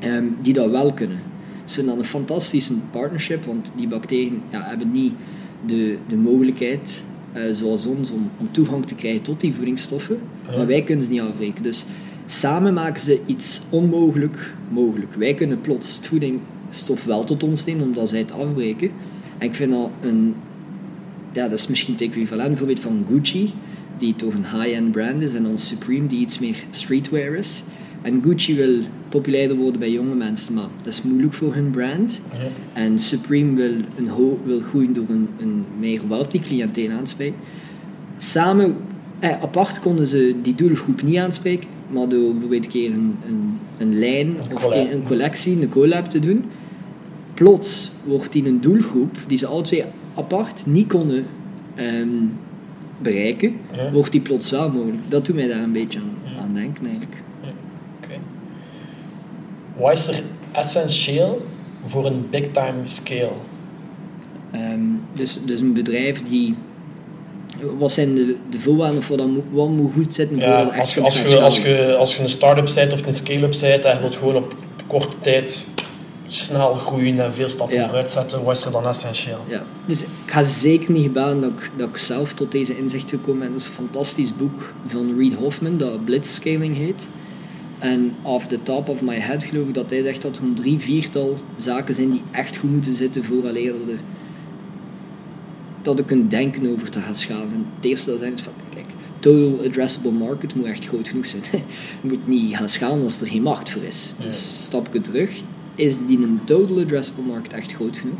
Ehm, 0.00 0.24
die 0.42 0.52
dat 0.52 0.70
wel 0.70 0.92
kunnen. 0.92 1.18
Ze 1.64 1.74
zijn 1.74 1.86
dan 1.86 1.98
een 1.98 2.04
fantastische 2.04 2.74
partnership, 2.90 3.44
want 3.44 3.72
die 3.76 3.88
bacteriën 3.88 4.42
ja, 4.50 4.62
hebben 4.62 4.90
niet 4.90 5.12
de, 5.66 5.96
de 6.08 6.16
mogelijkheid, 6.16 6.88
eh, 6.90 7.09
zoals 7.50 7.86
ons, 7.86 8.10
om, 8.10 8.30
om 8.36 8.48
toegang 8.50 8.86
te 8.86 8.94
krijgen 8.94 9.22
tot 9.22 9.40
die 9.40 9.54
voedingsstoffen. 9.54 10.18
Ja. 10.48 10.56
Maar 10.56 10.66
wij 10.66 10.82
kunnen 10.82 11.04
ze 11.04 11.10
niet 11.10 11.20
afbreken. 11.20 11.62
Dus 11.62 11.84
samen 12.26 12.74
maken 12.74 13.00
ze 13.00 13.20
iets 13.26 13.60
onmogelijk 13.68 14.54
mogelijk. 14.68 15.14
Wij 15.14 15.34
kunnen 15.34 15.60
plots 15.60 15.96
het 15.96 16.06
voedingsstof 16.06 17.04
wel 17.04 17.24
tot 17.24 17.42
ons 17.42 17.64
nemen, 17.64 17.82
omdat 17.82 18.08
zij 18.08 18.18
het 18.18 18.32
afbreken. 18.32 18.90
En 19.38 19.46
ik 19.46 19.54
vind 19.54 19.72
dat 19.72 19.90
een... 20.02 20.34
Ja, 21.32 21.48
dat 21.48 21.58
is 21.58 21.66
misschien 21.66 21.92
het 21.94 22.02
equivalent 22.02 22.48
bijvoorbeeld 22.48 22.80
van 22.80 23.04
Gucci, 23.08 23.52
die 23.98 24.16
toch 24.16 24.34
een 24.34 24.60
high-end 24.60 24.92
brand 24.92 25.22
is, 25.22 25.34
en 25.34 25.42
dan 25.42 25.58
Supreme, 25.58 26.06
die 26.06 26.20
iets 26.20 26.38
meer 26.38 26.64
streetwear 26.70 27.34
is. 27.34 27.62
En 28.02 28.22
Gucci 28.22 28.54
wil 28.56 28.80
populairder 29.08 29.56
worden 29.56 29.80
bij 29.80 29.90
jonge 29.90 30.14
mensen, 30.14 30.54
maar 30.54 30.66
dat 30.82 30.92
is 30.92 31.02
moeilijk 31.02 31.34
voor 31.34 31.54
hun 31.54 31.70
brand. 31.70 32.20
En 32.72 33.00
Supreme 33.00 33.54
wil, 33.56 33.72
een 33.96 34.08
ho- 34.08 34.40
wil 34.44 34.60
groeien 34.60 34.92
door 34.92 35.08
een, 35.08 35.28
een 35.38 35.64
meer 35.78 36.00
wealthy 36.08 36.40
cliënteel 36.40 36.90
aanspreken. 36.90 37.38
Samen, 38.18 38.76
eh, 39.18 39.42
apart 39.42 39.80
konden 39.80 40.06
ze 40.06 40.34
die 40.42 40.54
doelgroep 40.54 41.02
niet 41.02 41.16
aanspreken, 41.16 41.68
maar 41.90 42.08
door 42.08 42.30
bijvoorbeeld 42.32 42.64
een 42.64 42.70
keer 42.70 42.90
een, 42.92 43.16
een, 43.28 43.58
een 43.78 43.98
lijn 43.98 44.26
Een 44.26 44.54
of 44.56 44.62
een, 44.92 45.02
collectie, 45.02 45.62
een 45.62 45.68
collab 45.68 46.04
te 46.04 46.20
doen, 46.20 46.44
plots 47.34 47.90
wordt 48.04 48.32
die 48.32 48.46
een 48.46 48.60
doelgroep 48.60 49.16
die 49.26 49.38
ze 49.38 49.46
alle 49.46 49.62
twee 49.62 49.84
apart 50.14 50.66
niet 50.66 50.88
konden 50.88 51.24
ehm, 51.74 52.08
bereiken, 53.02 53.52
wordt 53.92 54.12
die 54.12 54.20
plots 54.20 54.50
wel 54.50 54.70
mogelijk. 54.70 54.98
Dat 55.08 55.26
doet 55.26 55.34
mij 55.34 55.46
daar 55.48 55.62
een 55.62 55.72
beetje 55.72 55.98
aan 56.40 56.54
denken 56.54 56.86
eigenlijk. 56.86 57.16
Wat 59.80 59.92
is 59.92 60.08
er 60.08 60.22
essentieel 60.52 61.46
voor 61.86 62.06
een 62.06 62.26
big 62.30 62.50
time 62.52 62.80
scale? 62.84 63.30
Ehm, 64.52 64.80
dus, 65.12 65.38
dus 65.44 65.60
een 65.60 65.72
bedrijf 65.72 66.22
die. 66.22 66.54
Wat 67.78 67.92
zijn 67.92 68.14
de, 68.14 68.36
de 68.50 68.60
voorwaarden 68.60 69.02
voor 69.02 69.16
dat 69.16 69.28
wat 69.50 69.68
moet 69.68 69.92
goed 69.92 70.14
zitten 70.14 70.40
voor 70.40 70.48
Ja, 70.48 70.62
als, 70.62 70.94
je, 70.94 71.00
als, 71.00 71.20
je, 71.20 71.40
als, 71.40 71.62
je, 71.62 71.96
als 71.98 72.16
je 72.16 72.22
een 72.22 72.28
start-up 72.28 72.70
bent 72.74 72.92
of 72.92 73.06
een 73.06 73.12
scale-up 73.12 73.54
bent 73.60 73.84
en 73.84 73.94
je 73.94 74.00
wilt 74.00 74.16
gewoon 74.16 74.36
op 74.36 74.54
korte 74.86 75.16
tijd 75.20 75.66
snel 76.26 76.74
groeien 76.74 77.20
en 77.20 77.32
veel 77.32 77.48
stappen 77.48 77.76
Ja. 77.76 77.84
vooruit 77.84 78.10
zetten, 78.10 78.44
wat 78.44 78.56
is 78.56 78.64
er 78.64 78.72
dan 78.72 78.86
essentieel? 78.86 79.38
Ja, 79.48 79.62
dus 79.86 80.00
ik 80.02 80.08
ga 80.26 80.42
zeker 80.42 80.92
niet 80.92 81.02
gebaren 81.02 81.40
dat 81.40 81.50
ik, 81.50 81.70
dat 81.76 81.88
ik 81.88 81.96
zelf 81.96 82.32
tot 82.32 82.52
deze 82.52 82.78
inzicht 82.78 83.10
gekomen 83.10 83.38
ben. 83.38 83.52
Dat 83.52 83.60
is 83.60 83.66
een 83.66 83.72
fantastisch 83.72 84.36
boek 84.36 84.72
van 84.86 85.14
Reid 85.18 85.34
Hoffman 85.34 85.78
dat 85.78 86.04
Blitzscaling 86.04 86.76
heet. 86.76 87.06
En 87.80 88.12
off 88.22 88.46
the 88.46 88.62
top 88.62 88.88
of 88.88 89.02
my 89.02 89.18
head 89.18 89.44
geloof 89.44 89.68
ik 89.68 89.74
dat 89.74 89.90
hij 89.90 90.02
zegt 90.02 90.22
dat 90.22 90.36
er 90.36 90.42
een 90.42 90.54
drie, 90.54 90.78
viertal 90.78 91.36
zaken 91.56 91.94
zijn 91.94 92.10
die 92.10 92.22
echt 92.30 92.56
goed 92.56 92.70
moeten 92.70 92.92
zitten 92.92 93.24
vooraleer 93.24 93.72
dat 93.72 93.96
dat 95.82 95.98
je 95.98 96.04
kunt 96.04 96.30
denken 96.30 96.70
over 96.70 96.90
te 96.90 97.00
gaan 97.00 97.14
schalen. 97.14 97.52
En 97.52 97.66
het 97.76 97.84
eerste 97.84 98.10
dat 98.10 98.18
zijn 98.18 98.34
is 98.34 98.40
van, 98.40 98.52
kijk, 98.74 98.86
total 99.18 99.66
addressable 99.66 100.10
market 100.10 100.54
moet 100.54 100.64
echt 100.64 100.86
groot 100.86 101.08
genoeg 101.08 101.26
zijn. 101.26 101.42
Je 102.02 102.08
moet 102.08 102.28
niet 102.28 102.56
gaan 102.56 102.68
schalen 102.68 103.02
als 103.02 103.20
er 103.20 103.26
geen 103.26 103.42
markt 103.42 103.70
voor 103.70 103.82
is. 103.82 104.12
Dus 104.22 104.58
stapje 104.62 105.00
terug, 105.00 105.40
is 105.74 106.06
die 106.06 106.18
een 106.18 106.40
total 106.44 106.80
addressable 106.80 107.24
market 107.24 107.52
echt 107.52 107.72
groot 107.72 107.98
genoeg? 107.98 108.18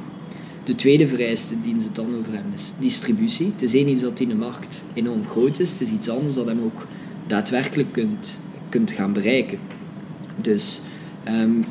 De 0.65 0.75
tweede 0.75 1.07
vereiste 1.07 1.55
die 1.63 1.75
ze 1.79 1.87
het 1.87 1.95
dan 1.95 2.17
over 2.19 2.33
hebben 2.33 2.53
is 2.55 2.73
distributie. 2.79 3.47
Het 3.53 3.63
is 3.63 3.75
één 3.75 3.89
iets 3.89 4.01
dat 4.01 4.21
in 4.21 4.29
de 4.29 4.35
markt 4.35 4.81
enorm 4.95 5.25
groot 5.25 5.59
is. 5.59 5.71
Het 5.71 5.81
is 5.81 5.91
iets 5.91 6.09
anders 6.09 6.35
dat 6.35 6.47
hem 6.47 6.61
ook 6.65 6.87
daadwerkelijk 7.27 7.93
kunt, 7.93 8.39
kunt 8.71 8.93
gaan 8.93 9.13
bereiken. 9.13 9.59
Dus 10.37 10.81
ehm, 11.25 11.63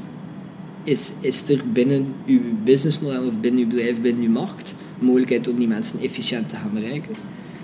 is, 0.84 1.12
is 1.22 1.50
er 1.50 1.62
binnen 1.74 2.14
uw 2.26 2.42
businessmodel 2.64 3.26
of 3.26 3.40
binnen 3.40 3.62
uw 3.62 3.68
bedrijf, 3.68 4.02
binnen 4.02 4.24
uw 4.24 4.32
markt, 4.32 4.74
een 5.00 5.06
mogelijkheid 5.06 5.48
om 5.48 5.58
die 5.58 5.68
mensen 5.68 6.00
efficiënt 6.00 6.50
te 6.50 6.56
gaan 6.56 6.74
bereiken? 6.74 7.16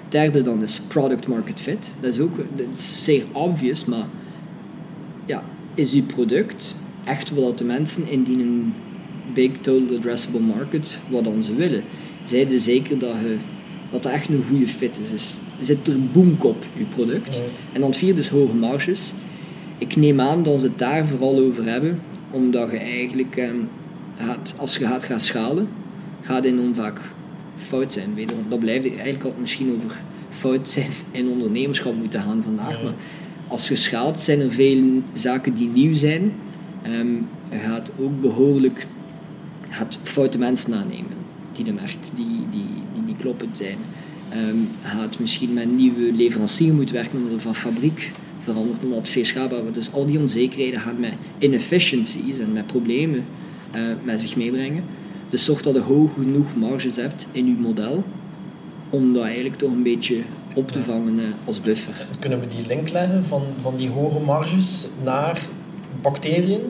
Derde 0.10 0.42
dan 0.42 0.62
is 0.62 0.82
product 0.88 1.28
market 1.28 1.60
fit. 1.60 1.94
Dat 2.00 2.14
is 2.14 2.20
ook 2.20 2.38
dat 2.38 2.66
is 2.74 3.04
zeer 3.04 3.24
obvious, 3.32 3.86
maar 3.86 4.06
ja, 5.26 5.44
is 5.74 5.94
uw 5.94 6.06
product 6.06 6.76
echt 7.04 7.30
wat 7.30 7.58
de 7.58 7.64
mensen 7.64 8.08
in 8.10 8.24
die 8.24 8.38
een 8.38 8.74
big 9.34 9.52
total 9.62 9.96
addressable 9.96 10.40
market, 10.40 10.98
wat 11.10 11.24
dan 11.24 11.44
ze 11.44 11.56
willen? 11.56 11.84
Zijde 12.24 12.60
zeker 12.60 13.00
dat, 13.00 13.16
je, 13.22 13.38
dat 13.92 14.06
er 14.06 14.12
echt 14.12 14.30
een 14.30 14.44
goede 14.50 14.68
fit 14.68 15.00
is. 15.00 15.12
is 15.12 15.38
zit 15.60 15.88
er 15.88 16.06
boomkop, 16.12 16.66
uw 16.78 16.86
product? 16.86 17.42
En 17.74 17.80
dan 17.80 17.90
het 17.90 17.98
vierde 18.00 18.20
is 18.20 18.28
hoge 18.28 18.54
marges. 18.54 19.14
Ik 19.78 19.96
neem 19.96 20.22
aan 20.22 20.44
dat 20.44 20.60
ze 20.60 20.68
het 20.68 20.80
daar 20.80 21.08
vooral 21.08 21.40
over 21.40 21.66
hebben, 21.66 22.02
omdat 22.32 22.72
je 22.72 22.78
eigenlijk, 22.78 23.36
ehm, 23.36 23.58
gaat, 24.18 24.56
als 24.60 24.78
je 24.78 24.86
gaat 24.86 25.06
gaan 25.06 25.20
schalen, 25.20 25.68
gaat 26.22 26.46
enorm 26.46 26.76
vaak 26.76 27.02
fout 27.56 27.94
zijn. 27.94 28.16
Wederom, 28.16 28.44
dat 28.50 28.60
blijft 28.60 28.86
eigenlijk 28.86 29.24
altijd 29.24 29.42
misschien 29.42 29.74
over 29.76 29.98
fout 30.30 30.70
zijn 30.70 30.90
in 31.12 31.30
ondernemerschap 31.30 31.96
moeten 31.96 32.22
gaan 32.22 32.44
vandaag. 32.44 32.78
Ja. 32.78 32.84
Maar 32.84 32.94
als 33.48 33.68
je 33.68 33.76
schaalt, 33.76 34.20
zijn 34.20 34.40
er 34.40 34.52
veel 34.52 35.02
zaken 35.14 35.54
die 35.54 35.68
nieuw 35.68 35.96
zijn. 35.96 36.32
Ehm, 36.82 37.14
je 37.50 37.58
gaat 37.58 37.92
ook 38.00 38.22
behoorlijk 38.22 38.88
gaat 39.70 40.00
foute 40.04 40.38
mensen 40.38 40.74
aannemen 40.74 41.12
die 41.52 41.64
de 41.64 41.74
markt, 41.74 42.12
die, 42.16 42.26
die, 42.52 42.66
die, 42.94 43.06
die 43.06 43.16
kloppend 43.16 43.58
zijn. 43.58 43.78
Ehm, 44.30 44.58
gaat 44.84 45.20
misschien 45.20 45.54
met 45.54 45.64
een 45.64 45.76
nieuwe 45.76 46.14
leverancier 46.14 46.74
moeten 46.74 46.96
werken 46.96 47.18
omdat 47.18 47.32
het 47.32 47.42
van 47.42 47.56
fabriek 47.56 48.12
verandert, 48.46 48.84
omdat 48.84 48.98
het 48.98 49.10
veel 49.10 49.26
schaalbaar 49.26 49.62
wordt. 49.62 49.76
Dus 49.76 49.94
al 49.94 50.06
die 50.06 50.20
onzekerheden 50.20 50.82
gaan 50.82 51.00
met 51.00 51.14
inefficiencies 51.38 52.40
en 52.40 52.54
met 52.54 52.68
problemen 52.68 53.26
uh, 53.76 53.82
met 54.04 54.22
zich 54.22 54.36
meebrengen. 54.36 54.84
Dus 55.30 55.46
zorg 55.46 55.62
dat 55.62 55.74
je 55.74 55.82
hoog 55.82 56.14
genoeg 56.14 56.56
marges 56.56 56.96
hebt 56.96 57.28
in 57.32 57.46
je 57.46 57.56
model 57.60 58.04
om 58.90 59.14
dat 59.14 59.24
eigenlijk 59.24 59.56
toch 59.56 59.72
een 59.72 59.84
beetje 59.84 60.22
op 60.56 60.72
te 60.72 60.84
vangen 60.84 61.20
uh, 61.20 61.24
als 61.46 61.62
buffer. 61.62 62.08
Kunnen 62.20 62.40
we 62.40 62.48
die 62.48 62.66
link 62.68 62.90
leggen 62.90 63.24
van, 63.24 63.42
van 63.62 63.76
die 63.76 63.90
hoge 63.90 64.20
marges 64.20 64.88
naar 65.04 65.48
bacteriën? 66.02 66.62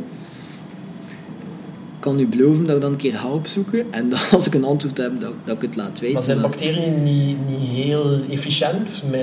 Ik 2.06 2.12
kan 2.12 2.20
u 2.20 2.28
beloven 2.28 2.66
dat 2.66 2.76
ik 2.76 2.82
dan 2.82 2.91
een 2.91 2.97
keer 2.97 3.14
ga 3.14 3.28
opzoeken 3.28 3.86
en 3.91 4.10
dat 4.10 4.28
als 4.32 4.47
ik 4.47 4.53
een 4.53 4.64
antwoord 4.64 4.97
heb, 4.97 5.22
dat, 5.22 5.32
dat 5.43 5.56
ik 5.56 5.62
het 5.62 5.76
laat 5.76 5.99
weten. 5.99 6.14
Maar 6.14 6.24
zijn 6.24 6.41
bacteriën 6.41 7.03
niet, 7.03 7.38
niet 7.49 7.70
heel 7.70 8.20
efficiënt? 8.30 9.03
Met 9.12 9.22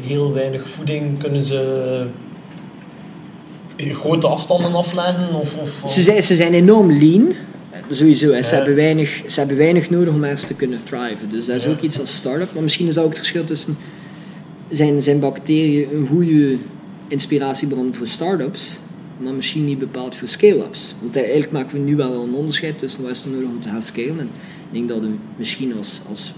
heel 0.00 0.32
weinig 0.32 0.68
voeding 0.68 1.18
kunnen 1.18 1.42
ze 1.42 2.06
grote 3.76 4.26
afstanden 4.26 4.74
afleggen? 4.74 5.34
Of, 5.34 5.56
of, 5.56 5.90
Ze, 5.90 6.02
zijn, 6.02 6.22
ze 6.22 6.36
zijn 6.36 6.54
enorm 6.54 6.98
lean. 6.98 7.32
Sowieso, 7.90 8.42
ze, 8.42 8.54
hebben 8.54 8.74
weinig, 8.74 9.22
ze 9.26 9.38
hebben 9.38 9.56
weinig 9.56 9.90
nodig 9.90 10.14
om 10.14 10.24
ergens 10.24 10.44
te 10.44 10.54
kunnen 10.54 10.78
thriven. 10.84 11.30
Dus 11.30 11.46
dat 11.46 11.56
is 11.56 11.66
ook 11.66 11.80
iets 11.80 12.00
als 12.00 12.16
start-up. 12.16 12.52
Maar 12.52 12.62
misschien 12.62 12.86
is 12.86 12.94
dat 12.94 13.04
ook 13.04 13.10
het 13.10 13.18
verschil 13.18 13.44
tussen... 13.44 13.76
Zijn, 14.68 15.02
zijn 15.02 15.20
bacteriën 15.20 15.88
een 15.94 16.06
goede 16.06 16.56
inspiratiebron 17.08 17.94
voor 17.94 18.06
start-ups, 18.06 18.78
maar 19.22 19.34
misschien 19.34 19.64
niet 19.64 19.78
bepaald 19.78 20.16
voor 20.16 20.28
scale-ups. 20.28 20.94
Want 21.00 21.16
eigenlijk 21.16 21.52
maken 21.52 21.72
we 21.72 21.78
nu 21.78 21.96
wel 21.96 22.22
een 22.22 22.34
onderscheid 22.34 22.78
tussen 22.78 23.02
wat 23.02 23.10
is 23.10 23.24
er 23.24 23.30
nodig 23.30 23.48
om 23.48 23.60
te 23.60 23.68
gaan 23.68 23.82
scalen. 23.82 24.18
En 24.18 24.30
ik 24.70 24.72
denk 24.72 24.88
dat 24.88 25.00
we 25.00 25.14
misschien 25.36 25.76
als, 25.76 26.00
als, 26.08 26.32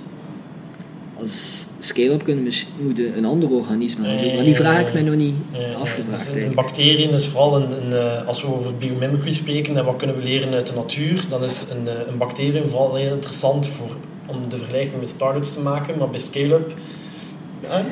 als 1.15 1.67
scale-up 1.79 2.25
kunnen 2.25 2.53
moeten 2.81 3.17
een 3.17 3.25
ander 3.25 3.51
organisme 3.51 4.35
Maar 4.35 4.45
die 4.45 4.55
vraag 4.55 4.77
heb 4.77 4.87
ik 4.87 4.93
mij 4.93 5.03
nog 5.03 5.15
niet 5.15 5.35
afgevraagd. 5.79 6.33
Dus 6.33 6.43
een 6.43 6.55
bacteriën 6.55 7.11
is 7.11 7.27
vooral 7.27 7.57
een, 7.57 7.85
een, 7.85 7.93
eh, 7.93 8.27
als 8.27 8.43
we 8.43 8.55
over 8.55 8.77
biomimicry 8.77 9.33
spreken 9.33 9.77
en 9.77 9.85
wat 9.85 9.97
kunnen 9.97 10.17
we 10.17 10.23
leren 10.23 10.53
uit 10.53 10.67
de 10.67 10.75
natuur, 10.75 11.25
dan 11.29 11.45
is 11.45 11.67
een, 11.71 11.89
eh, 11.89 12.09
een 12.09 12.19
bacterium 12.19 12.69
vooral 12.69 12.95
heel 12.95 13.13
interessant 13.13 13.69
voor, 13.69 13.97
om 14.27 14.49
de 14.49 14.57
vergelijking 14.57 14.99
met 14.99 15.09
startups 15.09 15.53
te 15.53 15.61
maken. 15.61 15.99
Maar 15.99 16.11
bij 16.11 16.19
scale-up, 16.19 16.75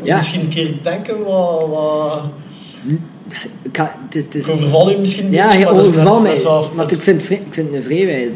ja. 0.03 0.15
misschien 0.15 0.41
een 0.41 0.49
keer 0.49 0.83
denken 0.83 1.25
wat... 1.25 1.69
wat 1.69 2.23
ik, 3.63 3.77
ga, 3.77 3.99
het, 4.11 4.35
ik 4.35 4.49
overval 4.49 4.91
je 4.91 4.99
misschien 4.99 5.27
een 5.27 5.33
ja, 5.33 5.47
beetje, 5.47 5.65
maar 5.65 5.75
overval 5.75 6.23
mij. 6.23 6.43
Want 6.75 6.93
ik 6.93 6.99
vind, 6.99 7.31
ik 7.31 7.43
vind 7.51 7.75
het 7.75 7.85
vreewijze. 7.85 8.35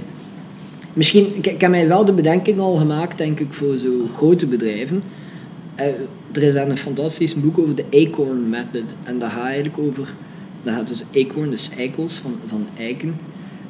Misschien, 0.93 1.37
ik, 1.37 1.47
ik 1.47 1.61
heb 1.61 1.71
mij 1.71 1.89
wel 1.89 2.05
de 2.05 2.13
bedenking 2.13 2.59
al 2.59 2.77
gemaakt, 2.77 3.19
denk 3.19 3.41
ik, 3.41 3.53
voor 3.53 3.77
zo 3.77 3.91
grote 4.15 4.47
bedrijven. 4.47 5.03
Uh, 5.81 5.85
er 6.33 6.43
is 6.43 6.55
daar 6.55 6.69
een 6.69 6.77
fantastisch 6.77 7.35
boek 7.35 7.59
over 7.59 7.75
de 7.75 7.85
Acorn 7.91 8.49
Method. 8.51 8.95
En 9.05 9.19
dat 9.19 9.31
gaat 9.31 9.45
eigenlijk 9.45 9.79
over... 9.79 10.15
Dat 10.63 10.75
gaat 10.75 10.89
dus 10.89 11.03
acorn, 11.15 11.51
dus 11.51 11.71
eikels 11.77 12.15
van, 12.15 12.35
van 12.47 12.67
eiken. 12.79 13.17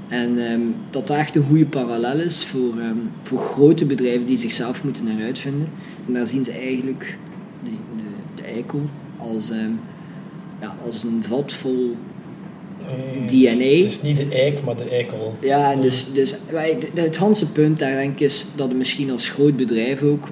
En 0.08 0.38
um, 0.52 0.74
dat 0.90 1.06
daar 1.06 1.18
echt 1.18 1.36
een 1.36 1.42
goede 1.42 1.66
parallel 1.66 2.20
is 2.20 2.44
voor, 2.44 2.74
um, 2.78 3.10
voor 3.22 3.38
grote 3.38 3.84
bedrijven 3.84 4.26
die 4.26 4.38
zichzelf 4.38 4.84
moeten 4.84 5.06
heruitvinden. 5.06 5.68
En 6.06 6.12
daar 6.12 6.26
zien 6.26 6.44
ze 6.44 6.52
eigenlijk 6.52 7.18
de, 7.62 7.70
de, 7.70 8.04
de 8.34 8.42
eikel 8.42 8.80
als... 9.18 9.50
Um, 9.50 9.80
ja, 10.60 10.76
als 10.84 11.02
een 11.02 11.22
vat 11.22 11.52
vol 11.52 11.96
DNA. 12.78 13.22
Het 13.22 13.32
is, 13.32 13.52
het 13.52 13.84
is, 13.84 14.02
niet 14.02 14.16
de 14.16 14.28
eik, 14.28 14.64
maar 14.64 14.76
de 14.76 14.88
eikel. 14.88 15.36
Ja, 15.40 15.72
en 15.72 15.80
dus, 15.80 16.06
dus 16.12 16.34
het 16.94 17.16
Hanse 17.16 17.52
punt 17.52 17.78
daar 17.78 17.92
denk 17.92 18.12
ik 18.12 18.20
is 18.20 18.46
dat 18.56 18.68
je 18.68 18.74
misschien 18.74 19.10
als 19.10 19.28
groot 19.28 19.56
bedrijf 19.56 20.02
ook 20.02 20.28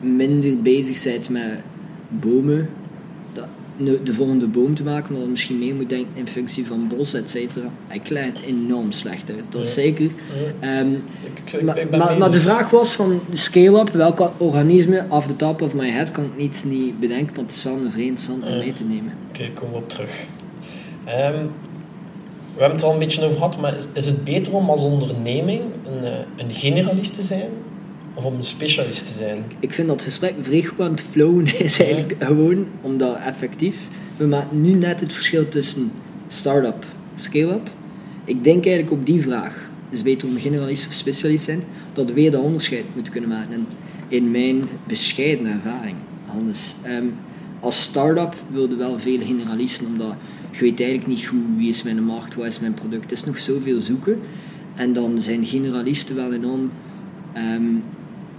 minder 0.00 0.62
bezig 0.62 1.02
bent 1.02 1.28
met 1.28 1.60
bomen, 2.08 2.68
de 3.76 4.12
volgende 4.12 4.46
boom 4.46 4.74
te 4.74 4.82
maken, 4.82 5.08
omdat 5.08 5.24
je 5.24 5.30
misschien 5.30 5.58
meer 5.58 5.74
moet 5.74 5.88
denken 5.88 6.12
in 6.14 6.26
functie 6.26 6.66
van 6.66 6.88
bos, 6.88 7.14
et 7.14 7.30
cetera. 7.30 7.66
Ik 7.88 8.08
het 8.08 8.40
enorm 8.46 8.92
slecht 8.92 9.30
uit, 9.30 9.42
dat 9.48 9.64
is 9.64 9.74
zeker. 9.74 10.10
Um, 10.60 11.02
maar, 11.64 12.18
maar, 12.18 12.30
de 12.30 12.40
vraag 12.40 12.70
was 12.70 12.92
van 12.92 13.20
de 13.30 13.36
scale-up, 13.36 13.88
welke 13.88 14.30
organismen, 14.36 15.06
off 15.10 15.26
the 15.26 15.36
top 15.36 15.62
of 15.62 15.74
my 15.74 15.90
head, 15.90 16.10
kan 16.10 16.24
ik 16.24 16.36
niet, 16.36 16.64
niet 16.66 17.00
bedenken, 17.00 17.34
want 17.34 17.48
het 17.48 17.56
is 17.56 17.64
wel 17.64 17.76
een 17.76 17.90
vreemd 17.90 18.20
stand 18.20 18.44
om 18.44 18.58
mee 18.58 18.72
te 18.72 18.84
nemen. 18.84 19.12
Oké, 19.28 19.40
okay, 19.40 19.54
komen 19.54 19.74
we 19.74 19.80
op 19.80 19.88
terug. 19.88 20.24
Um, 21.06 21.50
we 22.54 22.60
hebben 22.60 22.78
het 22.78 22.82
al 22.82 22.92
een 22.92 22.98
beetje 22.98 23.24
over 23.24 23.36
gehad, 23.36 23.60
maar 23.60 23.76
is, 23.76 23.88
is 23.92 24.06
het 24.06 24.24
beter 24.24 24.54
om 24.54 24.70
als 24.70 24.84
onderneming 24.84 25.62
een, 25.86 26.04
eh, 26.04 26.12
een 26.36 26.50
generalist 26.50 27.14
te 27.14 27.22
zijn 27.22 27.50
of 28.14 28.24
om 28.24 28.34
een 28.34 28.42
specialist 28.42 29.06
te 29.06 29.12
zijn? 29.12 29.44
Ik 29.60 29.72
vind 29.72 29.88
dat 29.88 30.02
gesprek 30.02 30.34
vrij 30.40 30.62
goed 30.62 30.80
aan 30.80 30.90
het 30.90 31.00
flowen 31.00 31.58
is 31.58 31.80
eigenlijk 31.80 32.14
gewoon 32.18 32.66
omdat 32.80 33.16
effectief. 33.16 33.88
We 34.16 34.26
maken 34.26 34.60
nu 34.60 34.72
net 34.72 35.00
het 35.00 35.12
verschil 35.12 35.48
tussen 35.48 35.92
start-up, 36.28 36.84
scale-up. 37.14 37.70
Ik 38.24 38.44
denk 38.44 38.66
eigenlijk 38.66 38.92
op 38.92 39.06
die 39.06 39.22
vraag, 39.22 39.68
is 39.90 40.02
beter 40.02 40.28
om 40.28 40.38
generalist 40.38 40.86
of 40.86 40.92
specialist 40.92 41.44
te 41.44 41.50
zijn, 41.50 41.62
dat 41.92 42.06
we 42.06 42.12
weer 42.12 42.30
dat 42.30 42.42
onderscheid 42.42 42.84
moeten 42.94 43.12
kunnen 43.12 43.30
maken. 43.30 43.52
En 43.52 43.66
in 44.08 44.30
mijn 44.30 44.62
bescheiden 44.86 45.46
ervaring, 45.46 45.96
anders. 46.34 46.74
Um, 46.86 47.14
als 47.60 47.82
start-up 47.82 48.34
wilde 48.50 48.76
wel 48.76 48.98
veel 48.98 49.18
generalisten, 49.18 49.86
omdat 49.86 50.14
je 50.50 50.60
weet 50.60 50.80
eigenlijk 50.80 51.08
niet 51.08 51.26
goed 51.26 51.38
wie 51.56 51.68
is 51.68 51.82
mijn 51.82 52.04
markt, 52.04 52.34
wat 52.34 52.46
is 52.46 52.60
mijn 52.60 52.74
product. 52.74 53.02
Het 53.02 53.12
is 53.12 53.24
nog 53.24 53.38
zoveel 53.38 53.80
zoeken. 53.80 54.20
En 54.74 54.92
dan 54.92 55.18
zijn 55.18 55.44
generalisten 55.44 56.14
wel 56.14 56.32
enorm 56.32 56.70
um, 57.36 57.82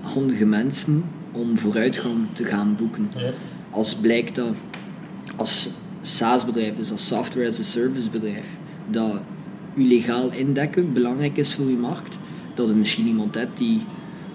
handige 0.05 0.45
mensen 0.45 1.03
om 1.31 1.57
vooruitgang 1.57 2.27
te 2.33 2.45
gaan 2.45 2.75
boeken. 2.77 3.09
Ja. 3.17 3.31
Als 3.69 3.95
blijkt 3.95 4.35
dat 4.35 4.53
als 5.35 5.69
SaaS-bedrijf, 6.01 6.75
dus 6.75 6.91
als 6.91 7.07
software 7.07 7.47
as 7.47 7.59
a 7.59 7.63
service 7.63 8.09
bedrijf, 8.09 8.47
dat 8.89 9.11
je 9.73 9.83
legaal 9.83 10.31
indekken 10.31 10.93
belangrijk 10.93 11.37
is 11.37 11.53
voor 11.53 11.69
je 11.69 11.75
markt, 11.75 12.17
dat 12.53 12.69
er 12.69 12.75
misschien 12.75 13.07
iemand 13.07 13.35
hebt 13.35 13.57
die, 13.57 13.81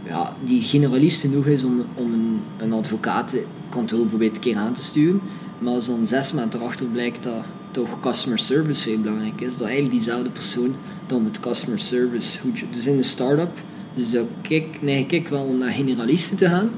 ja, 0.07 0.37
die 0.45 0.63
generalist 0.63 1.21
genoeg 1.21 1.47
is 1.47 1.65
om, 1.65 1.85
om 1.95 2.13
een, 2.13 2.41
een 2.59 2.73
advocatenkantoor 2.73 4.01
bijvoorbeeld 4.01 4.35
een 4.35 4.43
keer 4.43 4.57
aan 4.57 4.73
te 4.73 4.83
sturen, 4.83 5.21
maar 5.59 5.75
als 5.75 5.87
dan 5.87 6.07
zes 6.07 6.33
maanden 6.33 6.61
erachter 6.61 6.87
blijkt 6.87 7.23
dat 7.23 7.45
toch 7.71 8.01
customer 8.01 8.39
service 8.39 8.83
veel 8.83 8.99
belangrijk 8.99 9.41
is, 9.41 9.57
dat 9.57 9.67
eigenlijk 9.67 9.95
diezelfde 9.95 10.31
persoon 10.31 10.75
dan 11.07 11.25
het 11.25 11.41
customer 11.41 11.79
service 11.79 12.39
goed. 12.39 12.63
Dus 12.71 12.87
in 12.87 12.97
een 12.97 13.05
start-up 13.05 13.59
zou 13.97 14.27
ik, 14.49 14.83
neig 14.83 15.07
ik 15.07 15.29
wel 15.29 15.45
om 15.45 15.59
naar 15.59 15.71
generalisten 15.71 16.37
te 16.37 16.49
gaan. 16.49 16.71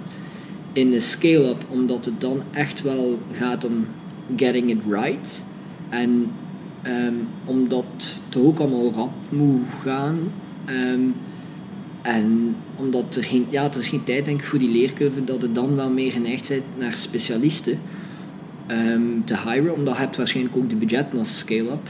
In 0.72 0.92
een 0.92 1.02
scale-up, 1.02 1.64
omdat 1.68 2.04
het 2.04 2.20
dan 2.20 2.42
echt 2.50 2.82
wel 2.82 3.18
gaat 3.32 3.64
om 3.64 3.86
getting 4.36 4.70
it 4.70 4.82
right. 4.88 5.42
En 5.88 6.30
um, 6.86 7.28
omdat 7.44 7.84
het 8.28 8.36
ook 8.36 8.58
allemaal 8.58 8.92
rap 8.92 9.12
moet 9.28 9.60
gaan. 9.82 10.18
Um, 10.66 11.14
en 12.02 12.56
omdat 12.76 13.16
er 13.16 13.24
geen, 13.24 13.46
ja, 13.50 13.64
er 13.64 13.78
is 13.78 13.88
geen 13.88 14.04
tijd 14.04 14.24
denk 14.24 14.40
ik, 14.40 14.46
voor 14.46 14.58
die 14.58 14.70
leercurve, 14.70 15.24
dat 15.24 15.42
het 15.42 15.54
dan 15.54 15.76
wel 15.76 15.90
meer 15.90 16.12
geneigd 16.12 16.48
bent 16.48 16.62
naar 16.78 16.92
specialisten 16.92 17.78
um, 18.68 19.22
te 19.24 19.36
hiren. 19.38 19.74
Omdat 19.74 19.94
je 19.94 20.00
hebt 20.00 20.16
waarschijnlijk 20.16 20.56
ook 20.56 20.68
de 20.68 20.76
budget 20.76 21.06
als 21.18 21.38
scale-up. 21.38 21.88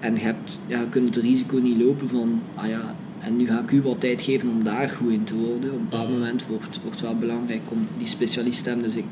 En 0.00 0.14
je, 0.14 0.20
hebt, 0.20 0.58
ja, 0.66 0.80
je 0.80 0.88
kunt 0.88 1.14
het 1.14 1.24
risico 1.24 1.56
niet 1.56 1.82
lopen 1.82 2.08
van, 2.08 2.40
ah 2.54 2.68
ja, 2.68 2.94
en 3.26 3.36
nu 3.36 3.46
ga 3.46 3.60
ik 3.60 3.70
u 3.70 3.82
wat 3.82 4.00
tijd 4.00 4.22
geven 4.22 4.48
om 4.48 4.64
daar 4.64 4.88
goed 4.88 5.12
in 5.12 5.24
te 5.24 5.34
worden. 5.34 5.70
Op 5.70 5.78
een 5.78 5.88
bepaald 5.88 6.10
moment 6.10 6.46
wordt 6.46 6.80
het 6.84 7.00
wel 7.00 7.16
belangrijk 7.16 7.60
om 7.68 7.86
die 7.98 8.06
specialist 8.06 8.62
te 8.62 8.68
hebben. 8.68 8.86
Dus 8.86 8.96
ik 8.96 9.10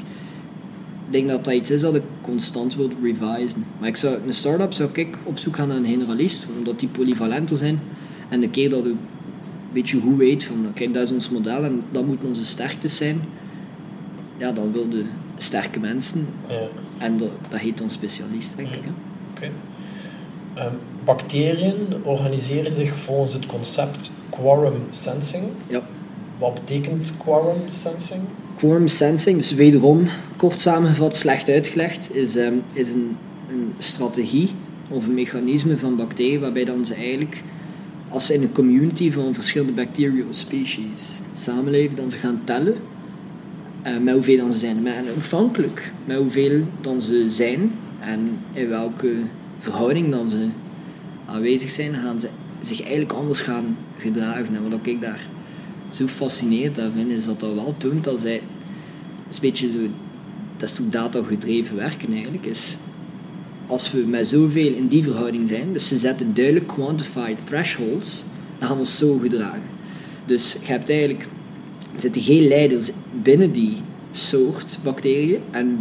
denk 1.11 1.29
dat 1.29 1.45
dat 1.45 1.55
iets 1.55 1.71
is 1.71 1.81
dat 1.81 1.95
ik 1.95 2.03
constant 2.21 2.77
wil 2.77 2.91
revisen. 3.03 3.65
Maar 3.79 3.89
ik 3.89 3.97
zou, 3.97 4.19
een 4.27 4.35
start-up 4.35 4.73
zou 4.73 4.89
ik 4.93 5.17
op 5.25 5.39
zoek 5.39 5.57
gaan 5.57 5.69
naar 5.69 5.77
een 5.77 5.87
generalist, 5.87 6.47
omdat 6.59 6.81
die 6.81 6.89
polyvalenter 6.89 7.57
zijn. 7.57 7.81
En 8.29 8.41
de 8.41 8.51
keer 8.51 8.71
dat 8.71 8.85
ik 8.85 8.93
een 8.93 8.99
beetje 9.73 10.01
goed 10.01 10.17
weet 10.17 10.45
van, 10.45 10.67
kijk, 10.75 10.95
dat 10.95 11.03
is 11.03 11.13
ons 11.13 11.31
model 11.31 11.65
en 11.65 11.83
dat 11.91 12.07
moeten 12.07 12.29
onze 12.29 12.45
sterktes 12.45 12.97
zijn, 12.97 13.21
ja, 14.37 14.53
dan 14.53 14.73
wil 14.73 14.89
de 14.89 15.05
sterke 15.37 15.81
mensen. 15.81 16.27
Ja. 16.49 16.67
En 16.99 17.17
dat, 17.17 17.31
dat 17.49 17.61
heet 17.61 17.79
dan 17.79 17.91
specialist, 17.91 18.57
denk 18.57 18.69
ik. 18.69 18.85
Oké. 19.35 19.51
Ehm, 20.55 20.75
bacteriën 21.05 21.77
organiseren 22.03 22.73
zich 22.73 22.97
volgens 22.97 23.33
het 23.33 23.47
concept 23.47 24.13
quorum 24.31 24.83
sensing. 24.89 25.45
Ja. 25.67 25.83
Wat 26.39 26.55
betekent 26.55 27.15
quorum 27.19 27.61
sensing? 27.67 28.21
Quorum 28.57 28.89
sensing, 28.89 29.37
dus 29.37 29.55
wederom 29.55 30.09
kort 30.37 30.61
samengevat, 30.61 31.17
slecht 31.17 31.49
uitgelegd, 31.49 32.15
is, 32.15 32.37
um, 32.37 32.63
is 32.73 32.91
een, 32.91 33.17
een 33.51 33.73
strategie 33.79 34.51
of 34.89 35.07
een 35.07 35.15
mechanisme 35.15 35.79
van 35.79 35.97
bacteriën 35.97 36.41
waarbij 36.41 36.65
dan 36.65 36.87
ze 36.87 36.95
eigenlijk, 36.95 37.43
als 38.09 38.27
ze 38.27 38.35
in 38.35 38.43
een 38.43 38.53
community 38.53 39.13
van 39.13 39.35
verschillende 39.35 39.73
bacteriospecies 39.73 41.11
samenleven, 41.35 41.97
dan 41.97 42.11
ze 42.11 42.17
gaan 42.17 42.41
tellen 42.45 42.77
uh, 43.87 43.99
met 43.99 44.15
hoeveel 44.15 44.37
dan 44.37 44.53
ze 44.53 44.59
zijn. 44.59 44.83
Maar 44.83 45.03
afhankelijk 45.17 45.93
met 46.05 46.17
hoeveel 46.17 46.61
dan 46.81 47.03
ze 47.03 47.25
zijn 47.29 47.73
en 48.01 48.39
in 48.53 48.69
welke 48.69 49.13
verhouding 49.59 50.11
dan 50.11 50.29
ze 50.29 50.49
aanwezig 51.27 51.71
zijn, 51.71 51.95
gaan 51.95 52.21
ze 52.21 52.29
zich 52.61 52.81
eigenlijk 52.81 53.13
anders 53.13 53.41
gaan 53.41 53.77
gedragen. 53.99 54.55
En 54.55 54.71
wat 54.71 54.87
ik 54.87 55.01
daar 55.01 55.27
zo 55.91 56.07
fascineert 56.07 56.75
daarin, 56.75 57.11
is 57.11 57.25
dat 57.25 57.41
dat 57.41 57.55
wel 57.55 57.75
toont 57.77 58.05
dat 58.05 58.21
zij... 58.21 58.35
een 58.35 59.39
beetje 59.41 59.71
zo... 59.71 59.79
Dat 60.57 60.69
is 60.69 60.75
zo 60.75 60.83
data-gedreven 60.91 61.77
werken 61.77 62.13
eigenlijk, 62.13 62.47
is... 62.47 62.77
Als 63.67 63.93
we 63.93 63.99
met 63.99 64.29
zoveel 64.29 64.73
in 64.73 64.87
die 64.87 65.03
verhouding 65.03 65.49
zijn, 65.49 65.73
dus 65.73 65.89
ze 65.89 65.99
zetten 65.99 66.35
duidelijk 66.35 66.67
quantified 66.67 67.47
thresholds, 67.47 68.23
dan 68.59 68.69
gaan 68.69 68.77
we 68.77 68.83
ons 68.83 68.99
zo 68.99 69.19
gedragen. 69.19 69.63
Dus 70.27 70.53
je 70.53 70.73
hebt 70.73 70.91
eigenlijk... 70.91 71.29
Er 71.95 72.01
zitten 72.01 72.23
geen 72.23 72.49
leiders 72.49 72.91
binnen 73.23 73.53
die 73.53 73.77
soort 74.13 74.79
bacteriën 74.83 75.41
en, 75.51 75.81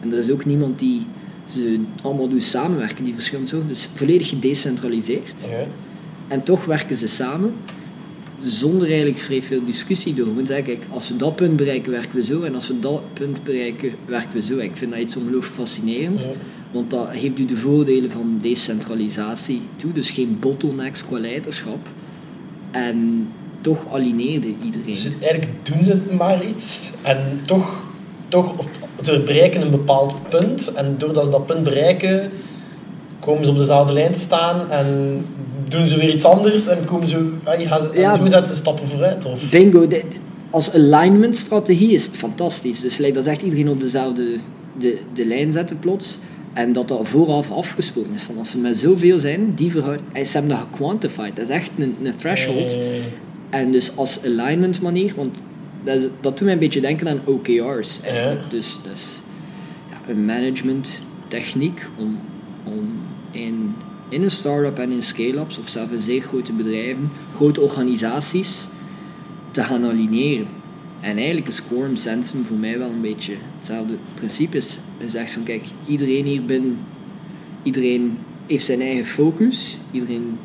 en 0.00 0.12
er 0.12 0.18
is 0.18 0.30
ook 0.30 0.44
niemand 0.44 0.78
die 0.78 1.06
ze 1.46 1.80
allemaal 2.02 2.28
doet 2.28 2.42
samenwerken, 2.42 3.04
die 3.04 3.14
verschillende 3.14 3.50
soorten. 3.50 3.68
Dus 3.68 3.88
volledig 3.94 4.28
gedecentraliseerd. 4.28 5.44
Ja. 5.50 5.66
En 6.28 6.42
toch 6.42 6.64
werken 6.64 6.96
ze 6.96 7.06
samen 7.06 7.52
zonder 8.46 8.88
eigenlijk 8.88 9.18
vrij 9.18 9.42
veel 9.42 9.64
discussie 9.64 10.14
door. 10.14 10.26
Gewoon 10.26 10.46
zeggen, 10.46 10.64
kijk, 10.64 10.82
als 10.90 11.08
we 11.08 11.16
dat 11.16 11.36
punt 11.36 11.56
bereiken, 11.56 11.90
werken 11.90 12.14
we 12.14 12.22
zo. 12.22 12.42
En 12.42 12.54
als 12.54 12.68
we 12.68 12.80
dat 12.80 13.02
punt 13.12 13.44
bereiken, 13.44 13.92
werken 14.06 14.32
we 14.32 14.42
zo. 14.42 14.58
Ik 14.58 14.76
vind 14.76 14.90
dat 14.90 15.00
iets 15.00 15.16
ongelooflijk 15.16 15.54
fascinerend. 15.54 16.22
Ja. 16.22 16.28
Want 16.72 16.90
dat 16.90 17.08
geeft 17.12 17.38
u 17.38 17.44
de 17.44 17.56
voordelen 17.56 18.10
van 18.10 18.38
decentralisatie 18.40 19.60
toe. 19.76 19.92
Dus 19.92 20.10
geen 20.10 20.36
bottlenecks 20.40 21.04
qua 21.04 21.18
leiderschap. 21.18 21.88
En 22.70 23.28
toch 23.60 23.92
alineerde 23.92 24.54
iedereen. 24.64 24.96
Ze, 24.96 25.12
eigenlijk 25.20 25.50
doen 25.62 25.82
ze 25.82 25.98
maar 26.16 26.46
iets 26.46 26.92
en 27.02 27.40
toch, 27.44 27.84
toch 28.28 28.58
op, 28.58 28.68
ze 29.00 29.20
bereiken 29.26 29.62
een 29.62 29.70
bepaald 29.70 30.14
punt 30.28 30.72
en 30.74 30.94
doordat 30.98 31.24
ze 31.24 31.30
dat 31.30 31.46
punt 31.46 31.62
bereiken 31.62 32.30
komen 33.20 33.44
ze 33.44 33.50
op 33.50 33.56
dezelfde 33.56 33.92
lijn 33.92 34.12
te 34.12 34.18
staan 34.20 34.70
en 34.70 34.86
doen 35.68 35.86
ze 35.86 35.96
weer 35.96 36.12
iets 36.14 36.24
anders 36.24 36.66
en, 36.66 36.84
komen 36.84 37.06
ze, 37.06 37.32
ah, 37.44 37.60
gaan 37.68 37.80
ze, 37.80 37.90
en 37.90 38.00
Ja. 38.00 38.12
zo 38.14 38.26
zetten 38.26 38.48
ze 38.48 38.54
stappen 38.54 38.88
vooruit. 38.88 39.24
Of, 39.24 39.50
Bingo, 39.50 39.86
de- 39.88 40.02
als 40.50 40.74
alignment 40.74 41.36
strategie 41.36 41.92
is 41.92 42.06
het 42.06 42.16
fantastisch. 42.16 42.80
Dus 42.80 42.96
like, 42.98 43.12
dat 43.12 43.24
is 43.26 43.30
echt 43.32 43.42
iedereen 43.42 43.68
op 43.68 43.80
dezelfde 43.80 44.36
de, 44.78 44.98
de 45.14 45.26
lijn 45.26 45.52
zetten 45.52 45.78
plots. 45.78 46.18
En 46.52 46.72
dat 46.72 46.88
dat 46.88 47.00
vooraf 47.02 47.50
afgesproken 47.50 48.12
is. 48.14 48.22
Van 48.22 48.38
als 48.38 48.52
we 48.52 48.58
met 48.58 48.78
zoveel 48.78 49.18
zijn, 49.18 49.52
die 49.54 49.70
verhouding... 49.70 50.06
Ze 50.26 50.32
hebben 50.32 50.50
dat 50.50 50.66
gequantified. 50.70 51.36
Dat 51.36 51.48
is 51.48 51.54
echt 51.54 51.70
een, 51.78 51.96
een 52.02 52.16
threshold. 52.16 52.72
Eh, 52.72 52.78
En 53.60 53.70
dus 53.72 53.96
als 53.96 54.20
alignment 54.24 54.80
manier, 54.82 55.12
want 55.16 55.36
dat, 55.84 55.96
is- 55.96 56.02
dat 56.20 56.36
doet 56.38 56.40
mij 56.40 56.52
een 56.52 56.58
beetje 56.58 56.80
denken 56.80 57.08
aan 57.08 57.20
OKR's. 57.24 58.00
eigenlijk. 58.02 58.40
Ja. 58.42 58.48
Dus 58.50 58.78
dat 58.84 58.92
is 58.92 59.20
ja, 59.90 60.10
een 60.12 60.24
management 60.24 61.00
techniek 61.28 61.86
om, 61.98 62.18
om 62.64 62.88
in, 63.30 63.74
in 64.08 64.22
een 64.22 64.30
start-up 64.30 64.78
en 64.78 64.90
in 64.90 65.02
scale-ups 65.02 65.58
of 65.58 65.68
zelfs 65.68 65.92
in 65.92 66.00
zeer 66.00 66.20
grote 66.20 66.52
bedrijven, 66.52 67.10
grote 67.36 67.60
organisaties, 67.60 68.66
te 69.50 69.62
gaan 69.62 69.84
aligneren. 69.84 70.46
En 71.00 71.16
eigenlijk 71.16 71.48
is 71.48 71.64
quorum 71.66 71.96
sensing 71.96 72.46
voor 72.46 72.56
mij 72.56 72.78
wel 72.78 72.90
een 72.90 73.00
beetje 73.00 73.34
hetzelfde 73.58 73.94
principe. 74.14 74.56
Is, 74.56 74.78
is 74.98 75.12
zegt 75.12 75.30
van 75.32 75.42
kijk, 75.42 75.64
iedereen 75.86 76.24
hier 76.24 76.44
binnen, 76.44 76.78
iedereen 77.62 78.18
heeft 78.46 78.64
zijn 78.64 78.80
eigen 78.80 79.04
focus, 79.04 79.76
iedereen 79.90 80.38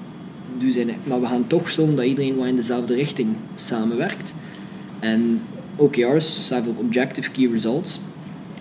doet 0.57 0.73
zijn, 0.73 0.89
maar 1.03 1.21
we 1.21 1.27
gaan 1.27 1.47
toch 1.47 1.69
zorgen 1.69 1.95
dat 1.95 2.05
iedereen 2.05 2.35
wel 2.35 2.45
in 2.45 2.55
dezelfde 2.55 2.93
richting 2.95 3.27
samenwerkt. 3.55 4.33
En 4.99 5.41
OKR's 5.75 6.45
staan 6.45 6.63
voor 6.63 6.75
Objective 6.75 7.31
Key 7.31 7.51
Results. 7.51 7.99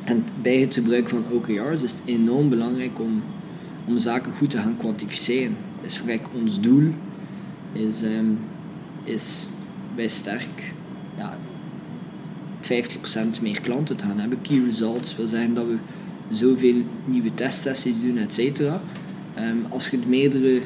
En 0.05 0.25
bij 0.43 0.57
het 0.57 0.75
gebruik 0.75 1.09
van 1.09 1.25
OKR's 1.33 1.83
is 1.83 1.93
het 1.93 2.03
enorm 2.05 2.49
belangrijk 2.49 3.01
om, 3.01 3.23
om 3.87 3.99
zaken 3.99 4.33
goed 4.33 4.51
te 4.51 4.59
gaan 4.59 4.77
kwantificeren. 4.77 5.57
Dus 5.83 6.03
kijk, 6.05 6.27
ons 6.35 6.61
doel 6.61 6.93
is, 7.73 8.03
ehm, 8.03 8.31
is 9.05 9.47
bij 9.95 10.09
Sterk 10.09 10.73
ja, 11.17 11.39
50% 12.61 13.41
meer 13.41 13.61
klanten 13.61 13.97
te 13.97 14.05
gaan 14.05 14.19
hebben. 14.19 14.41
Key 14.43 14.63
results 14.65 15.17
wil 15.17 15.29
zeggen 15.29 15.55
dat 15.55 15.67
we 15.67 15.77
zoveel 16.31 16.83
nieuwe 17.05 17.35
testsessies 17.35 18.01
doen, 18.01 18.19
et 18.19 18.35
cetera. 18.35 18.81
Ehm, 19.35 19.57
als 19.69 19.89
je 19.89 20.01
de 20.01 20.07
meerdere 20.07 20.61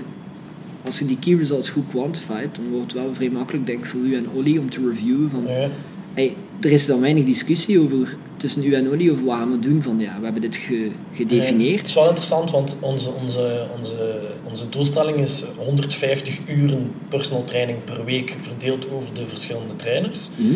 als 0.84 0.98
je 0.98 1.04
die 1.06 1.18
key 1.18 1.34
results 1.34 1.70
goed 1.70 1.84
quantified, 1.90 2.54
dan 2.56 2.70
wordt 2.70 2.92
het 2.92 3.02
wel 3.02 3.14
vrij 3.14 3.30
makkelijk, 3.30 3.66
denk 3.66 3.78
ik, 3.78 3.84
voor 3.84 4.00
u 4.00 4.14
en 4.16 4.26
Olly 4.34 4.58
om 4.58 4.70
te 4.70 4.88
reviewen 4.90 5.30
van 5.30 5.42
ja. 5.46 5.68
hey, 6.14 6.34
er 6.60 6.72
is 6.72 6.86
dan 6.86 7.00
weinig 7.00 7.24
discussie 7.24 7.80
over 7.80 8.16
tussen 8.36 8.64
u 8.64 8.74
en 8.74 8.90
Olly 8.90 9.10
over 9.10 9.24
wat 9.24 9.36
gaan 9.36 9.50
we 9.50 9.58
doen 9.58 9.82
van 9.82 9.98
ja, 9.98 10.16
we 10.18 10.24
hebben 10.24 10.42
dit 10.42 10.56
ge- 10.56 10.74
Ja, 10.74 10.80
Het 10.88 11.16
gedefinieerd. 11.16 11.86
is 11.86 11.94
wel 11.94 12.04
interessant, 12.06 12.50
want 12.50 12.76
onze, 12.80 13.10
onze, 13.22 13.66
onze, 13.78 14.20
onze 14.48 14.68
doelstelling 14.68 15.18
is 15.18 15.44
150 15.58 16.38
uren 16.48 16.92
personal 17.08 17.44
training 17.44 17.84
per 17.84 18.04
week 18.04 18.36
verdeeld 18.40 18.90
over 18.90 19.08
de 19.12 19.24
verschillende 19.26 19.76
trainers. 19.76 20.30
Mhm. 20.36 20.54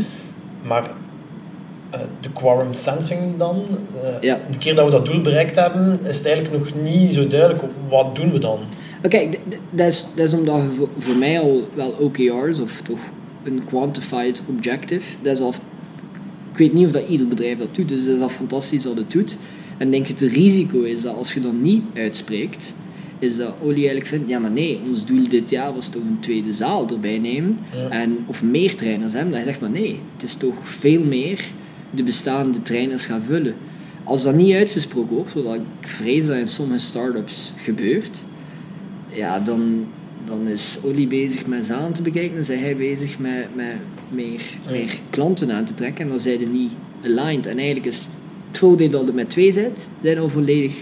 Maar 0.68 0.90
eh, 1.90 2.00
de 2.20 2.30
quorum 2.32 2.72
sensing 2.74 3.20
dan, 3.36 3.62
Ja. 4.20 4.38
de 4.50 4.58
keer 4.58 4.74
dat 4.74 4.84
we 4.84 4.90
dat 4.90 5.06
doel 5.06 5.20
bereikt 5.20 5.56
hebben, 5.56 5.98
is 6.06 6.16
het 6.16 6.26
eigenlijk 6.26 6.58
nog 6.64 6.82
niet 6.82 7.14
zo 7.14 7.26
duidelijk 7.26 7.62
wat 7.88 8.16
doen 8.16 8.32
we 8.32 8.38
dan. 8.38 8.58
Oké, 9.04 9.28
dat 9.70 9.86
is, 9.86 10.06
dat 10.14 10.26
is 10.26 10.32
omdat 10.32 10.62
je 10.62 10.68
voor, 10.76 10.88
voor 10.98 11.16
mij 11.16 11.40
al 11.40 11.68
wel 11.74 11.90
OKR's 11.90 12.58
of 12.60 12.80
toch 12.80 12.98
een 13.44 13.60
quantified 13.64 14.42
objective, 14.48 15.02
dat 15.22 15.32
is 15.36 15.42
al, 15.42 15.54
ik 16.52 16.58
weet 16.58 16.72
niet 16.72 16.86
of 16.86 16.92
dat 16.92 17.08
ieder 17.08 17.28
bedrijf 17.28 17.58
dat 17.58 17.74
doet, 17.74 17.88
dus 17.88 18.04
dat 18.04 18.14
is 18.14 18.20
al 18.20 18.28
fantastisch 18.28 18.82
dat 18.82 18.96
het 18.96 19.10
doet. 19.12 19.36
En 19.78 19.90
denk 19.90 20.06
het 20.06 20.20
risico 20.20 20.82
is 20.82 21.02
dat 21.02 21.16
als 21.16 21.34
je 21.34 21.40
dat 21.40 21.52
niet 21.52 21.84
uitspreekt, 21.94 22.72
is 23.18 23.36
dat 23.36 23.54
Oli 23.62 23.74
eigenlijk 23.74 24.06
vindt, 24.06 24.28
ja 24.28 24.38
maar 24.38 24.50
nee, 24.50 24.80
ons 24.88 25.04
doel 25.06 25.28
dit 25.28 25.50
jaar 25.50 25.74
was 25.74 25.88
toch 25.88 26.02
een 26.02 26.20
tweede 26.20 26.52
zaal 26.52 26.88
erbij 26.88 27.18
nemen, 27.18 27.58
Ja. 27.74 27.88
en, 27.88 28.18
of 28.26 28.42
meer 28.42 28.74
trainers 28.74 29.12
hebben. 29.12 29.30
Dat 29.30 29.40
je 29.40 29.46
zegt, 29.46 29.60
maar 29.60 29.70
nee, 29.70 29.98
het 30.14 30.22
is 30.22 30.34
toch 30.34 30.54
veel 30.68 31.02
meer 31.04 31.40
de 31.90 32.02
bestaande 32.02 32.62
trainers 32.62 33.06
gaan 33.06 33.22
vullen. 33.22 33.54
Als 34.04 34.22
dat 34.22 34.34
niet 34.34 34.54
uitgesproken 34.54 35.16
wordt, 35.16 35.32
wat 35.32 35.54
ik 35.54 35.60
vrees 35.80 36.26
dat 36.26 36.36
in 36.36 36.48
sommige 36.48 36.80
start-ups 36.80 37.52
gebeurt, 37.56 38.22
ja, 39.16 39.38
dan, 39.38 39.86
dan 40.26 40.48
is 40.48 40.78
Oli 40.84 41.08
bezig 41.08 41.46
met 41.46 41.66
zalen 41.66 41.92
te 41.92 42.02
bekijken 42.02 42.36
en 42.36 42.44
zijn 42.44 42.60
hij 42.60 42.76
bezig 42.76 43.18
met, 43.18 43.54
met 43.54 43.74
meer, 44.08 44.42
Ja. 44.64 44.70
meer 44.70 44.98
klanten 45.10 45.52
aan 45.52 45.64
te 45.64 45.74
trekken. 45.74 46.04
En 46.04 46.10
dan 46.10 46.20
zijn 46.20 46.38
ze 46.38 46.44
niet 46.44 46.72
aligned. 47.04 47.46
En 47.46 47.56
eigenlijk 47.56 47.86
is 47.86 48.08
het 48.48 48.58
voordeel 48.58 48.88
dat 48.88 49.08
er 49.08 49.14
met 49.14 49.30
twee 49.30 49.52
zit, 49.52 49.88
zijn 50.02 50.18
al 50.18 50.28
volledig 50.28 50.74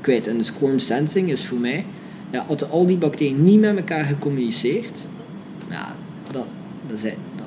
kwijt. 0.00 0.26
En 0.26 0.38
de 0.38 0.52
quorum 0.58 0.78
sensing 0.78 1.30
is 1.30 1.44
voor 1.46 1.58
mij, 1.58 1.84
ja, 2.30 2.44
als 2.48 2.70
al 2.70 2.86
die 2.86 2.96
bacteriën 2.96 3.44
niet 3.44 3.60
met 3.60 3.76
elkaar 3.76 4.04
gecommuniceerd, 4.04 4.98
ja, 5.70 5.96
dat, 6.32 6.46
dat 6.86 6.98
zijn, 6.98 7.16
dan 7.36 7.46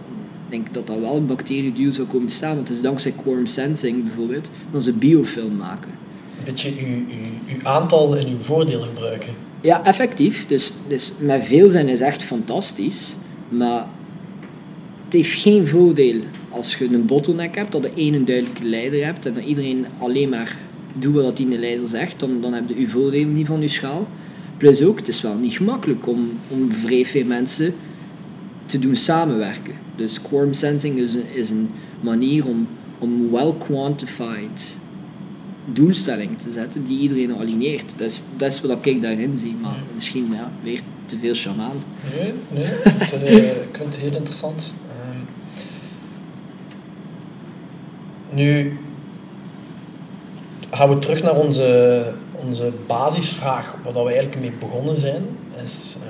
denk 0.50 0.68
ik 0.68 0.74
dat 0.74 0.88
dat 0.88 1.00
wel 1.00 1.16
een 1.16 1.26
bacterieduur 1.26 1.94
zou 1.94 2.08
komen 2.08 2.28
te 2.28 2.36
staan. 2.36 2.56
Want 2.56 2.68
het 2.68 2.78
is 2.78 2.84
dankzij 2.84 3.12
quorum 3.12 3.46
sensing 3.46 4.04
bijvoorbeeld 4.04 4.50
dat 4.72 4.84
ze 4.84 4.94
biofilm 4.94 5.56
maken. 5.56 5.92
Een 6.38 6.44
beetje 6.44 6.70
uw, 6.80 6.86
uw, 6.86 7.56
uw 7.56 7.68
aantal 7.68 8.16
in 8.16 8.28
uw 8.28 8.38
voordeel 8.38 8.82
gebruiken. 8.82 9.34
Ja, 9.62 9.86
effectief. 9.86 10.48
Dus, 10.48 10.74
dus 10.88 11.14
met 11.20 11.46
veel 11.46 11.70
zijn 11.70 11.88
is 11.88 12.02
echt 12.02 12.24
fantastisch. 12.24 13.16
Maar 13.50 13.88
het 15.04 15.14
heeft 15.14 15.42
geen 15.42 15.68
voordeel 15.68 16.22
als 16.50 16.76
je 16.76 16.94
een 16.94 17.06
bottleneck 17.06 17.56
hebt, 17.56 17.72
dat 17.72 17.84
je 17.84 17.92
één 17.96 18.26
duidelijke 18.26 18.68
leider 18.68 19.06
hebt 19.06 19.26
en 19.26 19.34
dat 19.34 19.44
iedereen 19.44 19.86
alleen 20.00 20.30
maar 20.30 20.58
doet 20.94 21.16
wat 21.16 21.38
die 21.38 21.48
leider 21.48 21.88
zegt, 21.88 22.20
dan, 22.20 22.42
dan 22.42 22.54
heb 22.54 22.70
je 22.70 22.80
je 22.80 22.88
voordeel 22.88 23.26
niet 23.26 23.48
van 23.48 23.62
je 23.62 23.68
schaal. 23.68 24.08
Plus 24.58 24.84
ook, 24.84 25.00
het 25.00 25.08
is 25.08 25.22
wel 25.22 25.36
niet 25.36 25.54
gemakkelijk 25.54 26.08
om, 26.08 26.30
om 26.48 26.72
vrij 26.72 27.06
veel 27.06 27.26
mensen 27.26 27.74
te 28.66 28.80
doen 28.80 28.96
samenwerken. 28.96 29.74
Dus 29.96 30.22
quorum 30.22 30.54
sensing 30.54 30.98
is 30.98 31.14
een, 31.14 31.34
is 31.34 31.50
een 31.50 31.70
manier 32.02 32.48
om, 32.48 32.68
om 33.00 33.32
well 33.32 33.54
quantified 35.72 35.76
doelstellingen 35.76 36.38
te 36.38 36.52
zetten 36.52 36.84
die 36.84 37.00
iedereen 37.00 37.36
alineert. 37.36 37.94
Dat 37.98 38.08
is, 38.08 38.22
dat 38.38 38.52
is 38.52 38.62
wat 38.62 38.86
ik 38.86 39.02
daarin 39.02 39.38
zie, 39.38 39.56
maar 39.62 39.78
misschien 39.96 40.32
ja, 40.32 40.52
weer 40.64 40.82
te 41.06 41.18
veel 41.18 41.34
shaman. 41.34 41.84
Nee, 42.16 42.34
nee. 42.50 42.66
Het, 42.66 43.14
eh, 43.14 43.50
ik 43.50 43.78
vind 43.78 43.96
het 43.96 43.98
heel 43.98 44.16
interessant. 44.16 44.74
Ehm, 44.90 45.18
nu 48.36 48.78
gaan 50.70 50.90
we 50.90 51.00
terug 51.00 51.24
naar 51.24 51.36
onze, 51.36 52.14
onze 52.46 52.72
basisvraag, 52.88 53.76
waar 53.84 53.94
we 53.94 54.12
eigenlijk 54.12 54.40
mee 54.40 54.52
begonnen 54.60 54.94
zijn. 54.94 55.24
Is, 55.64 55.98
eh, 56.02 56.10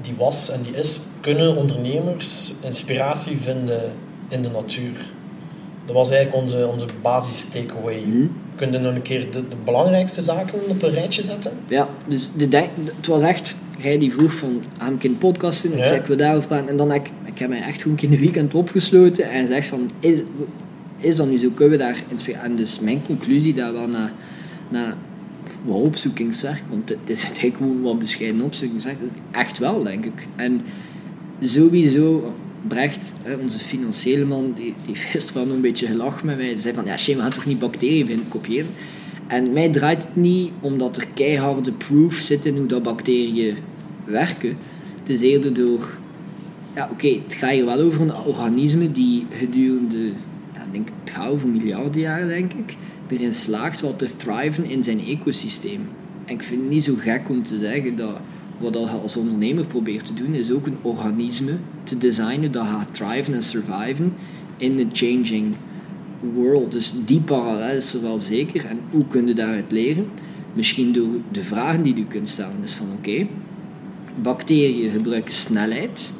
die 0.00 0.14
was 0.16 0.50
en 0.50 0.62
die 0.62 0.74
is, 0.74 1.00
kunnen 1.20 1.56
ondernemers 1.56 2.54
inspiratie 2.62 3.36
vinden 3.36 3.92
in 4.28 4.42
de 4.42 4.50
natuur? 4.50 5.12
Dat 5.86 5.94
was 5.94 6.10
eigenlijk 6.10 6.42
onze, 6.42 6.66
onze 6.66 6.86
basis 7.02 7.44
takeaway. 7.44 8.00
Mhm. 8.00 8.26
Kun 8.58 8.72
je 8.72 8.78
nog 8.78 8.94
een 8.94 9.02
keer 9.02 9.30
de, 9.30 9.48
de 9.48 9.56
belangrijkste 9.64 10.20
zaken 10.20 10.58
op 10.68 10.82
een 10.82 10.90
rijtje 10.90 11.22
zetten? 11.22 11.52
Ja, 11.68 11.88
dus 12.08 12.32
de 12.32 12.48
denk- 12.48 12.70
het 12.96 13.06
was 13.06 13.22
echt, 13.22 13.54
jij 13.78 13.98
die 13.98 14.12
vroeg 14.12 14.32
van, 14.32 14.62
ga 14.78 14.88
ik 14.88 15.04
een 15.04 15.18
podcast 15.18 15.62
doen? 15.62 15.72
Ik 15.72 15.78
Ja. 15.78 15.86
zei, 15.86 16.00
ik 16.00 16.06
wil 16.06 16.16
daarover 16.16 16.48
praten. 16.48 16.68
En 16.68 16.76
dan 16.76 16.90
heb 16.90 17.06
ik, 17.06 17.12
ik 17.24 17.38
heb 17.38 17.48
mij 17.48 17.62
echt 17.62 17.82
gewoon 17.82 17.98
in 18.00 18.10
de 18.10 18.18
weekend 18.18 18.54
opgesloten 18.54 19.30
en 19.30 19.46
zegt 19.46 19.66
van, 19.66 19.90
is, 20.00 20.20
is 20.98 21.16
dat 21.16 21.28
nu 21.30 21.36
zo, 21.38 21.48
kunnen 21.54 21.78
we 21.78 21.84
daar 21.84 21.96
inspireren? 22.08 22.44
En 22.44 22.56
dus 22.56 22.80
mijn 22.80 23.02
conclusie 23.06 23.54
daar 23.54 23.72
wel 23.72 23.86
na, 23.88 24.10
na 24.68 24.96
wat 25.64 25.76
opzoekingswerk, 25.76 26.62
want 26.70 26.88
het 26.88 26.98
is 27.10 27.22
eigenlijk 27.24 27.56
gewoon 27.56 27.82
wat 27.82 27.98
bescheiden 27.98 28.40
opzoekingswerk, 28.42 28.96
echt 29.30 29.58
wel, 29.58 29.82
denk 29.82 30.04
ik. 30.04 30.26
En 30.36 30.60
sowieso, 31.40 32.32
Brecht, 32.68 33.12
onze 33.40 33.58
financiële 33.58 34.24
man, 34.24 34.52
die, 34.54 34.74
die 34.86 34.96
heeft 35.12 35.32
wel 35.32 35.50
een 35.50 35.60
beetje 35.60 35.86
gelachen 35.86 36.26
met 36.26 36.36
mij. 36.36 36.48
Die 36.48 36.58
zei 36.58 36.74
van, 36.74 36.84
ja, 36.84 36.96
Shane, 36.96 37.16
we 37.16 37.22
gaan 37.22 37.32
toch 37.32 37.46
niet 37.46 37.58
bacteriën 37.58 38.24
kopiëren? 38.28 38.70
En 39.26 39.52
mij 39.52 39.70
draait 39.70 40.02
het 40.02 40.16
niet 40.16 40.50
omdat 40.60 40.96
er 40.96 41.06
keiharde 41.14 41.72
proofs 41.72 42.26
zitten 42.26 42.56
hoe 42.56 42.66
dat 42.66 42.82
bacteriën 42.82 43.56
werken. 44.04 44.56
Het 44.98 45.08
is 45.08 45.20
eerder 45.20 45.54
door... 45.54 45.96
Ja, 46.74 46.88
oké, 46.92 47.08
het 47.08 47.34
gaat 47.34 47.50
hier 47.50 47.64
wel 47.64 47.80
over 47.80 48.00
een 48.00 48.14
organisme 48.14 48.90
die 48.90 49.26
gedurende... 49.30 50.04
Ja, 50.54 50.62
ik 50.64 50.72
denk, 50.72 50.88
het 51.00 51.10
gaat 51.10 51.28
over 51.28 51.48
miljarden 51.48 52.00
jaren, 52.00 52.28
denk 52.28 52.52
ik. 52.52 52.76
Erin 53.08 53.34
slaagt 53.34 53.80
wat 53.80 53.98
te 53.98 54.16
thriven 54.16 54.64
in 54.64 54.82
zijn 54.82 55.06
ecosysteem. 55.06 55.88
En 56.24 56.34
ik 56.34 56.42
vind 56.42 56.60
het 56.60 56.70
niet 56.70 56.84
zo 56.84 56.94
gek 56.98 57.28
om 57.28 57.42
te 57.42 57.58
zeggen 57.58 57.96
dat 57.96 58.16
wat 58.58 58.74
je 58.74 58.80
als 58.80 59.16
ondernemer 59.16 59.64
probeert 59.64 60.06
te 60.06 60.14
doen, 60.14 60.34
is 60.34 60.50
ook 60.50 60.66
een 60.66 60.78
organisme 60.82 61.52
te 61.84 61.98
designen 61.98 62.52
dat 62.52 62.66
gaat 62.66 62.94
thriven 62.94 63.34
en 63.34 63.42
surviven 63.42 64.14
in 64.56 64.78
een 64.78 64.90
changing 64.92 65.54
world. 66.34 66.72
Dus 66.72 66.94
die 67.04 67.20
parallel 67.20 67.76
is 67.76 67.94
er 67.94 68.02
wel 68.02 68.18
zeker. 68.18 68.64
En 68.64 68.80
hoe 68.90 69.06
kun 69.06 69.26
je 69.26 69.34
daaruit 69.34 69.72
leren? 69.72 70.06
Misschien 70.52 70.92
door 70.92 71.08
de 71.32 71.42
vragen 71.42 71.82
die 71.82 71.96
je 71.96 72.06
kunt 72.06 72.28
stellen. 72.28 72.62
is 72.62 72.72
van 72.72 72.86
oké, 72.98 73.26
bacteriën 74.22 74.90
gebruiken 74.90 75.32
snelheid 75.32 76.12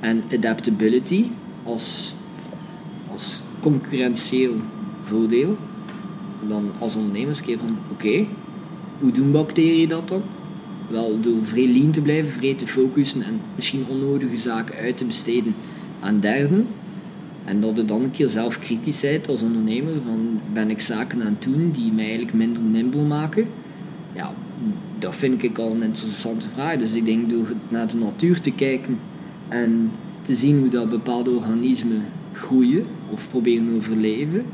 en 0.00 0.22
adaptability 0.32 1.24
als, 1.62 2.14
als 3.12 3.40
concurrentieel 3.60 4.54
voordeel. 5.02 5.56
Dan 6.48 6.70
als 6.78 6.94
ondernemers 6.94 7.40
keer 7.40 7.58
van 7.58 7.76
oké, 7.92 8.26
hoe 8.98 9.12
doen 9.12 9.32
bacteriën 9.32 9.88
dat 9.88 10.08
dan? 10.08 10.22
Wel 10.90 11.20
door 11.20 11.44
vrij 11.44 11.68
lean 11.68 11.90
te 11.90 12.00
blijven, 12.00 12.32
vrij 12.32 12.54
te 12.54 12.66
focussen 12.66 13.22
en 13.22 13.40
misschien 13.54 13.84
onnodige 13.88 14.36
zaken 14.36 14.74
uit 14.74 14.96
te 14.96 15.04
besteden 15.04 15.54
aan 16.00 16.20
derden. 16.20 16.66
En 17.44 17.60
dat 17.60 17.76
je 17.76 17.84
dan 17.84 18.02
een 18.02 18.10
keer 18.10 18.28
zelf 18.28 18.58
kritisch 18.58 19.00
bent 19.00 19.28
als 19.28 19.42
ondernemer 19.42 19.94
van 20.06 20.40
ben 20.52 20.70
ik 20.70 20.80
zaken 20.80 21.20
aan 21.20 21.36
het 21.38 21.42
doen 21.42 21.70
die 21.70 21.92
mij 21.92 22.04
eigenlijk 22.04 22.34
minder 22.34 22.62
nimble 22.62 23.02
maken. 23.02 23.46
Ja, 24.12 24.34
dat 24.98 25.16
vind 25.16 25.42
ik 25.42 25.58
al 25.58 25.70
een 25.70 25.82
interessante 25.82 26.48
vraag. 26.54 26.76
Dus 26.76 26.92
ik 26.92 27.04
denk 27.04 27.30
door 27.30 27.52
naar 27.68 27.88
de 27.88 27.96
natuur 27.96 28.40
te 28.40 28.50
kijken 28.50 28.98
en 29.48 29.90
te 30.22 30.34
zien 30.34 30.58
hoe 30.58 30.68
dat 30.68 30.88
bepaalde 30.88 31.30
organismen 31.30 32.04
groeien 32.32 32.84
of 33.10 33.28
proberen 33.28 33.74
overleven. 33.74 34.44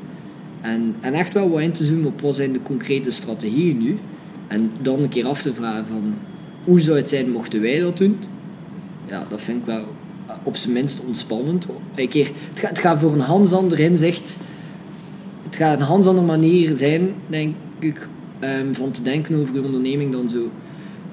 En, 0.60 0.94
en 1.00 1.14
echt 1.14 1.32
wel 1.32 1.50
wat 1.50 1.60
in 1.60 1.72
te 1.72 1.84
zoomen 1.84 2.06
op 2.06 2.20
wat 2.20 2.34
zijn 2.34 2.52
de 2.52 2.62
concrete 2.62 3.10
strategieën 3.10 3.78
nu. 3.78 3.98
En 4.46 4.70
dan 4.82 5.02
een 5.02 5.08
keer 5.08 5.26
af 5.26 5.42
te 5.42 5.54
vragen 5.54 5.86
van 5.86 6.14
hoe 6.64 6.80
zou 6.80 6.96
het 6.96 7.08
zijn 7.08 7.30
mochten 7.30 7.60
wij 7.60 7.80
dat 7.80 7.96
doen? 7.96 8.18
Ja, 9.06 9.26
dat 9.30 9.40
vind 9.40 9.58
ik 9.58 9.64
wel 9.64 9.84
op 10.42 10.56
zijn 10.56 10.72
minst 10.72 11.00
ontspannend. 11.06 11.66
Een 11.94 12.08
keer, 12.08 12.30
het, 12.48 12.58
gaat, 12.58 12.70
het 12.70 12.78
gaat 12.78 13.00
voor 13.00 13.12
een 13.12 13.20
Hans 13.20 13.52
ander 13.52 13.80
inzicht. 13.80 14.36
Het 15.42 15.56
gaat 15.56 15.80
een 15.80 15.86
Hans 15.86 16.06
andere 16.06 16.26
manier 16.26 16.76
zijn, 16.76 17.14
denk 17.26 17.54
ik, 17.78 18.08
um, 18.40 18.74
van 18.74 18.90
te 18.90 19.02
denken 19.02 19.34
over 19.34 19.54
je 19.54 19.62
onderneming 19.62 20.12
dan 20.12 20.28
zo 20.28 20.50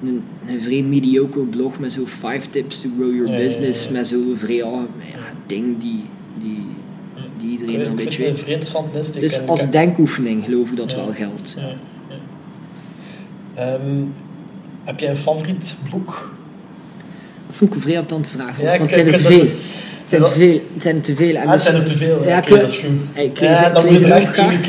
een, 0.03 0.23
een 0.47 0.61
vrij 0.61 0.81
mediocre 0.81 1.43
blog 1.43 1.79
met 1.79 1.91
zo 1.91 2.05
5 2.05 2.49
tips 2.49 2.81
to 2.81 2.89
grow 2.97 3.15
your 3.15 3.35
business, 3.35 3.89
met 3.89 4.07
zo'n 4.07 4.31
vrij 4.35 4.55
ja, 4.55 4.85
ding 5.45 5.79
die, 5.79 6.01
die, 6.39 6.65
die 7.37 7.51
iedereen 7.51 7.85
een 7.85 7.95
beetje 7.95 8.21
weet. 8.21 8.39
interessant 8.39 8.95
insteek. 8.95 9.21
Dus 9.21 9.47
als 9.47 9.71
denkoefening 9.71 10.43
geloof 10.43 10.69
ik 10.71 10.77
dat 10.77 10.95
wel 10.95 11.13
geldt. 11.13 11.55
Ehm, 13.55 14.01
heb 14.83 14.99
jij 14.99 15.09
een 15.09 15.15
favoriet 15.17 15.77
boek? 15.89 16.31
Dat 17.47 17.55
vond 17.55 17.69
ik 17.69 17.75
een 17.75 17.81
vrij 17.83 17.97
aptante 17.99 18.29
vraag, 18.29 18.61
Ja, 18.61 18.77
want 18.77 18.91
zijn 18.91 19.07
er 19.07 19.17
te 19.17 19.23
veel. 19.23 19.45
Het 20.05 20.21
zijn 20.21 20.23
te 20.23 20.31
veel. 20.39 20.59
Het 20.73 20.81
zijn 20.81 20.95
er 20.95 21.01
te 21.01 21.15
veel. 21.15 21.35
En 21.35 21.41
Ah, 21.41 21.43
het 21.43 21.51
dus- 21.53 21.63
zijn 21.63 21.75
er 21.75 21.83
te 21.83 21.97
veel. 21.97 22.23
Ja, 22.25 22.41
dat 22.41 22.61
is 22.69 22.77
goed. 22.77 22.89
Hey, 23.13 23.31
Ja, 23.39 23.69
dan, 23.69 23.85
moet 23.85 24.01
één, 24.01 24.09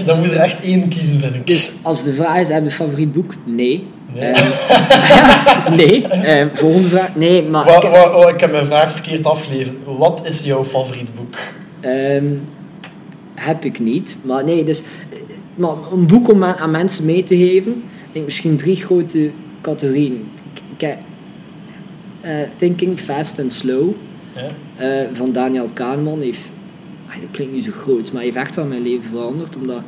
dan 0.07 0.19
moet 0.19 0.27
je 0.29 0.33
er 0.35 0.41
echt 0.41 0.61
één 0.61 0.89
kiezen, 0.89 1.19
vind 1.19 1.35
ik. 1.35 1.47
Dus 1.47 1.73
als 1.83 2.05
de 2.05 2.15
vraag 2.15 2.39
is, 2.41 2.49
heb 2.49 2.59
je 2.59 2.65
een 2.65 2.71
favoriet 2.71 3.13
boek? 3.13 3.35
Nee. 3.45 3.87
Nee. 4.15 4.23
Ehm, 4.33 5.77
nee. 5.81 6.07
Ehm, 6.07 6.49
volgende 6.53 6.89
vraag? 6.89 7.15
Nee, 7.15 7.43
maar... 7.43 7.65
Wa- 7.65 7.77
ik- 7.77 7.83
wa- 7.83 8.11
wa- 8.11 8.29
ik 8.29 8.41
heb 8.41 8.51
mijn 8.51 8.67
vraag 8.67 8.91
verkeerd 8.93 9.27
afgeleverd. 9.27 9.77
Wat 9.99 10.27
is 10.27 10.45
jouw 10.45 10.65
favoriet 10.65 11.15
boek? 11.15 11.35
Heb 13.35 13.65
ik 13.65 13.79
niet. 13.79 14.17
Maar 14.23 14.45
nee, 14.45 14.65
dus... 14.65 14.79
eh, 14.79 14.85
Maar 15.55 15.71
een 15.93 16.07
boek 16.07 16.31
om 16.31 16.45
aan 16.45 16.71
mensen 16.71 17.05
mee 17.05 17.25
te 17.25 17.37
geven... 17.37 17.83
Denk 18.15 18.27
misschien 18.27 18.57
drie 18.57 18.77
grote 18.77 19.31
categorieën. 19.61 20.29
Eh, 22.21 22.43
Thinking 22.57 22.99
Fast 22.99 23.39
and 23.39 23.53
Slow 23.53 23.95
Ja? 24.35 24.51
eh, 24.77 25.09
van 25.13 25.33
Daniel 25.33 25.69
Kahneman 25.73 26.21
heeft... 26.21 26.51
ah, 27.09 27.21
dat 27.21 27.31
klinkt 27.31 27.53
niet 27.53 27.65
zo 27.65 27.73
groot, 27.73 28.13
maar 28.13 28.23
heeft 28.23 28.37
echt 28.37 28.57
wel 28.57 28.65
mijn 28.65 28.83
leven 28.83 29.11
veranderd. 29.11 29.57
Omdat 29.57 29.83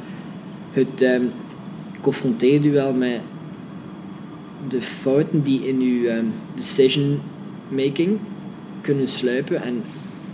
het 0.73 1.03
ehm 1.03 1.25
confronteert 2.01 2.67
u 2.67 2.73
wel 2.73 2.93
met 2.95 3.21
de 4.69 4.83
fouten 4.83 5.43
die 5.43 5.69
in 5.69 5.81
uw 5.81 6.07
ehm, 6.07 6.25
decision 6.55 7.21
making 7.69 8.19
kunnen 8.81 9.09
sluipen. 9.09 9.63
En 9.63 9.83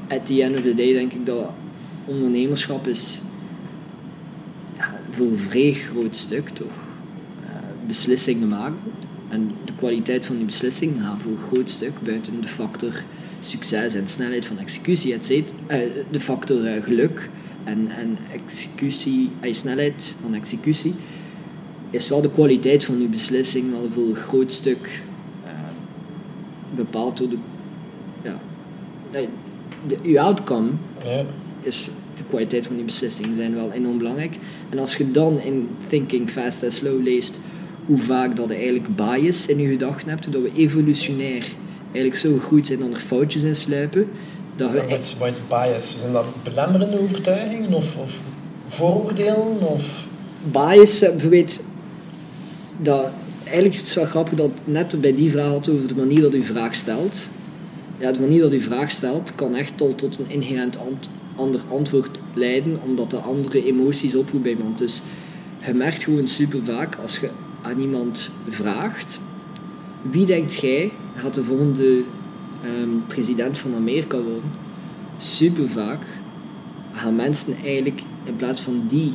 at 0.09 0.26
the 0.26 0.43
end 0.43 0.57
of 0.57 0.62
the 0.62 0.74
day 0.74 0.93
denk 0.93 1.12
ik 1.12 1.26
dat 1.26 1.51
ondernemerschap 2.05 2.86
is 2.86 3.20
ja, 4.76 5.01
voor 5.11 5.26
een 5.26 5.38
vrij 5.38 5.72
groot 5.72 6.16
stuk 6.16 6.49
toch 6.49 6.82
beslissingen 7.93 8.49
maken. 8.49 8.78
En 9.28 9.51
de 9.64 9.72
kwaliteit 9.76 10.26
van 10.26 10.36
die 10.36 10.45
beslissingen 10.45 11.05
gaat 11.05 11.22
voor 11.22 11.32
een 11.32 11.38
groot 11.38 11.70
stuk 11.70 11.93
buiten 12.03 12.40
de 12.40 12.49
factor 12.49 12.93
succes 13.40 13.95
en 13.95 14.09
snelheid 14.09 14.47
van 14.47 14.59
executie, 14.59 15.14
et 15.14 15.24
cetera, 15.24 15.57
eh, 15.66 15.78
de 16.11 16.20
factor 16.20 16.66
eh, 16.66 16.82
geluk 16.82 17.30
en, 17.64 17.88
en 17.90 18.18
executie, 18.32 19.30
eh, 19.40 19.53
snelheid 19.53 20.12
van 20.20 20.34
executie, 20.34 20.95
is 21.90 22.09
wel 22.09 22.20
de 22.20 22.30
kwaliteit 22.30 22.84
van 22.84 22.95
uw 22.95 23.09
beslissing 23.09 23.70
wel 23.70 23.90
voor 23.90 24.09
een 24.09 24.14
groot 24.14 24.53
stuk 24.53 25.01
bepaald 26.74 27.18
door 27.18 27.28
de, 27.28 27.36
ja, 28.22 28.38
de, 29.86 29.97
uw 30.03 30.20
outcome 30.20 30.70
Ja. 31.05 31.24
is 31.61 31.88
de 32.14 32.24
kwaliteit 32.24 32.66
van 32.66 32.76
die 32.76 32.84
beslissingen 32.84 33.34
zijn 33.34 33.55
wel 33.55 33.72
enorm 33.72 33.99
belangrijk. 33.99 34.36
En 34.68 34.78
als 34.78 34.97
je 34.97 35.11
dan 35.11 35.40
in 35.40 35.68
Thinking 35.88 36.30
Fast 36.30 36.62
and 36.62 36.72
Slow 36.72 37.03
leest 37.03 37.40
hoe 37.87 37.99
vaak 37.99 38.37
dat 38.37 38.49
je 38.49 38.55
eigenlijk 38.55 38.97
bias 38.97 39.47
in 39.47 39.59
je 39.59 39.68
gedachten 39.68 40.09
hebt, 40.09 40.24
hoe 40.24 40.33
dat 40.33 40.43
we 40.43 40.53
evolutionair 40.57 41.45
eigenlijk 41.85 42.16
zo 42.16 42.39
goed 42.39 42.66
zijn 42.66 42.78
dat 42.78 42.91
er 42.91 42.97
foutjes 42.97 43.43
in 43.43 43.57
sluipen, 43.57 44.09
dat 44.57 44.70
we 44.70 44.80
Wat 44.80 45.01
is, 45.01 45.16
wat 45.18 45.28
is 45.28 45.41
bias? 45.49 45.99
Zijn 45.99 46.12
dat 46.12 46.24
belemmerende 46.43 47.01
overtuigingen 47.01 47.72
of, 47.72 47.97
of 47.97 48.20
vooroordelen? 48.66 49.61
Of... 49.61 50.09
bias, 50.53 51.03
eh, 51.03 51.11
bijvoorbeeld, 51.11 51.61
dat, 52.78 53.09
eigenlijk 53.45 53.74
is 53.74 53.80
het 53.80 53.95
wel 53.95 54.05
grappig 54.05 54.35
dat 54.35 54.51
net 54.64 55.01
bij 55.01 55.14
die 55.14 55.30
vraag 55.30 55.49
had 55.49 55.68
over 55.68 55.89
de 55.89 55.97
manier 55.97 56.20
dat 56.20 56.35
u 56.35 56.45
vraag 56.45 56.74
stelt. 56.74 57.16
Ja, 57.99 58.12
de 58.12 58.20
manier 58.20 58.41
dat 58.41 58.53
u 58.53 58.61
vraag 58.61 58.91
stelt 58.91 59.35
kan 59.35 59.55
echt 59.55 59.80
al 59.80 59.95
tot 59.95 60.18
een 60.18 60.30
inherent 60.30 60.78
ant- 60.78 61.09
ander 61.37 61.61
antwoord 61.70 62.18
leiden, 62.35 62.78
omdat 62.85 63.11
de 63.11 63.16
andere 63.16 63.66
emoties 63.66 64.14
oproept 64.14 64.43
bij 64.43 64.53
iemand. 64.53 64.78
Dus 64.78 65.03
je 65.66 65.74
merkt 65.74 66.03
gewoon 66.03 66.26
super 66.26 66.64
vaak 66.64 66.97
als 67.03 67.18
je 67.18 67.28
aan 67.63 67.81
iemand 67.81 68.31
vraagt, 68.49 69.21
wie 70.03 70.27
denkt 70.27 70.55
jij 70.55 70.93
gaat 71.17 71.35
de 71.35 71.45
volgende 71.45 72.03
ehm, 72.63 72.89
president 73.07 73.59
van 73.59 73.75
Amerika 73.75 74.17
worden? 74.17 74.51
Super 75.17 75.69
vaak 75.69 76.01
gaan 76.93 77.17
mensen 77.17 77.57
eigenlijk 77.65 78.03
in 78.25 78.37
plaats 78.37 78.61
van 78.61 78.85
die. 78.89 79.13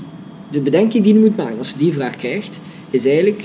De 0.51 0.59
bedenking 0.59 1.03
die 1.03 1.13
je 1.13 1.19
moet 1.19 1.37
maken 1.37 1.57
als 1.57 1.71
je 1.71 1.77
die 1.77 1.93
vraag 1.93 2.15
krijgt, 2.15 2.59
is 2.89 3.05
eigenlijk 3.05 3.43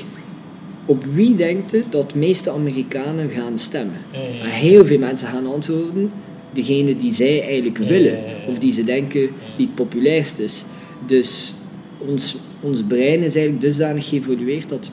op 0.85 1.05
wie 1.15 1.35
denkt 1.35 1.71
je 1.71 1.83
dat 1.91 2.11
de 2.11 2.19
meeste 2.19 2.51
Amerikanen 2.51 3.29
gaan 3.29 3.59
stemmen? 3.59 3.97
Ja, 4.11 4.19
ja, 4.19 4.27
ja. 4.27 4.45
En 4.45 4.51
heel 4.51 4.85
veel 4.85 4.99
mensen 4.99 5.29
gaan 5.29 5.47
antwoorden 5.47 6.11
degene 6.53 6.97
die 6.97 7.15
zij 7.15 7.43
eigenlijk 7.43 7.79
willen, 7.79 8.19
of 8.47 8.59
die 8.59 8.73
ze 8.73 8.85
denken 8.85 9.29
die 9.57 9.67
het 9.67 9.75
populairst 9.75 10.39
is. 10.39 10.65
Dus 11.07 11.55
ons, 11.99 12.37
ons 12.63 12.83
brein 12.83 13.23
is 13.23 13.35
eigenlijk 13.35 13.61
dusdanig 13.61 14.09
geëvolueerd 14.09 14.69
dat 14.69 14.93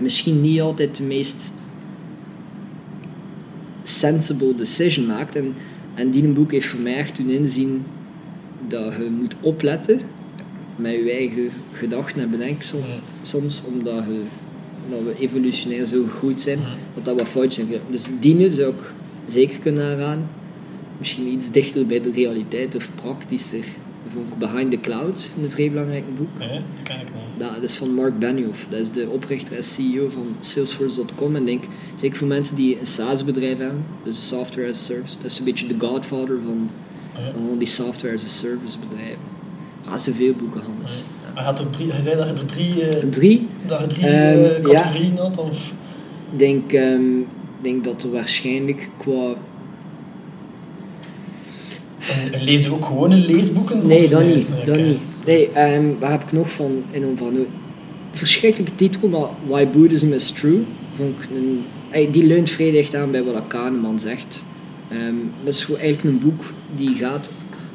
misschien 0.00 0.40
niet 0.40 0.60
altijd 0.60 0.96
de 0.96 1.02
meest 1.02 1.52
sensible 3.82 4.54
decision 4.54 5.06
maakt. 5.06 5.36
En, 5.36 5.54
en 5.94 6.10
die 6.10 6.22
een 6.24 6.34
boek 6.34 6.50
heeft 6.52 6.66
voor 6.66 6.80
mij 6.80 6.96
echt 6.96 7.16
doen 7.16 7.30
inzien 7.30 7.82
dat 8.68 8.92
je 8.98 9.08
moet 9.10 9.34
opletten 9.40 10.00
met 10.76 10.92
je 10.92 11.10
eigen 11.12 11.48
gedachten 11.72 12.22
en 12.22 12.30
bedenksel 12.30 12.78
Ja. 12.78 12.84
soms, 13.22 13.62
omdat, 13.66 14.04
je, 14.08 14.22
omdat 14.84 15.14
we 15.14 15.20
evolutionair 15.22 15.84
zo 15.84 16.04
goed 16.18 16.40
zijn, 16.40 16.58
Ja. 16.58 16.74
dat 16.94 17.04
dat 17.04 17.16
wat 17.16 17.28
foutjes 17.28 17.66
zijn. 17.68 17.80
Dus 17.90 18.06
dienen 18.20 18.50
zou 18.52 18.72
ik 18.72 18.92
zeker 19.28 19.58
kunnen 19.58 19.84
aanraden. 19.84 20.26
Misschien 20.98 21.26
iets 21.32 21.50
dichter 21.50 21.86
bij 21.86 22.00
de 22.00 22.10
realiteit 22.10 22.74
of 22.74 22.90
praktischer. 22.94 23.64
Behind 24.38 24.70
the 24.70 24.80
Cloud, 24.80 25.26
een 25.42 25.50
vrij 25.50 25.70
belangrijk 25.70 26.14
boek. 26.16 26.38
Nee, 26.38 26.48
dat 26.48 26.82
ken 26.82 27.00
ik 27.00 27.04
niet. 27.04 27.40
Dat, 27.40 27.54
dat 27.54 27.62
is 27.62 27.74
van 27.76 27.94
Mark 27.94 28.18
Benioff. 28.18 28.66
Dat 28.70 28.80
is 28.80 28.92
de 28.92 29.08
oprichter 29.08 29.56
en 29.56 29.64
CEO 29.64 30.08
van 30.08 30.26
Salesforce.com. 30.40 31.36
En 31.36 31.44
denk, 31.44 31.64
zeker 32.00 32.18
voor 32.18 32.26
mensen 32.28 32.56
die 32.56 32.80
een 32.80 32.86
SaaS-bedrijf 32.86 33.58
hebben, 33.58 33.84
dus 34.04 34.28
software 34.28 34.68
as 34.68 34.74
a 34.74 34.84
service, 34.84 35.16
dat 35.22 35.30
is 35.30 35.38
een 35.38 35.44
beetje 35.44 35.66
de 35.66 35.86
godfather 35.86 36.38
van 36.44 36.70
Ja. 37.14 37.32
Van 37.32 37.48
al 37.48 37.58
die 37.58 37.68
software 37.68 38.14
as 38.14 38.24
a 38.24 38.28
service 38.28 38.78
bedrijven. 38.88 39.18
Ah, 39.88 39.98
zoveel 39.98 40.32
boeken 40.34 40.62
anders. 40.74 40.92
Hij, 41.34 41.44
had 41.44 41.58
er 41.58 41.70
drie, 41.70 41.90
hij 41.90 42.00
zei 42.00 42.16
dat 42.16 42.26
je 42.28 42.32
er 42.34 42.46
drie, 42.46 42.82
eh, 42.88 43.08
Drie, 43.08 43.48
dat 43.66 43.80
je 43.80 43.86
drie 43.86 44.06
Ehm, 44.06 44.38
eh, 44.38 44.56
ja. 44.56 44.62
categorieën 44.62 45.16
had? 45.16 45.38
Of? 45.38 45.72
ik 46.32 46.38
denk, 46.38 46.72
ehm, 46.72 47.18
ik 47.18 47.26
denk 47.60 47.84
dat 47.84 48.02
er 48.02 48.10
waarschijnlijk 48.10 48.88
qua... 48.96 49.34
En, 52.24 52.32
en 52.32 52.44
lees 52.44 52.62
je 52.62 52.72
ook 52.72 52.84
gewone 52.84 53.16
leesboeken? 53.16 53.86
Nee, 53.86 54.08
dat 54.08 54.24
niet. 54.26 54.48
Nee, 54.48 54.64
Dat 54.64 54.76
niet. 54.76 54.98
Nee, 55.26 55.48
ehm, 55.50 55.84
waar 55.98 56.10
heb 56.10 56.22
ik 56.22 56.32
nog 56.32 56.50
van 56.52 56.82
in 56.90 57.04
Onverno? 57.04 57.46
Verschrikkelijke 58.12 58.74
titel, 58.74 59.08
maar 59.08 59.28
Why 59.46 59.66
Buddhism 59.66 60.12
is 60.12 60.30
True. 60.30 60.60
Vond 60.92 61.14
ik 61.18 61.28
een, 61.36 62.10
die 62.12 62.26
leunt 62.26 62.50
vrij 62.50 62.70
dicht 62.70 62.94
aan 62.94 63.10
bij 63.10 63.22
wat 63.22 63.42
Kahneman 63.46 64.00
zegt. 64.00 64.44
Ehm, 64.88 65.14
dat 65.44 65.54
is 65.54 65.66
eigenlijk 65.68 66.02
een 66.04 66.18
boek 66.18 66.44
die 66.76 66.94
gaat 66.94 67.30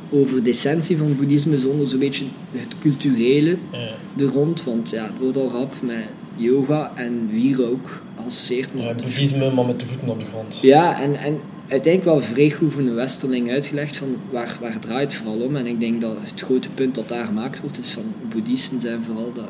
over 0.10 0.44
de 0.44 0.50
essentie 0.50 0.98
van 0.98 1.08
het 1.08 1.18
boeddhisme 1.18 1.58
zonder 1.58 1.88
zo'n 1.88 2.00
beetje 2.00 2.26
het 2.52 2.76
culturele 2.82 3.58
Ja. 3.72 4.24
er 4.24 4.32
rond. 4.32 4.64
Want 4.64 4.90
ja, 4.90 5.04
het 5.04 5.14
wordt 5.22 5.38
al 5.38 5.50
rap 5.52 5.74
met 5.82 5.96
yoga 6.36 6.92
en 6.96 7.30
wierook 7.32 8.02
associeert 8.28 8.74
me 8.74 8.82
Ja, 8.82 8.90
op 8.90 8.98
de 8.98 9.04
boeddhisme, 9.04 9.52
maar 9.54 9.66
met 9.66 9.80
de 9.80 9.86
voeten 9.86 10.10
op 10.10 10.20
de 10.20 10.26
grond. 10.26 10.60
ja, 10.62 11.02
en, 11.02 11.16
en 11.16 11.40
uiteindelijk 11.68 12.04
wel 12.04 12.22
vrij 12.34 12.52
goed 12.52 12.74
van 12.74 12.86
de 12.86 12.92
westerling 12.92 13.50
uitgelegd 13.50 13.98
van 13.98 14.16
waar, 14.32 14.58
waar 14.62 14.74
het 14.74 14.82
draait 14.82 15.14
vooral 15.14 15.40
om. 15.40 15.56
En 15.56 15.66
ik 15.66 15.80
denk 15.80 16.02
dat 16.02 16.18
het 16.20 16.42
grote 16.42 16.70
punt 16.70 16.96
dat 16.96 17.10
daar 17.10 17.26
gemaakt 17.26 17.62
wordt 17.62 17.78
is 17.78 17.90
van 17.90 18.04
boeddhisten 18.30 18.82
zijn 18.82 19.04
vooral 19.04 19.34
dat 19.34 19.50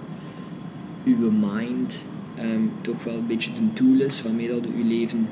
uw 1.06 1.32
mind 1.32 2.02
ehm, 2.36 2.62
toch 2.82 3.04
wel 3.04 3.14
een 3.14 3.28
beetje 3.28 3.52
de 3.54 3.74
tool 3.74 4.06
is 4.06 4.22
waarmee 4.22 4.48
dat 4.48 4.64
je 4.64 4.84
uw 4.84 4.88
leven 4.88 5.28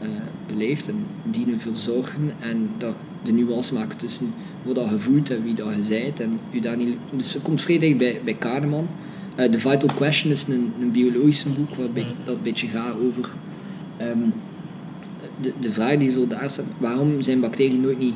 eh, 0.00 0.08
beleeft 0.46 0.88
en 0.88 1.04
dienen 1.24 1.60
verzorgen 1.60 2.32
en 2.40 2.70
dat 2.78 2.94
de 3.22 3.32
nuance 3.32 3.74
maken 3.74 3.98
tussen 3.98 4.32
wat 4.62 4.74
dat 4.74 4.90
je 4.90 4.98
voelt 4.98 5.30
en 5.30 5.42
wie 5.42 5.54
dat 5.54 5.74
je 5.76 5.82
zijt 5.82 6.20
en 6.20 6.38
u 6.52 6.60
daar 6.60 6.76
niet... 6.76 6.96
Dus 7.16 7.32
het 7.32 7.42
komt 7.42 7.60
vrij 7.60 7.78
dicht 7.78 7.96
bij, 7.96 8.20
bij 8.24 8.34
Kahneman. 8.34 8.88
Eh, 9.34 9.48
The 9.48 9.60
Vital 9.60 9.88
Question 9.96 10.32
is 10.32 10.48
een, 10.48 10.72
een 10.80 10.90
biologisch 10.90 11.44
boek 11.56 11.74
waar 11.74 11.90
be- 11.90 12.04
dat 12.24 12.34
een 12.36 12.42
beetje 12.42 12.66
gaat 12.66 12.94
over 13.08 13.32
ehm, 13.96 14.18
de, 15.40 15.52
de 15.60 15.72
vraag 15.72 15.96
die 15.96 16.12
zo 16.12 16.26
daar 16.26 16.50
staat, 16.50 16.64
waarom 16.78 17.22
zijn 17.22 17.40
bacteriën 17.40 17.80
nooit 17.80 17.98
niet 17.98 18.14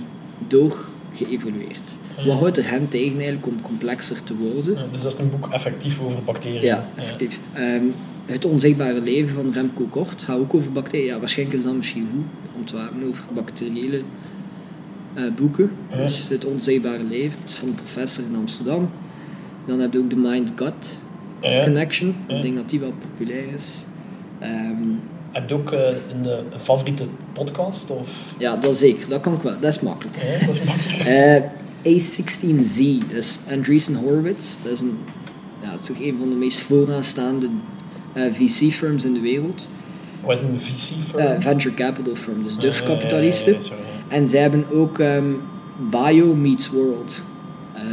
doorgeëvolueerd? 0.49 1.99
Wat 2.27 2.39
houdt 2.39 2.57
er 2.57 2.71
hen 2.71 2.89
tegen 2.89 3.17
eigenlijk 3.17 3.47
om 3.47 3.61
complexer 3.61 4.23
te 4.23 4.37
worden? 4.37 4.75
Ja, 4.75 4.85
dus 4.91 5.01
dat 5.01 5.13
is 5.13 5.19
een 5.19 5.31
boek 5.31 5.49
effectief 5.53 6.01
over 6.01 6.23
bacteriën. 6.23 6.63
Ja, 6.63 6.89
effectief. 6.95 7.39
Ehm, 7.53 7.85
het 8.27 8.45
onzichtbare 8.45 9.01
leven 9.01 9.35
van 9.35 9.53
Remco 9.53 9.85
Kort 9.91 10.23
gaat 10.23 10.39
ook 10.39 10.55
over 10.55 10.73
bacteriën. 10.73 11.07
Ja, 11.07 11.19
waarschijnlijk 11.19 11.59
is 11.59 11.65
dat 11.65 11.75
misschien 11.75 12.09
goed 12.13 12.51
om 12.57 12.65
te 12.65 12.77
hebben 12.77 13.09
over 13.09 13.25
bacteriële 13.35 14.03
eh, 15.15 15.25
boeken. 15.37 15.71
Ja. 15.91 15.97
Dus 15.97 16.29
het 16.29 16.45
onzichtbare 16.45 17.05
leven, 17.05 17.39
dat 17.41 17.51
is 17.51 17.57
van 17.57 17.69
een 17.69 17.75
professor 17.75 18.25
in 18.25 18.37
Amsterdam. 18.37 18.91
Dan 19.67 19.79
heb 19.79 19.93
je 19.93 19.99
ook 19.99 20.11
de 20.11 20.17
Mind-Gut. 20.17 20.99
Connection. 21.41 22.15
Ik 22.27 22.43
denk 22.43 22.57
dat 22.57 22.71
die 22.71 22.81
wel 22.81 22.93
populair 22.93 23.55
is. 23.55 23.85
Ehm, 24.39 24.83
Heb 25.31 25.49
je 25.49 25.55
ook 25.55 25.73
eh, 25.73 25.81
een, 25.89 26.25
eh, 26.25 26.37
een 26.53 26.61
favoriete 26.61 27.05
podcast? 27.33 27.91
Of? 27.91 28.35
ja, 28.39 28.57
dat 28.57 28.77
zeker. 28.77 29.09
Dat 29.09 29.21
kan 29.21 29.35
ik 29.35 29.43
wel. 29.43 29.55
Dat 29.61 29.75
is 29.75 29.81
makkelijk. 29.81 30.17
Ja, 30.17 30.47
dat 30.47 30.55
is 30.55 30.63
makkelijk. 30.63 31.03
Eh, 31.83 31.93
A16Z, 31.97 32.99
dat 33.09 33.19
is 33.19 33.39
Andreessen 33.51 33.95
Horowitz. 33.95 34.55
Dat 34.63 34.73
is, 34.73 34.81
een, 34.81 34.99
ja, 35.63 35.71
dat 35.71 35.81
is 35.81 35.87
toch 35.87 36.01
een 36.01 36.17
van 36.19 36.29
de 36.29 36.35
meest 36.37 36.61
vooraanstaande 36.61 37.49
VC-firms 38.15 39.05
in 39.05 39.13
de 39.15 39.21
wereld. 39.21 39.69
Wat 40.21 40.37
is 40.37 40.43
een 40.43 40.61
VC-firm? 40.61 41.41
Venture 41.41 41.75
capital 41.75 42.15
firm, 42.15 42.43
dus 42.45 42.55
Ja, 42.55 42.61
durfkapitalisten. 42.61 43.53
ja. 43.53 43.59
En 44.09 44.29
zij 44.29 44.41
hebben 44.41 44.65
ook 44.73 44.99
ehm, 44.99 45.33
Bio 45.91 46.35
Meets 46.35 46.71
World. 46.71 47.23
Ehm, 47.75 47.87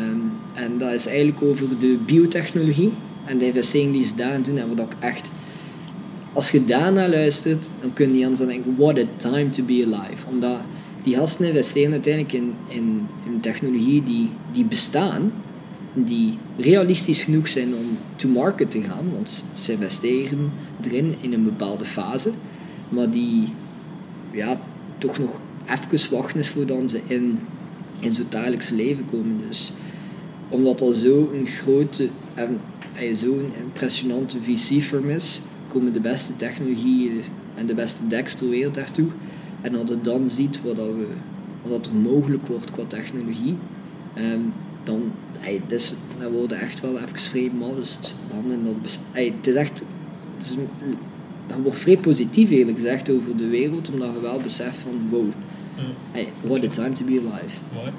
en 0.54 0.78
dat 0.78 0.92
is 0.92 1.06
eigenlijk 1.06 1.38
over 1.44 1.66
de 1.80 1.98
biotechnologie 2.06 2.94
en 3.26 3.38
de 3.38 3.46
investeringen 3.46 3.94
die 3.94 4.04
ze 4.06 4.16
daarin 4.16 4.44
doen. 4.44 4.58
En 4.58 4.68
wat 4.76 4.86
ik 4.86 4.96
echt... 5.00 5.30
Als 6.38 6.52
je 6.52 6.66
daarna 6.66 7.10
luistert, 7.10 7.66
dan 7.82 7.94
kun 7.94 8.18
je 8.18 8.24
anders 8.24 8.42
aan 8.42 8.48
denken, 8.48 8.76
what 8.78 8.98
a 8.98 9.04
time 9.16 9.50
to 9.50 9.64
be 9.64 9.84
alive. 9.86 10.28
Omdat 10.30 10.60
die 11.04 11.16
gasten 11.16 11.46
investeren 11.46 11.92
uiteindelijk 11.92 12.34
in, 12.34 12.54
in, 12.68 13.08
in 13.26 13.40
technologie 13.40 14.04
die, 14.04 14.30
die 14.52 14.66
bestaan, 14.66 15.32
die 15.94 16.38
realistisch 16.58 17.24
genoeg 17.24 17.48
zijn 17.48 17.76
om 17.76 17.98
to 18.16 18.30
market 18.30 18.72
te 18.72 18.82
gaan, 18.82 19.12
want 19.14 19.44
ze 19.54 19.72
investeren 19.72 20.52
erin 20.84 21.16
in 21.22 21.34
een 21.34 21.44
bepaalde 21.44 21.86
fase, 21.86 22.32
maar 22.90 23.10
die 23.10 23.48
ja, 24.32 24.60
toch 24.98 25.20
nog 25.20 25.40
even 25.66 26.16
wachten 26.16 26.40
is 26.40 26.50
voordat 26.50 26.90
ze 26.90 27.00
in, 27.08 27.40
in 28.00 28.14
zo'n 28.14 28.26
dagelijks 28.30 28.70
leven 28.70 29.06
komen. 29.12 29.38
Dus 29.48 29.72
omdat 30.50 30.80
dat 30.80 30.96
zo'n 30.96 31.46
grote 31.46 32.10
en 32.34 33.18
zo'n 33.18 33.52
impressionante 33.64 34.38
VC-firm 34.42 35.10
is, 35.10 35.42
komen 35.68 35.94
de 35.94 36.00
beste 36.00 36.36
technologieën 36.36 37.22
en 37.56 37.66
de 37.66 37.74
beste 37.74 38.08
decks 38.08 38.34
ter 38.36 38.50
wereld 38.50 38.76
daartoe. 38.76 39.08
En 39.62 39.76
als 39.76 39.90
je 39.90 40.02
dan 40.02 40.28
ziet 40.28 40.60
wat, 40.64 40.76
dat 40.76 40.86
we, 40.86 41.08
wat 41.62 41.72
dat 41.84 41.86
er 41.92 41.96
mogelijk 42.00 42.48
wordt 42.48 42.72
qua 42.72 42.84
technologie, 42.88 43.56
ehm, 44.14 44.40
dan, 44.84 45.12
ey, 45.42 45.62
dat 45.68 45.80
is, 45.80 45.94
dan 46.20 46.32
worden 46.32 46.60
echt 46.60 46.82
wel 46.82 46.98
even 46.98 47.20
vrij 47.20 47.52
modest 47.58 48.14
van. 48.30 48.52
En 48.52 48.60
dat, 48.64 48.82
bes- 48.82 49.00
ey, 49.12 49.34
het 49.38 49.48
is 49.48 49.56
echt, 49.56 49.82
het 50.38 50.46
is, 50.46 50.52
een- 50.52 50.98
je 51.56 51.62
wordt 51.62 51.78
vrij 51.78 51.98
positief 51.98 52.50
eerlijk 52.50 52.78
gezegd 52.78 53.10
over 53.12 53.38
de 53.38 53.48
wereld, 53.48 53.90
omdat 53.92 54.10
je 54.16 54.22
wel 54.22 54.40
beseft 54.44 54.78
van 54.78 55.08
wow, 55.10 55.26
Hm, 55.76 55.82
hey, 56.12 56.28
what 56.42 56.64
a 56.64 56.68
time 56.68 56.94
to 56.94 57.06
be 57.06 57.12
alive. 57.12 57.58
mooi. 57.76 57.90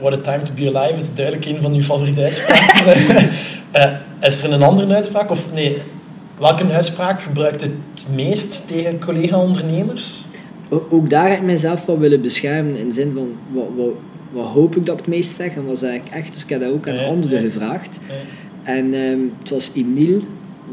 What 0.00 0.12
a 0.12 0.20
time 0.32 0.42
to 0.42 0.52
be 0.54 0.78
alive 0.78 1.00
is 1.00 1.14
duidelijk 1.14 1.46
een 1.46 1.62
van 1.62 1.72
uw 1.74 1.82
favoriete 1.82 2.22
uitspraken. 2.22 3.28
Eh, 3.70 3.92
is 4.20 4.42
er 4.42 4.52
een 4.52 4.62
andere 4.62 4.94
uitspraak? 4.94 5.30
Of 5.30 5.52
nee, 5.52 5.76
welke 6.40 6.72
uitspraak 6.72 7.22
gebruikt 7.22 7.60
het 7.60 8.08
meest 8.14 8.68
tegen 8.68 9.00
collega-ondernemers? 9.00 10.24
Ook 10.68 11.10
daar 11.10 11.28
heb 11.28 11.38
ik 11.38 11.44
mezelf 11.44 11.84
wel 11.84 11.98
willen 11.98 12.20
beschermen 12.20 12.76
in 12.76 12.88
de 12.88 12.94
zin 12.94 13.12
van 13.14 13.28
wat, 13.52 13.66
wat, 13.76 13.94
wat 14.32 14.46
hoop 14.46 14.76
ik 14.76 14.86
dat 14.86 14.98
ik 14.98 15.04
het 15.04 15.14
meest 15.14 15.34
zeg 15.34 15.54
en 15.54 15.66
wat 15.66 15.78
zeg 15.78 15.94
ik 15.94 16.08
echt. 16.08 16.34
Dus 16.34 16.42
ik 16.42 16.48
heb 16.48 16.60
dat 16.60 16.72
ook 16.72 16.88
aan 16.88 16.94
Ja, 16.94 17.04
anderen 17.04 17.42
ja. 17.42 17.50
gevraagd. 17.50 17.98
Ja. 18.08 18.14
En 18.72 18.94
ehm, 18.94 19.18
het 19.38 19.50
was 19.50 19.70
Emile, 19.74 20.20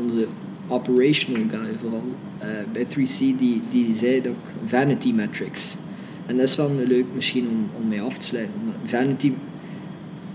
onze 0.02 0.26
operational 0.68 1.44
guy 1.50 1.78
vooral, 1.82 2.04
eh, 2.38 2.48
bij 2.74 2.86
3C, 2.86 3.18
die, 3.18 3.62
die 3.72 3.96
zei 3.96 4.22
dat 4.22 4.32
ik 4.32 4.54
vanity 4.66 5.12
metrics. 5.12 5.76
En 6.26 6.38
dat 6.38 6.50
is 6.50 6.56
wel 6.56 6.72
leuk 6.88 7.06
misschien 7.16 7.48
om, 7.48 7.70
om 7.82 7.88
mee 7.88 8.02
af 8.02 8.18
te 8.18 8.26
sluiten. 8.26 8.54
Vanity, 8.84 9.34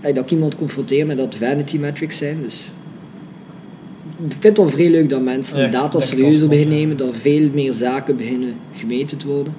eh, 0.01 0.13
dat 0.13 0.23
ik 0.23 0.31
iemand 0.31 0.55
confronteer 0.55 1.05
met 1.05 1.17
dat 1.17 1.35
vanity 1.35 1.77
metrics 1.77 2.17
zijn. 2.17 2.41
Dus 2.41 2.71
ik 4.17 4.31
vind 4.31 4.43
het 4.43 4.57
wel 4.57 4.69
vrij 4.69 4.89
leuk 4.89 5.09
dat 5.09 5.21
mensen 5.21 5.61
Ja, 5.61 5.69
data 5.69 5.99
serieuzer 5.99 6.49
beginnen 6.49 6.77
nemen, 6.77 6.97
dat 6.97 7.15
veel 7.15 7.49
meer 7.53 7.73
zaken 7.73 8.17
beginnen 8.17 8.53
gemeten 8.73 9.17
te 9.17 9.27
worden. 9.27 9.53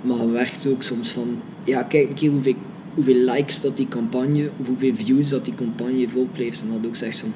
Maar 0.00 0.18
het 0.18 0.30
werkt 0.30 0.66
ook 0.66 0.82
soms 0.82 1.10
van, 1.10 1.40
ja 1.64 1.82
kijk 1.82 2.08
een 2.08 2.14
keer 2.14 2.30
hoeveel, 2.30 2.54
hoeveel 2.94 3.14
likes 3.14 3.60
dat 3.60 3.76
die 3.76 3.88
campagne, 3.88 4.50
of 4.60 4.66
hoeveel 4.66 4.94
views 4.94 5.28
dat 5.28 5.44
die 5.44 5.54
campagne 5.54 6.06
heeft. 6.32 6.60
En 6.60 6.68
dat 6.72 6.86
ook 6.86 6.96
zegt 6.96 7.18
van, 7.18 7.32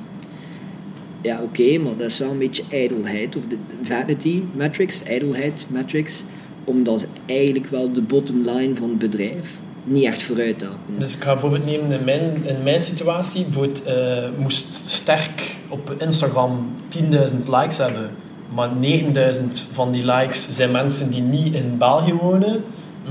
ja 1.23 1.43
oké, 1.43 1.79
maar 1.79 1.97
dat 1.97 2.11
is 2.11 2.19
wel 2.19 2.31
een 2.31 2.39
beetje 2.39 2.63
ijdelheid, 2.71 3.37
of 3.37 3.43
de 3.49 3.57
vanity 3.83 4.43
metrics, 4.55 5.03
ijdelheid 5.03 5.67
metrics, 5.71 6.23
omdat 6.65 7.01
ze 7.01 7.07
eigenlijk 7.27 7.67
wel 7.67 7.93
de 7.93 8.03
bottom 8.03 8.37
line 8.37 8.75
van 8.75 8.89
het 8.89 8.99
bedrijf 8.99 9.61
niet 9.87 10.05
echt 10.05 10.23
vooruit 10.23 10.61
helpen. 10.61 10.99
Dus 10.99 11.17
ik 11.17 11.23
ga 11.23 11.33
bijvoorbeeld 11.33 11.65
nemen 11.65 11.93
in 11.93 12.05
mijn, 12.05 12.45
in 12.45 12.63
mijn 12.63 12.81
situatie. 12.81 13.43
Bijvoorbeeld, 13.43 13.85
eh, 13.85 13.95
moest 14.39 14.73
sterk 14.73 15.59
op 15.69 15.95
Instagram 15.99 16.75
10.000 16.89 17.49
likes 17.49 17.79
hebben, 17.79 18.11
maar 18.55 18.71
9.000 18.81 19.69
van 19.73 19.91
die 19.91 20.05
likes 20.05 20.49
zijn 20.49 20.71
mensen 20.71 21.11
die 21.11 21.23
niet 21.23 21.55
in 21.55 21.79
België 21.79 22.15
wonen. 22.15 22.65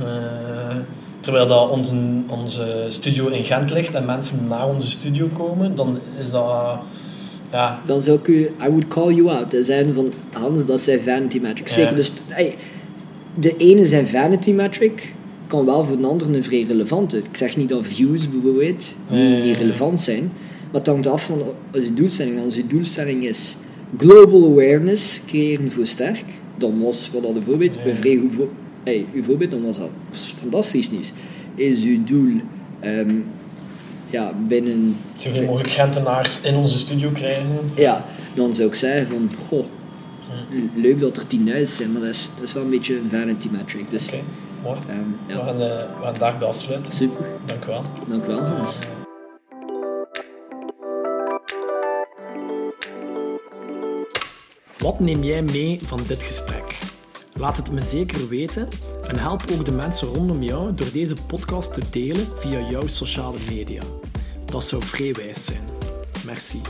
Eh, 0.03 0.75
terwijl 1.19 1.47
dat 1.47 1.69
onze, 1.69 1.95
onze 2.27 2.85
studio 2.87 3.27
in 3.27 3.43
Gent 3.43 3.71
ligt 3.71 3.95
en 3.95 4.05
mensen 4.05 4.47
naar 4.47 4.67
onze 4.67 4.89
studio 4.89 5.27
komen, 5.33 5.75
dan 5.75 5.99
is 6.21 6.31
dat... 6.31 6.79
Ja, 7.51 7.81
dan 7.85 8.01
zou 8.01 8.17
ik 8.17 8.27
u, 8.27 8.41
I 8.65 8.67
would 8.67 8.87
call 8.87 9.13
you 9.13 9.29
out. 9.29 9.51
Dat 9.51 9.65
zijn 9.65 9.93
van, 9.93 10.13
Hans, 10.31 10.65
dat 10.65 10.81
zijn 10.81 11.01
vanity 11.01 11.39
metrics. 11.39 11.75
Ja. 11.75 11.81
Zeker, 11.81 11.95
dus 11.95 12.13
de 13.39 13.57
ene 13.57 13.85
zijn 13.85 14.07
vanity 14.07 14.51
metric, 14.51 15.14
kan 15.47 15.65
wel 15.65 15.85
voor 15.85 15.97
de 16.01 16.07
andere 16.07 16.33
een 16.35 16.43
vrij 16.43 16.63
relevante. 16.63 17.17
Ik 17.17 17.23
zeg 17.37 17.57
niet 17.57 17.69
dat 17.69 17.85
views 17.85 18.29
bijvoorbeeld 18.29 18.93
niet, 19.11 19.43
niet 19.43 19.57
relevant 19.57 20.01
zijn, 20.01 20.23
maar 20.71 20.81
het 20.81 20.87
hangt 20.87 21.07
af 21.07 21.25
van 21.25 21.41
onze 21.73 21.93
doelstelling. 21.93 22.43
Als 22.43 22.55
uw 22.55 22.67
doelstelling 22.67 23.25
is 23.27 23.55
global 23.97 24.43
awareness 24.51 25.21
creëren 25.27 25.71
voor 25.71 25.85
sterk, 25.85 26.23
dan 26.57 26.81
was 26.81 27.11
wat 27.11 27.21
dat 27.21 27.33
bijvoorbeeld, 27.33 27.75
Ja. 27.75 27.83
bij 27.83 27.93
vrij 27.93 28.15
goed 28.17 28.33
voor, 28.33 28.49
ey, 28.83 29.05
uw 29.13 29.23
voorbeeld, 29.23 29.51
dan 29.51 29.63
was 29.63 29.77
dat 29.77 29.89
fantastisch 30.39 30.91
nieuws. 30.91 31.11
Is 31.55 31.83
uw 31.83 32.03
doel 32.03 32.31
ehm, 32.79 33.15
ja, 34.09 34.33
binnen 34.47 34.95
zoveel 35.17 35.43
mogelijk 35.43 35.69
Gentenaars 35.69 36.41
in 36.41 36.55
onze 36.55 36.77
studio 36.77 37.09
krijgen. 37.13 37.45
ja, 37.75 38.05
dan 38.33 38.53
zou 38.55 38.67
ik 38.67 38.75
zeggen 38.75 39.07
van, 39.07 39.29
goh, 39.47 39.65
leuk 40.75 40.99
dat 40.99 41.17
er 41.17 41.23
10.000 41.27 41.75
zijn, 41.75 41.91
maar 41.91 42.01
dat 42.01 42.09
is, 42.09 42.29
dat 42.39 42.47
is 42.47 42.53
wel 42.53 42.63
een 42.63 42.69
beetje 42.69 42.95
een 42.97 43.09
vanity 43.09 43.47
metric. 43.51 43.85
Dus. 43.89 44.09
Mooi. 44.65 44.79
Ehm, 44.89 45.37
We, 45.37 45.43
gaan, 45.43 45.61
eh, 45.61 45.99
we 45.99 46.03
gaan 46.03 46.15
daarbij 46.17 46.47
afsluiten. 46.47 46.93
super. 46.93 47.25
Dank 47.45 47.63
u 47.63 47.67
wel. 47.67 47.81
Dank 48.07 48.23
u 48.23 48.27
wel, 48.27 48.41
Hans. 48.43 48.75
Wat 54.77 54.99
neem 54.99 55.23
jij 55.23 55.41
mee 55.41 55.79
van 55.83 55.99
dit 56.07 56.23
gesprek? 56.23 56.79
Laat 57.33 57.57
het 57.57 57.71
me 57.71 57.81
zeker 57.81 58.27
weten 58.27 58.67
en 59.07 59.17
help 59.19 59.43
ook 59.51 59.65
de 59.65 59.71
mensen 59.71 60.07
rondom 60.07 60.43
jou 60.43 60.73
door 60.73 60.91
deze 60.91 61.15
podcast 61.27 61.73
te 61.73 61.81
delen 61.91 62.27
via 62.35 62.69
jouw 62.69 62.87
sociale 62.87 63.37
media. 63.49 63.81
Dat 64.45 64.63
zou 64.63 64.83
vrij 64.83 65.13
wijs 65.13 65.45
zijn. 65.45 65.61
Merci. 66.25 66.61